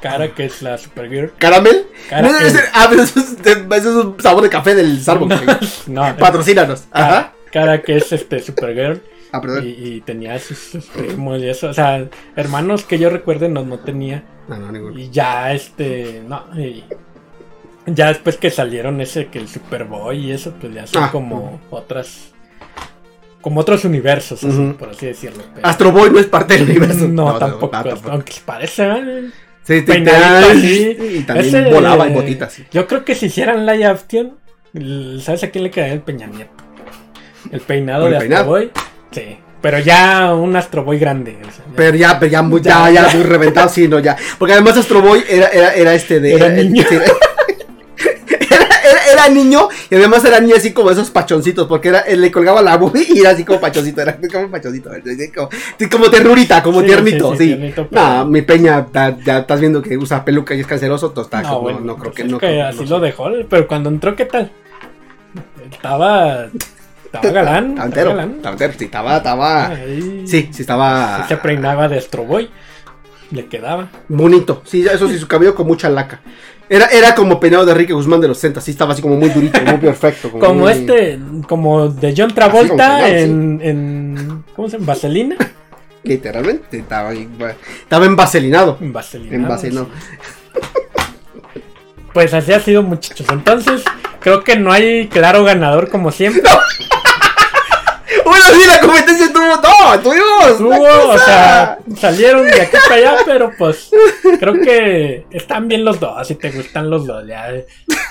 Cara, 0.00 0.28
que 0.34 0.44
es 0.44 0.60
la 0.62 0.76
Supergirl. 0.78 1.32
¿Caramel? 1.38 1.86
Cara, 2.10 2.28
No, 2.30 2.38
él. 2.38 2.54
ah, 2.74 2.86
pero 2.90 3.02
eso 3.02 3.18
es, 3.18 3.42
de- 3.42 3.76
eso 3.76 3.90
es 4.00 4.04
un 4.06 4.20
sabor 4.20 4.42
de 4.42 4.50
café 4.50 4.74
del 4.74 5.00
Starbucks. 5.00 5.88
No, 5.88 6.08
no, 6.10 6.16
Patrocínanos. 6.16 6.82
cara, 6.92 7.06
Ajá. 7.18 7.32
cara 7.52 7.82
que 7.82 7.96
es 7.96 8.12
este 8.12 8.40
Supergirl. 8.40 9.00
Ah, 9.32 9.38
Y, 9.38 9.40
perdón. 9.40 9.64
y 9.66 10.00
tenía 10.02 10.38
sus, 10.38 10.58
sus 10.58 10.84
primos 10.86 11.40
y 11.40 11.48
eso. 11.48 11.68
O 11.68 11.74
sea, 11.74 12.04
hermanos 12.36 12.84
que 12.84 12.98
yo 12.98 13.08
recuerde 13.10 13.48
no, 13.48 13.64
no 13.64 13.78
tenía. 13.80 14.22
No, 14.48 14.56
no, 14.58 14.70
ninguno. 14.70 14.98
Y 14.98 15.10
ya, 15.10 15.52
este, 15.52 16.22
no. 16.28 16.44
Y 16.56 16.84
ya 17.86 18.08
después 18.08 18.36
que 18.36 18.50
salieron 18.50 19.00
ese, 19.00 19.26
que 19.26 19.38
el 19.38 19.48
Superboy 19.48 20.18
y 20.26 20.32
eso, 20.32 20.54
pues 20.60 20.74
ya 20.74 20.86
son 20.86 21.04
Ah, 21.04 21.10
como 21.12 21.60
otras. 21.70 22.32
Como 23.40 23.60
otros 23.60 23.84
universos, 23.84 24.42
así, 24.42 24.74
por 24.76 24.88
así 24.90 25.06
decirlo. 25.06 25.44
pero- 25.54 25.66
Astro 25.66 25.92
Boy 25.92 26.10
no 26.10 26.18
es 26.18 26.26
parte 26.26 26.54
del 26.54 26.64
universo. 26.68 27.06
no, 27.06 27.38
tampoco. 27.38 27.76
no, 27.76 27.82
tampoco. 27.84 28.10
Aunque 28.10 28.32
se 28.32 28.40
parece, 28.40 28.84
¿eh? 28.88 29.30
Sí, 29.62 29.82
te- 29.82 30.10
así. 30.10 30.96
Y 31.18 31.20
también 31.22 31.46
Ese, 31.54 31.64
volaba 31.72 32.06
en 32.08 32.14
botitas. 32.14 32.52
sí. 32.52 32.64
Yo 32.72 32.86
creo 32.88 33.04
que 33.04 33.14
si 33.14 33.26
hicieran 33.26 33.64
live 33.66 33.84
action, 33.86 34.36
¿sabes 35.20 35.44
a 35.44 35.50
quién 35.50 35.64
le 35.64 35.70
quedaría 35.70 35.94
el 35.94 36.00
Peña 36.00 36.26
Nieto? 36.26 36.50
El 37.52 37.60
peinado 37.60 38.06
¿El 38.08 38.14
de 38.14 38.18
peinado? 38.18 38.56
Astro 38.56 38.70
Boy. 38.70 38.70
Sí. 39.12 39.38
Pero 39.62 39.78
ya 39.78 40.34
un 40.34 40.54
Astro 40.56 40.82
Boy 40.84 40.98
grande. 40.98 41.38
o 41.40 41.44
sea, 41.44 41.64
ya. 41.64 41.72
Pero 41.76 41.96
ya, 41.96 42.18
pero 42.18 42.32
ya, 42.32 42.42
muy, 42.42 42.60
ya, 42.60 42.88
Ya, 42.88 42.90
ya, 43.02 43.08
ya. 43.10 43.14
muy 43.16 43.24
reventado, 43.26 43.68
sí, 43.68 43.86
no, 43.88 43.98
ya. 44.00 44.16
Porque 44.38 44.52
además 44.54 44.76
Astro 44.76 45.00
Boy 45.02 45.22
era, 45.28 45.48
era, 45.48 45.72
era 45.74 45.94
este 45.94 46.18
de. 46.20 46.34
Era 46.34 46.48
niño. 46.48 46.84
Era, 49.16 49.28
niño 49.28 49.68
y 49.90 49.94
además 49.96 50.24
era 50.24 50.40
niño 50.40 50.54
así 50.56 50.72
como 50.72 50.90
esos 50.90 51.10
pachoncitos, 51.10 51.66
porque 51.66 51.88
era, 51.88 52.04
le 52.06 52.30
colgaba 52.30 52.62
la 52.62 52.76
boobie 52.76 53.06
y 53.14 53.20
era 53.20 53.30
así 53.30 53.44
como 53.44 53.60
pachoncito, 53.60 54.02
era 54.02 54.16
como 54.32 54.50
pachoncito, 54.50 54.90
como, 55.34 55.48
como 55.90 56.10
ternurita, 56.10 56.62
como 56.62 56.80
Sí, 56.80 56.86
tiernito, 56.86 57.32
sí, 57.32 57.36
sí. 57.38 57.42
sí, 57.44 57.46
tiernito, 57.56 57.88
pero- 57.88 58.02
No, 58.02 58.26
mi 58.26 58.42
peña, 58.42 58.86
ya, 58.92 59.16
ya 59.24 59.38
estás 59.38 59.60
viendo 59.60 59.82
que 59.82 59.96
usa 59.96 60.24
peluca 60.24 60.54
y 60.54 60.60
es 60.60 60.66
canceroso, 60.66 61.12
está, 61.16 61.42
No, 61.42 61.50
no, 61.50 61.60
bueno, 61.60 61.80
no 61.80 61.96
creo 61.96 62.12
pues 62.12 62.16
que 62.16 62.24
no. 62.24 62.38
que 62.38 62.46
creo- 62.46 62.66
así 62.66 62.84
no 62.84 62.90
lo 62.90 63.00
dejó, 63.00 63.28
pero 63.48 63.66
cuando 63.66 63.88
entró, 63.88 64.14
¿qué 64.14 64.26
tal? 64.26 64.50
Estaba. 65.70 66.46
Estaba 67.04 67.30
galán. 67.30 67.68
Estaba 67.70 67.86
entero, 67.86 68.10
galán. 68.10 68.30
estaba 68.36 68.52
entero, 68.52 68.72
sí, 68.78 68.84
estaba, 68.84 69.16
estaba, 69.16 69.76
sí, 70.26 70.48
sí 70.52 70.60
estaba 70.62 71.22
sí 71.22 71.28
se 71.28 71.36
peinaba 71.38 71.88
de 71.88 71.98
Astro 71.98 72.24
Boy. 72.24 72.50
Le 73.30 73.46
quedaba. 73.46 73.88
bonito, 74.08 74.62
sí, 74.64 74.86
eso 74.86 75.08
sí, 75.08 75.18
su 75.18 75.26
cabello 75.26 75.54
con 75.54 75.66
mucha 75.66 75.88
laca. 75.88 76.20
Era, 76.68 76.86
era 76.86 77.14
como 77.14 77.38
peinado 77.38 77.64
de 77.64 77.72
Enrique 77.72 77.92
Guzmán 77.92 78.20
de 78.20 78.28
los 78.28 78.38
60, 78.38 78.60
sí 78.60 78.72
estaba 78.72 78.92
así 78.92 79.00
como 79.02 79.16
muy 79.16 79.28
durito, 79.28 79.60
muy 79.62 79.76
perfecto. 79.78 80.30
Como 80.32 80.54
muy- 80.54 80.72
este, 80.72 81.18
como 81.48 81.88
de 81.88 82.14
John 82.16 82.34
Travolta 82.34 83.06
sí. 83.06 83.12
en, 83.12 83.60
en. 83.62 84.44
¿Cómo 84.54 84.68
se 84.68 84.76
llama? 84.78 84.86
Vaselina. 84.92 85.36
Literalmente, 86.02 86.78
estaba, 86.78 87.12
estaba 87.12 88.06
envaselinado. 88.06 88.78
En 88.80 88.92
Vaselina. 88.92 89.34
En 89.36 89.48
Vaselina. 89.48 89.86
Pues 92.12 92.32
así 92.32 92.52
ha 92.52 92.60
sido, 92.60 92.82
muchachos. 92.82 93.26
Entonces, 93.30 93.82
creo 94.20 94.42
que 94.42 94.56
no 94.56 94.72
hay 94.72 95.08
claro 95.08 95.44
ganador 95.44 95.88
como 95.90 96.10
siempre. 96.10 96.42
Bueno, 98.26 98.44
sí, 98.52 98.60
la 98.66 98.80
competencia 98.80 99.26
estuvo. 99.26 99.46
No, 99.46 100.00
tuvimos. 100.00 100.60
Una 100.60 100.78
o 100.78 101.18
sea, 101.18 101.78
salieron 101.98 102.44
de 102.44 102.60
aquí 102.60 102.76
para 102.88 102.94
allá, 102.96 103.16
pero 103.24 103.52
pues 103.56 103.90
creo 104.40 104.54
que 104.54 105.26
están 105.30 105.68
bien 105.68 105.84
los 105.84 106.00
dos. 106.00 106.26
Si 106.26 106.34
te 106.34 106.50
gustan 106.50 106.90
los 106.90 107.06
dos, 107.06 107.24
ya 107.26 107.50
eh, 107.50 107.66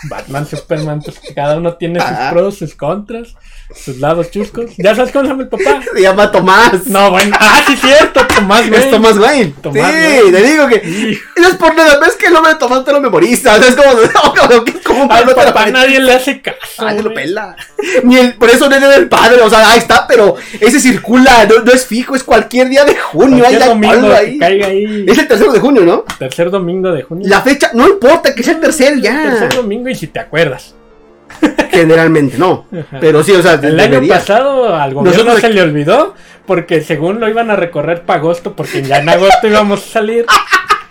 Batman, 0.09 0.47
Superman, 0.47 1.01
pues 1.01 1.19
cada 1.35 1.57
uno 1.57 1.73
tiene 1.75 1.99
sus 1.99 2.09
Ah. 2.09 2.29
pros, 2.31 2.57
sus 2.57 2.75
contras, 2.75 3.35
sus 3.75 3.97
lados 3.97 4.31
chuscos. 4.31 4.71
¿Ya 4.77 4.95
sabes 4.95 5.11
cómo 5.11 5.25
se 5.25 5.31
llama 5.31 5.43
el 5.43 5.49
papá? 5.49 5.81
Se 5.93 6.01
llama 6.01 6.31
Tomás. 6.31 6.87
No, 6.87 7.11
bueno, 7.11 7.35
ah, 7.39 7.61
sí, 7.67 7.75
cierto, 7.75 8.25
Tomás, 8.27 8.69
güey. 8.69 8.79
Es 8.79 8.89
Tomás 8.91 9.17
Wayne. 9.17 9.53
Tomás 9.61 9.91
sí, 9.91 9.97
Wayne. 9.97 10.31
te 10.31 10.43
digo 10.43 10.67
que. 10.67 10.81
Hijo. 10.87 11.21
No 11.41 11.47
es 11.49 11.55
por 11.55 11.75
nada, 11.75 11.99
ves 11.99 12.15
que 12.15 12.27
el 12.27 12.33
nombre 12.33 12.53
de 12.53 12.59
Tomás 12.59 12.85
te 12.85 12.91
lo 12.93 13.01
memoriza. 13.01 13.55
O 13.55 13.59
sea, 13.59 13.67
es 13.67 13.75
como. 13.75 13.91
como, 14.47 14.63
como 14.83 15.11
Al 15.13 15.25
papá 15.35 15.65
nadie 15.67 15.99
le 15.99 16.13
hace 16.13 16.41
caso. 16.41 16.89
Lo 17.03 17.13
pela. 17.13 17.55
Ni 18.03 18.17
el, 18.17 18.35
por 18.35 18.49
eso 18.49 18.69
no 18.69 18.75
era 18.75 18.95
el 18.95 19.09
padre, 19.09 19.41
o 19.41 19.49
sea, 19.49 19.71
ahí 19.71 19.79
está, 19.79 20.04
pero 20.07 20.35
ese 20.59 20.79
circula, 20.79 21.45
no, 21.45 21.63
no 21.63 21.71
es 21.71 21.85
fijo, 21.85 22.15
es 22.15 22.23
cualquier 22.23 22.69
día 22.69 22.83
de 22.85 22.95
junio, 22.95 23.39
Cualquier 23.39 23.59
ya 23.61 23.67
domingo 23.67 24.07
que 24.09 24.15
ahí. 24.15 24.37
caiga 24.39 24.67
ahí. 24.67 25.05
Es 25.07 25.17
el 25.17 25.27
tercero 25.27 25.51
de 25.51 25.59
junio, 25.59 25.83
¿no? 25.83 26.03
Tercer 26.19 26.49
domingo 26.51 26.91
de 26.91 27.03
junio. 27.03 27.27
La 27.27 27.41
fecha, 27.41 27.71
no 27.73 27.87
importa 27.87 28.33
que 28.35 28.43
sea 28.43 28.53
el 28.55 28.59
tercero 28.61 28.97
ya. 28.97 29.23
Tercer 29.39 29.55
domingo 29.55 29.89
y 29.89 29.95
si 29.95 30.07
te 30.07 30.19
acuerdas. 30.19 30.75
Generalmente 31.71 32.37
no. 32.37 32.65
Ajá. 32.71 32.97
Pero 32.99 33.23
sí, 33.23 33.31
o 33.33 33.41
sea, 33.41 33.53
El 33.55 33.79
año 33.79 34.01
pasado 34.07 34.75
al 34.75 34.93
gobierno 34.93 35.23
Nosotros- 35.23 35.41
se 35.41 35.49
le 35.49 35.61
olvidó 35.61 36.13
porque 36.45 36.81
según 36.81 37.19
lo 37.19 37.27
iban 37.27 37.49
a 37.49 37.55
recorrer 37.55 38.03
para 38.03 38.19
agosto 38.19 38.53
porque 38.55 38.83
ya 38.83 38.99
en 38.99 39.09
agosto 39.09 39.47
íbamos 39.47 39.79
a 39.85 39.91
salir 39.91 40.25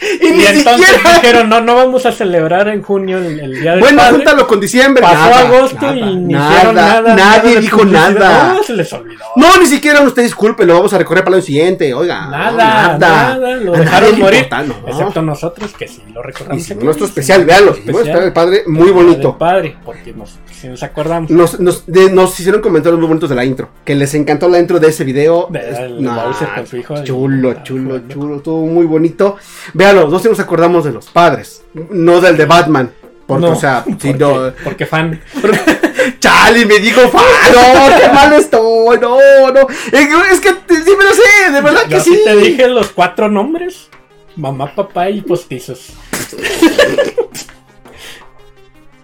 Y, 0.00 0.26
y 0.26 0.46
entonces 0.46 0.86
siquiera. 0.88 1.14
dijeron 1.20 1.48
no 1.48 1.60
no 1.60 1.74
vamos 1.76 2.04
a 2.06 2.12
celebrar 2.12 2.68
en 2.68 2.82
junio 2.82 3.18
el, 3.18 3.40
el 3.40 3.60
día 3.60 3.72
del 3.72 3.80
Bueno, 3.80 3.98
padre. 3.98 4.12
júntalo 4.16 4.46
con 4.46 4.60
diciembre. 4.60 5.02
pasó 5.02 5.14
nada, 5.14 5.38
agosto 5.40 5.76
nada, 5.86 5.96
y 5.96 6.16
ni 6.16 6.32
nada, 6.34 6.52
hicieron 6.54 6.74
nada 6.74 7.14
Nadie 7.16 7.60
dijo 7.60 7.84
nada. 7.84 8.54
no 8.54 8.62
se 8.62 8.72
les 8.74 8.92
olvidó 8.92 9.24
No, 9.36 9.56
ni 9.60 9.66
siquiera 9.66 10.00
usted 10.02 10.22
disculpe, 10.22 10.64
lo 10.66 10.74
vamos 10.74 10.92
a 10.92 10.98
recorrer 10.98 11.24
para 11.24 11.36
el 11.36 11.42
siguiente. 11.42 11.92
Oiga, 11.94 12.26
nada, 12.26 12.98
nada, 12.98 13.56
lo 13.56 13.72
dejaron 13.72 14.18
morir 14.18 14.44
importa, 14.44 14.62
no. 14.62 14.74
excepto 14.88 15.22
nosotros 15.22 15.72
que 15.78 15.88
sí 15.88 16.02
lo 16.12 16.22
recordamos 16.22 16.68
nuestro 16.76 17.06
especial, 17.06 17.44
véanlo. 17.44 17.72
especial 17.74 18.22
el 18.24 18.32
padre 18.32 18.62
muy 18.66 18.90
bonito. 18.90 19.36
padre 19.38 19.76
porque 19.84 20.12
nos, 20.12 20.38
si 20.52 20.68
nos 20.68 20.82
acordamos 20.82 21.30
Nos, 21.30 21.60
nos, 21.60 21.86
de- 21.86 22.10
nos 22.10 22.38
hicieron 22.38 22.60
comentarios 22.60 22.98
muy 22.98 23.08
bonitos 23.08 23.28
de 23.30 23.36
la 23.36 23.44
intro. 23.44 23.68
Que 23.84 23.94
les 23.94 24.14
encantó 24.14 24.48
la 24.48 24.58
intro 24.58 24.78
de 24.80 24.88
ese 24.88 25.04
video. 25.04 25.46
De- 25.50 25.58
Es- 25.70 25.78
el 25.78 26.02
nah, 26.02 26.24
Bowser 26.24 26.48
con 26.54 26.66
su 26.66 26.76
hijo. 26.76 27.04
Chulo, 27.04 27.54
chulo, 27.62 27.96
Ah, 27.96 28.08
chulo. 28.12 28.36
Estuvo 28.36 28.66
muy 28.66 28.86
bonito. 28.86 29.36
Véanlo, 29.72 29.93
no 29.94 30.18
sé 30.18 30.24
si 30.24 30.28
nos 30.30 30.40
acordamos 30.40 30.84
de 30.84 30.92
los 30.92 31.06
padres. 31.06 31.62
No 31.90 32.20
del 32.20 32.36
de 32.36 32.46
Batman. 32.46 32.92
Porque, 33.26 33.46
No, 33.46 33.52
o 33.52 33.56
sea, 33.56 33.82
si 33.86 33.92
porque, 33.92 34.14
no. 34.14 34.52
porque 34.62 34.86
fan 34.86 35.20
Charlie 36.20 36.66
me 36.66 36.78
dijo, 36.78 37.00
"Fa, 37.08 37.22
no, 37.52 37.96
qué 37.98 38.08
mal 38.12 38.32
estoy, 38.34 38.98
no, 39.00 39.16
no. 39.50 39.66
Es 39.92 40.40
que, 40.40 40.48
sí 40.50 40.90
me 40.98 41.04
lo 41.04 41.14
sé, 41.14 41.50
de 41.52 41.60
verdad 41.62 41.82
Yo 41.88 41.96
que 41.96 42.00
sí 42.00 42.14
sí. 42.14 42.20
te 42.24 42.36
dije 42.36 42.68
los 42.68 42.88
cuatro 42.90 43.30
nombres. 43.30 43.88
Mamá, 44.36 44.74
papá 44.74 45.08
y 45.08 45.22
postizos. 45.22 45.86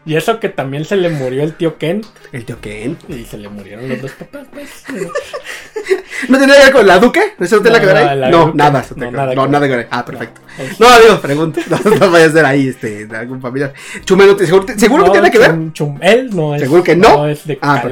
Y 0.07 0.16
eso 0.16 0.40
que 0.40 0.48
también 0.48 0.84
se 0.86 0.96
le 0.96 1.11
murió 1.11 1.42
el 1.42 1.55
tío 1.55 1.76
Ken. 1.76 2.01
El 2.32 2.44
tío 2.46 2.59
Ken. 2.61 2.96
Y 3.09 3.24
se 3.24 3.36
le 3.38 3.48
murieron 3.51 3.88
los 3.88 4.01
dos 4.01 4.12
papás, 4.12 4.46
pues. 4.53 4.84
¿No 6.28 6.38
nada 6.38 6.55
que 6.57 6.64
ver 6.64 6.72
con 6.72 6.86
la 6.86 6.98
Duque? 6.98 7.20
¿No 7.38 7.44
eso 7.46 7.61
tiene 7.61 7.78
No, 7.78 7.80
que 7.86 7.92
ver 7.92 8.03
no, 8.05 8.11
ahí? 8.11 8.18
la 8.18 8.30
No, 8.30 8.53
nada. 8.55 8.84
No, 8.96 9.11
nada 9.11 9.34
No, 9.34 9.46
nada 9.46 9.68
que 9.68 9.76
ver. 9.76 9.88
Ah, 9.90 10.05
perfecto. 10.05 10.40
No, 10.78 10.86
digo, 11.01 11.20
pregunto. 11.20 11.61
No, 11.70 11.78
no 11.96 12.11
vaya 12.11 12.26
a 12.26 12.30
ser 12.30 12.44
ahí, 12.44 12.68
este, 12.68 13.07
de 13.07 13.16
algún 13.16 13.40
familiar. 13.40 13.72
Chumelo, 14.05 14.36
¿te- 14.36 14.46
¿seguro, 14.46 14.66
seguro 14.76 15.05
que 15.05 15.11
tiene 15.11 15.30
que 15.30 15.38
ver? 15.38 15.51
Chum- 15.53 15.72
Chum- 15.72 15.98
él 16.01 16.30
no 16.34 16.55
es. 16.55 16.62
¿Seguro 16.62 16.82
que 16.82 16.96
no? 16.96 17.26
es 17.28 17.46
de 17.46 17.59
Ah. 17.62 17.82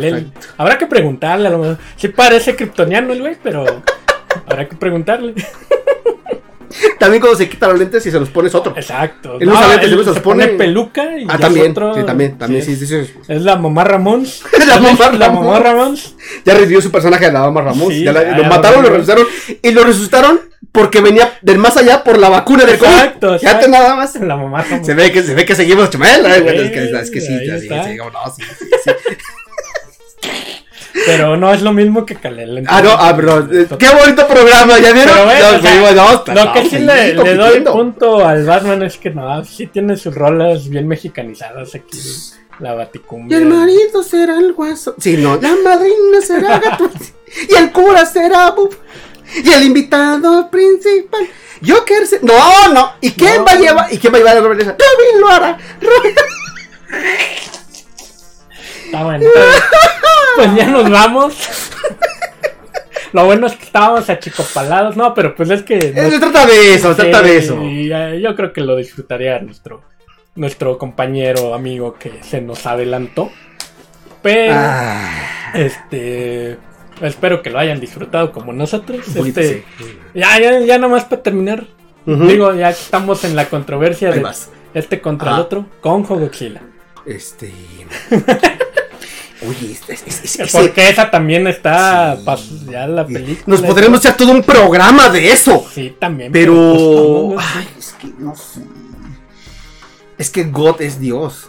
Habrá 0.57 0.79
que 0.79 0.87
preguntarle, 0.87 1.49
a 1.49 1.51
lo 1.51 1.59
mejor. 1.59 1.79
Sí 1.97 2.09
parece 2.09 2.57
kryptoniano 2.57 3.13
el 3.13 3.21
güey, 3.21 3.37
pero 3.43 3.65
habrá 4.47 4.67
que 4.69 4.77
preguntarle. 4.77 5.35
También 6.99 7.21
cuando 7.21 7.39
se 7.39 7.49
quita 7.49 7.69
los 7.69 7.79
lentes 7.79 8.05
y 8.07 8.11
se 8.11 8.19
los 8.21 8.29
pones 8.29 8.55
otro. 8.55 8.75
Exacto. 8.77 9.39
Él 9.41 9.49
usa 9.49 9.69
lentes, 9.69 9.91
él 9.93 9.99
se 10.01 10.05
los 10.05 10.19
pone- 10.21 10.49
peluca 10.49 11.17
y 11.19 11.25
Ah, 11.25 11.33
ya 11.35 11.39
también. 11.39 11.67
es 11.67 11.71
otro- 11.73 11.95
Sí, 11.95 12.03
también, 12.05 12.39
también, 12.39 12.63
sí, 12.65 12.73
es, 12.73 12.79
sí, 12.81 12.87
sí. 12.87 13.07
es 13.29 13.43
la 13.43 13.57
mamá 13.57 13.85
Ramón. 13.85 14.27
La 14.67 14.79
mamá 14.81 15.11
La 15.13 15.27
Ramón. 15.29 15.45
mamá 15.47 15.59
Ramón. 15.61 15.97
Ya 16.45 16.55
revivió 16.55 16.81
su 16.81 16.91
personaje 16.91 17.27
de 17.27 17.33
la 17.33 17.41
dama 17.41 17.63
Ramos. 17.63 17.89
Sí, 17.93 18.05
ya 18.05 18.13
la- 18.13 18.37
lo 18.37 18.45
mataron, 18.45 18.83
lo 18.83 18.91
resucitaron. 18.91 19.27
Y 19.63 19.71
lo 19.71 19.83
resucitaron 19.85 20.41
porque 20.73 21.01
venía 21.01 21.39
del 21.43 21.59
más 21.59 21.77
allá 21.77 22.05
por 22.05 22.19
la 22.19 22.29
vacuna 22.29 22.65
del 22.65 22.79
COVID. 22.79 22.91
Exacto, 22.91 23.29
Ya 23.31 23.37
exacto. 23.37 23.65
te 23.67 23.71
nada 23.71 23.95
más. 23.97 24.15
La 24.17 24.37
mamá 24.37 24.63
Ramón. 24.63 24.85
Se 24.85 24.95
ve 24.95 25.11
que, 25.11 25.23
se 25.23 25.35
ve 25.35 25.45
que 25.47 25.55
seguimos 25.55 25.89
Chumel. 25.91 26.21
Bueno, 26.23 26.35
es, 26.35 26.71
que, 26.71 26.89
Sí, 26.89 26.95
es 26.97 27.11
que 27.11 27.21
sí, 27.21 27.33
ahí 27.33 27.47
ya, 27.47 27.59
sí, 27.61 27.69
no, 27.69 28.33
sí, 28.37 28.43
sí, 28.59 28.65
sí. 28.85 28.91
Pero 31.07 31.37
no 31.37 31.53
es 31.53 31.63
lo 31.63 31.73
mismo 31.73 32.05
que 32.07 32.17
Kalel. 32.17 32.65
Ah, 32.67 32.81
no, 32.83 32.91
ah, 32.93 33.13
bro. 33.13 33.41
eh, 33.53 33.67
Qué 33.79 33.89
bonito 33.91 34.27
programa, 34.27 34.79
¿ya 34.79 34.93
vieron? 34.93 35.15
Bueno, 35.25 35.53
No, 35.53 35.59
o 35.59 35.61
sea, 35.61 35.73
sí, 35.73 35.79
bueno, 35.81 36.23
Lo 36.27 36.45
no, 36.45 36.53
que 36.53 36.65
sí 36.71 36.79
le, 36.79 37.15
le 37.15 37.35
doy 37.35 37.61
punto 37.61 38.27
al 38.27 38.45
Batman 38.45 38.83
es 38.83 38.97
que 38.97 39.11
no, 39.11 39.45
sí 39.45 39.67
tiene 39.67 39.97
sus 39.97 40.15
rolas 40.15 40.69
bien 40.69 40.89
mexicanizadas 40.89 41.75
aquí. 41.75 41.99
La 42.61 42.75
Y 42.75 42.77
baticumbia. 42.77 43.39
el 43.39 43.47
marido 43.47 44.03
será 44.03 44.39
el 44.39 44.53
guaso. 44.53 44.95
Sí, 44.99 45.17
no, 45.17 45.37
la 45.37 45.55
madrina 45.63 46.21
será 46.27 46.59
gato. 46.59 46.91
y 47.49 47.55
el 47.55 47.71
cura 47.71 48.05
será 48.05 48.51
buf. 48.51 48.75
Y 49.45 49.51
el 49.53 49.63
invitado 49.65 50.51
principal. 50.51 51.21
Yo 51.61 51.85
quiero 51.85 52.07
ser. 52.07 52.25
No, 52.25 52.69
no. 52.73 52.93
¿Y 53.01 53.13
quién 53.13 53.37
No. 53.37 53.45
va 53.45 53.53
a 53.53 53.57
llevar? 53.57 53.93
¿Y 53.93 53.99
quién 53.99 54.13
va 54.13 54.19
a 54.19 54.21
llevar 54.35 54.51
a 54.51 54.55
Lesa? 54.55 54.71
Robin 54.79 55.21
lo 55.21 55.29
hará. 55.29 55.59
Robin- 55.81 56.15
Está 58.89 59.05
bueno. 59.05 59.25
Pues, 60.37 60.55
ya 60.55 60.67
nos 60.67 60.89
vamos. 60.91 61.37
Lo 63.13 63.25
bueno 63.25 63.47
es 63.47 63.55
que 63.57 63.65
estábamos 63.65 64.09
achicopalados. 64.09 64.97
No, 64.97 65.15
pero 65.15 65.35
pues 65.35 65.51
es 65.51 65.63
que. 65.63 65.79
Eh, 65.79 66.11
Se 66.11 66.19
trata 66.19 66.47
de 66.47 66.75
eso, 66.75 66.95
se 66.95 67.03
trata 67.03 67.23
de 67.23 67.37
eso. 67.39 67.63
y, 67.63 67.91
eh, 67.93 68.21
yo 68.23 68.35
creo 68.37 68.53
que 68.53 68.61
lo 68.61 68.77
disfrutaría 68.77 69.39
nuestro, 69.41 69.83
nuestro 70.37 70.79
compañero, 70.79 71.55
amigo 71.55 71.95
que 71.99 72.23
se 72.23 72.41
nos 72.41 72.67
adelantó. 72.67 73.31
Pero, 74.23 74.55
Ah, 74.57 75.11
este. 75.55 76.59
Espero 77.01 77.43
que 77.43 77.51
lo 77.51 77.59
hayan 77.61 77.81
disfrutado 77.81 78.33
como 78.33 78.53
nosotros. 78.53 79.07
Este, 79.17 79.65
sí. 79.79 79.99
Ya, 80.15 80.39
ya, 80.41 80.59
ya 80.61 80.79
nomás 80.79 81.05
para 81.05 81.23
terminar. 81.23 81.65
Ujú. 82.07 82.27
Digo, 82.27 82.55
ya 82.55 82.71
estamos 82.71 83.23
en 83.25 83.37
la 83.37 83.47
controversia 83.47 84.09
Ahí 84.09 84.15
de 84.15 84.21
vas. 84.21 84.51
este 84.75 85.01
contra 85.01 85.35
el 85.35 85.41
otro 85.41 85.67
con 85.81 86.03
Godzilla. 86.03 86.61
Este. 87.07 87.53
Oye, 89.49 89.73
es, 89.73 89.83
es, 89.89 90.25
es- 90.25 90.41
es- 90.41 90.53
Porque 90.53 90.89
esa 90.89 91.11
también 91.11 91.47
está. 91.47 92.17
Sí. 92.37 92.67
ya 92.71 92.87
la 92.87 93.07
película. 93.07 93.45
Nos 93.47 93.63
podremos 93.63 93.99
hacer 94.01 94.17
todo 94.17 94.33
un 94.33 94.43
programa 94.43 95.09
de 95.09 95.31
eso. 95.33 95.65
Sí, 95.73 95.95
también. 95.99 96.33
Pero. 96.33 97.33
pues, 97.35 97.47
Ay, 97.57 97.69
es 97.79 97.93
que 97.93 98.09
no 98.19 98.35
sé. 98.37 98.61
Es 100.19 100.31
que 100.31 100.45
God 100.45 100.81
es 100.83 101.01
Dios. 101.01 101.49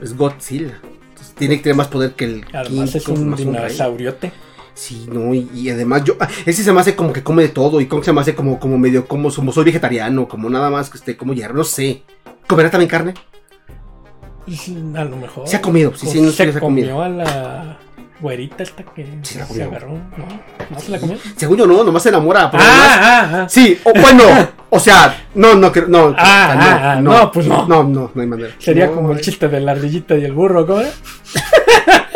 Es 0.00 0.16
Godzilla. 0.16 0.78
Entonces, 1.10 1.34
tiene 1.36 1.56
que 1.56 1.62
tener 1.64 1.76
más 1.76 1.88
poder 1.88 2.12
que 2.14 2.24
el. 2.26 2.44
Además 2.52 2.90
King 2.90 2.96
es 2.98 3.08
un 3.08 3.34
dinosauriote. 3.36 4.32
Sí, 4.74 5.06
no, 5.10 5.34
y, 5.34 5.50
y 5.54 5.68
además 5.70 6.04
yo. 6.04 6.16
ah, 6.20 6.28
Ese 6.46 6.62
se 6.62 6.72
me 6.72 6.80
hace 6.80 6.94
como 6.96 7.12
que 7.12 7.22
come 7.22 7.42
de 7.42 7.48
todo. 7.48 7.80
Y 7.80 7.86
Kong 7.86 8.04
se 8.04 8.12
me 8.12 8.20
hace 8.20 8.34
como, 8.34 8.58
como 8.60 8.78
medio. 8.78 9.06
Como, 9.06 9.32
como 9.34 9.52
soy 9.52 9.64
vegetariano. 9.64 10.28
Como 10.28 10.48
nada 10.48 10.70
más 10.70 10.88
que 10.90 10.98
esté 10.98 11.16
como 11.16 11.34
hierro. 11.34 11.54
No 11.54 11.64
sé. 11.64 12.02
¿Comerá 12.46 12.70
también 12.70 12.88
carne? 12.88 13.14
Pues, 14.50 14.68
A 14.96 15.04
lo 15.04 15.16
mejor. 15.16 15.46
Se 15.46 15.56
ha 15.56 15.60
comido. 15.62 15.92
Sí, 15.94 16.06
sí, 16.06 16.06
Pues 16.06 16.22
no 16.22 16.30
se 16.32 16.36
se 16.52 16.58
ha 16.58 16.60
comió 16.60 16.94
comido. 16.96 17.02
a 17.02 17.08
la 17.08 17.78
güerita 18.20 18.62
esta 18.64 18.82
que 18.82 19.06
Sí, 19.22 19.38
se 19.52 19.62
agarró. 19.62 19.92
¿No? 19.92 20.26
¿No 20.70 20.80
se 20.80 20.90
la 20.90 20.98
comió? 20.98 21.16
Según 21.36 21.56
yo 21.56 21.66
no, 21.66 21.84
nomás 21.84 22.02
se 22.02 22.08
enamora. 22.08 22.50
pero 22.50 22.62
Ah, 22.66 22.98
ah, 23.00 23.30
ah. 23.44 23.48
Sí, 23.48 23.78
o 23.84 23.92
bueno, 23.98 24.24
o 24.70 24.80
sea, 24.80 25.26
no, 25.36 25.54
no, 25.54 25.70
creo- 25.70 25.86
no, 25.88 26.08
Ah, 26.08 26.08
o 26.08 26.14
sea, 26.16 26.74
ah, 26.74 26.92
ah, 26.92 27.00
no, 27.00 27.30
pues 27.32 27.46
no. 27.46 27.66
No, 27.66 27.84
no, 27.84 28.10
no 28.12 28.20
hay 28.22 28.26
manera. 28.28 28.50
Sería 28.58 28.86
No, 28.88 28.94
como 28.96 29.12
el 29.12 29.20
chiste 29.20 29.48
de 29.48 29.60
la 29.60 29.72
ardillita 29.72 30.16
y 30.16 30.24
el 30.24 30.32
burro, 30.32 30.66
¿cómo 30.66 30.80
era? 30.80 30.90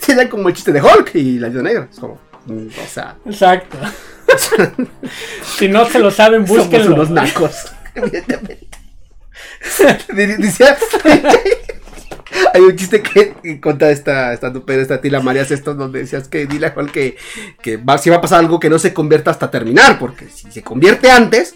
Sería 0.00 0.28
como 0.28 0.48
el 0.48 0.54
chiste 0.54 0.72
de 0.72 0.82
Hulk 0.82 1.14
y 1.14 1.38
la 1.38 1.48
vida 1.48 1.62
negra. 1.62 1.88
Es 1.90 1.98
como, 1.98 2.18
mm, 2.46 2.66
o 2.66 2.88
sea, 2.88 3.16
Exacto. 3.24 3.78
si 5.58 5.68
no 5.68 5.84
se 5.86 5.98
lo 5.98 6.10
saben, 6.10 6.46
somos 6.46 6.64
búsquenlo. 6.64 6.94
unos 6.94 7.10
nacos. 7.10 7.72
Evidentemente. 7.94 8.68
Decía. 10.14 10.76
Hay 12.54 12.62
un 12.62 12.76
chiste 12.76 13.02
que 13.02 13.34
que 13.42 13.60
cuenta 13.60 13.90
esta, 13.90 14.32
esta, 14.32 14.52
esta 14.68 15.00
Tila 15.00 15.20
María 15.20 15.42
esto 15.42 15.74
donde 15.74 16.00
decías 16.00 16.28
que 16.28 16.46
dile 16.46 16.66
a 16.66 16.74
que, 16.74 17.16
que 17.60 17.76
va, 17.76 17.98
si 17.98 18.10
va 18.10 18.16
a 18.16 18.20
pasar 18.20 18.40
algo 18.40 18.58
que 18.58 18.70
no 18.70 18.78
se 18.78 18.94
convierta 18.94 19.30
hasta 19.30 19.50
terminar, 19.50 19.98
porque 19.98 20.28
si 20.28 20.50
se 20.50 20.62
convierte 20.62 21.10
antes, 21.10 21.54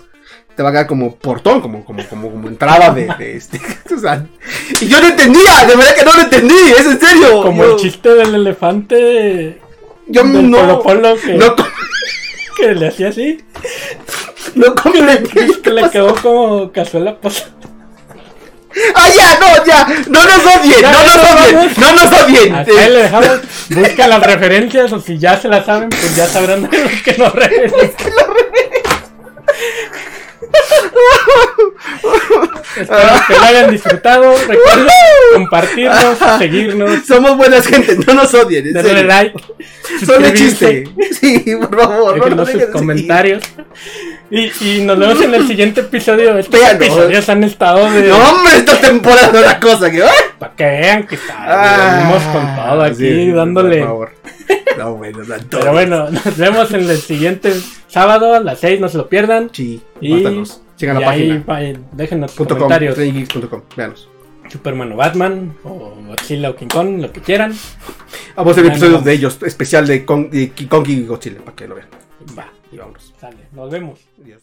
te 0.55 0.63
va 0.63 0.71
a 0.71 0.73
quedar 0.73 0.87
como 0.87 1.17
portón, 1.17 1.61
como, 1.61 1.85
como, 1.85 2.07
como, 2.09 2.31
como 2.31 2.49
entrada 2.49 2.91
de, 2.91 3.07
de 3.19 3.37
este. 3.37 3.61
o 3.95 3.99
sea, 3.99 4.27
y 4.81 4.87
yo 4.87 5.01
no 5.01 5.09
entendía, 5.09 5.67
de 5.67 5.77
verdad 5.77 5.95
que 5.95 6.05
no 6.05 6.13
lo 6.15 6.21
entendí, 6.23 6.55
es 6.79 6.87
en 6.87 7.01
serio. 7.01 7.43
Como 7.43 7.63
yo, 7.63 7.73
el 7.73 7.77
chiste 7.77 8.09
del 8.09 8.35
elefante 8.35 9.61
Yo 10.09 10.25
del 10.25 10.51
no, 10.51 10.59
Polo 10.59 10.83
Polo 10.83 11.17
que, 11.21 11.35
no, 11.35 11.55
que 12.57 12.75
le 12.75 12.89
hacía 12.89 13.09
así. 13.09 13.39
no 14.55 14.75
comprendí. 14.75 15.31
Que 15.63 15.71
le 15.71 15.91
quedó 15.91 16.15
como 16.23 16.73
cazuela 16.73 17.19
posada. 17.19 17.56
¡Ah, 18.95 19.09
ya! 19.09 19.39
¡No, 19.41 19.65
ya! 19.65 19.87
¡No 20.09 20.25
nos 20.25 20.57
odien! 20.57 20.83
¡No 20.83 20.93
nos 20.93 21.17
odien! 21.17 21.73
¡No 21.79 21.93
nos 21.93 22.23
odien! 22.23 22.55
Ahí 22.55 22.67
le 22.67 23.03
dejamos. 23.03 23.41
Busca 23.71 24.07
las 24.07 24.23
referencias 24.23 24.93
o 24.93 25.01
si 25.01 25.19
ya 25.19 25.41
se 25.41 25.49
las 25.49 25.65
saben, 25.67 25.89
pues 25.89 26.15
ya 26.15 26.27
sabrán 26.27 26.69
de 26.69 26.79
los 26.83 27.03
que 27.03 27.17
nos 27.17 27.33
referencian. 27.33 27.91
Espero 32.77 33.09
que 33.27 33.35
lo 33.35 33.43
hayan 33.43 33.71
disfrutado. 33.71 34.35
Recuerden 34.49 34.87
compartirnos, 35.35 36.19
seguirnos, 36.39 37.07
Somos 37.07 37.37
buenas 37.37 37.67
gente, 37.67 37.97
no 38.07 38.15
nos 38.15 38.35
odien, 38.35 38.73
serio. 38.73 39.03
like, 39.05 39.35
Son 40.05 40.23
de 40.23 40.35
chiste. 40.35 40.85
Sí, 41.13 41.45
por 41.61 41.81
favor, 41.81 42.19
no 42.19 42.25
déjenos 42.25 42.37
nos 42.37 42.51
sus 42.51 42.71
comentarios. 42.71 43.43
Y, 44.31 44.51
y 44.61 44.81
nos 44.83 44.99
vemos 44.99 45.21
en 45.23 45.35
el 45.35 45.47
siguiente 45.47 45.81
episodio. 45.83 46.37
Estos 46.37 46.61
episodios 46.61 47.29
han 47.29 47.45
estado 47.45 47.91
de. 47.91 48.09
No, 48.09 48.17
hombre, 48.17 48.57
esta 48.57 48.77
temporada 48.81 49.31
no 49.33 49.41
la 49.41 49.61
cosa 49.61 49.91
que. 49.91 50.03
Para 50.39 50.55
que 50.55 50.65
vean 50.65 51.07
que 51.07 51.15
está. 51.15 51.35
Ah, 51.39 52.19
con 52.33 52.57
todo 52.57 52.83
aquí, 52.83 52.97
sí, 52.97 53.31
dándole. 53.31 53.79
Por 53.79 53.87
favor. 53.87 54.11
No, 54.79 54.95
bueno, 54.97 55.19
no, 55.27 55.35
Pero 55.51 55.73
bueno, 55.73 56.11
nos 56.11 56.37
vemos 56.37 56.71
en 56.73 56.91
el 56.91 56.99
siguiente 56.99 57.55
sábado 57.89 58.35
a 58.35 58.41
las 58.41 58.61
6, 58.61 58.81
no 58.81 58.89
se 58.89 58.99
lo 58.99 59.09
pierdan. 59.09 59.51
Sí, 59.53 59.81
Y, 60.01 60.15
mátanos. 60.15 60.61
Sigan 60.77 60.99
y 60.99 61.01
la 61.01 61.11
ahí 61.11 61.39
página. 61.41 61.79
va- 61.79 61.87
déjenos 61.93 62.33
Punto 62.33 62.55
com, 62.55 62.63
comentarios. 62.65 62.95
traingeeks.com, 62.95 63.63
véanos. 63.77 64.09
Superman 64.51 64.93
o 64.93 64.97
Batman, 64.97 65.57
o 65.65 65.97
Godzilla 66.07 66.51
o 66.51 66.57
King 66.57 66.69
Kong, 66.69 67.01
lo 67.01 67.13
que 67.13 67.21
quieran. 67.21 67.53
Vamos 68.37 68.57
a 68.57 68.61
hacer 68.61 68.67
episodios 68.71 69.05
de 69.05 69.13
ellos, 69.13 69.39
especial 69.43 69.87
de 69.89 70.05
Kong, 70.05 70.31
de 70.31 70.51
King 70.51 70.67
Kong 70.69 70.87
y 70.89 71.05
Godzilla, 71.05 71.41
para 71.41 71.57
que 71.57 71.67
lo 71.67 71.75
vean. 71.75 71.89
Va, 72.39 72.47
Y 72.71 72.77
vámonos. 72.77 73.13
sale, 73.21 73.39
nos 73.53 73.71
vemos. 73.71 73.99
Adiós. 74.23 74.43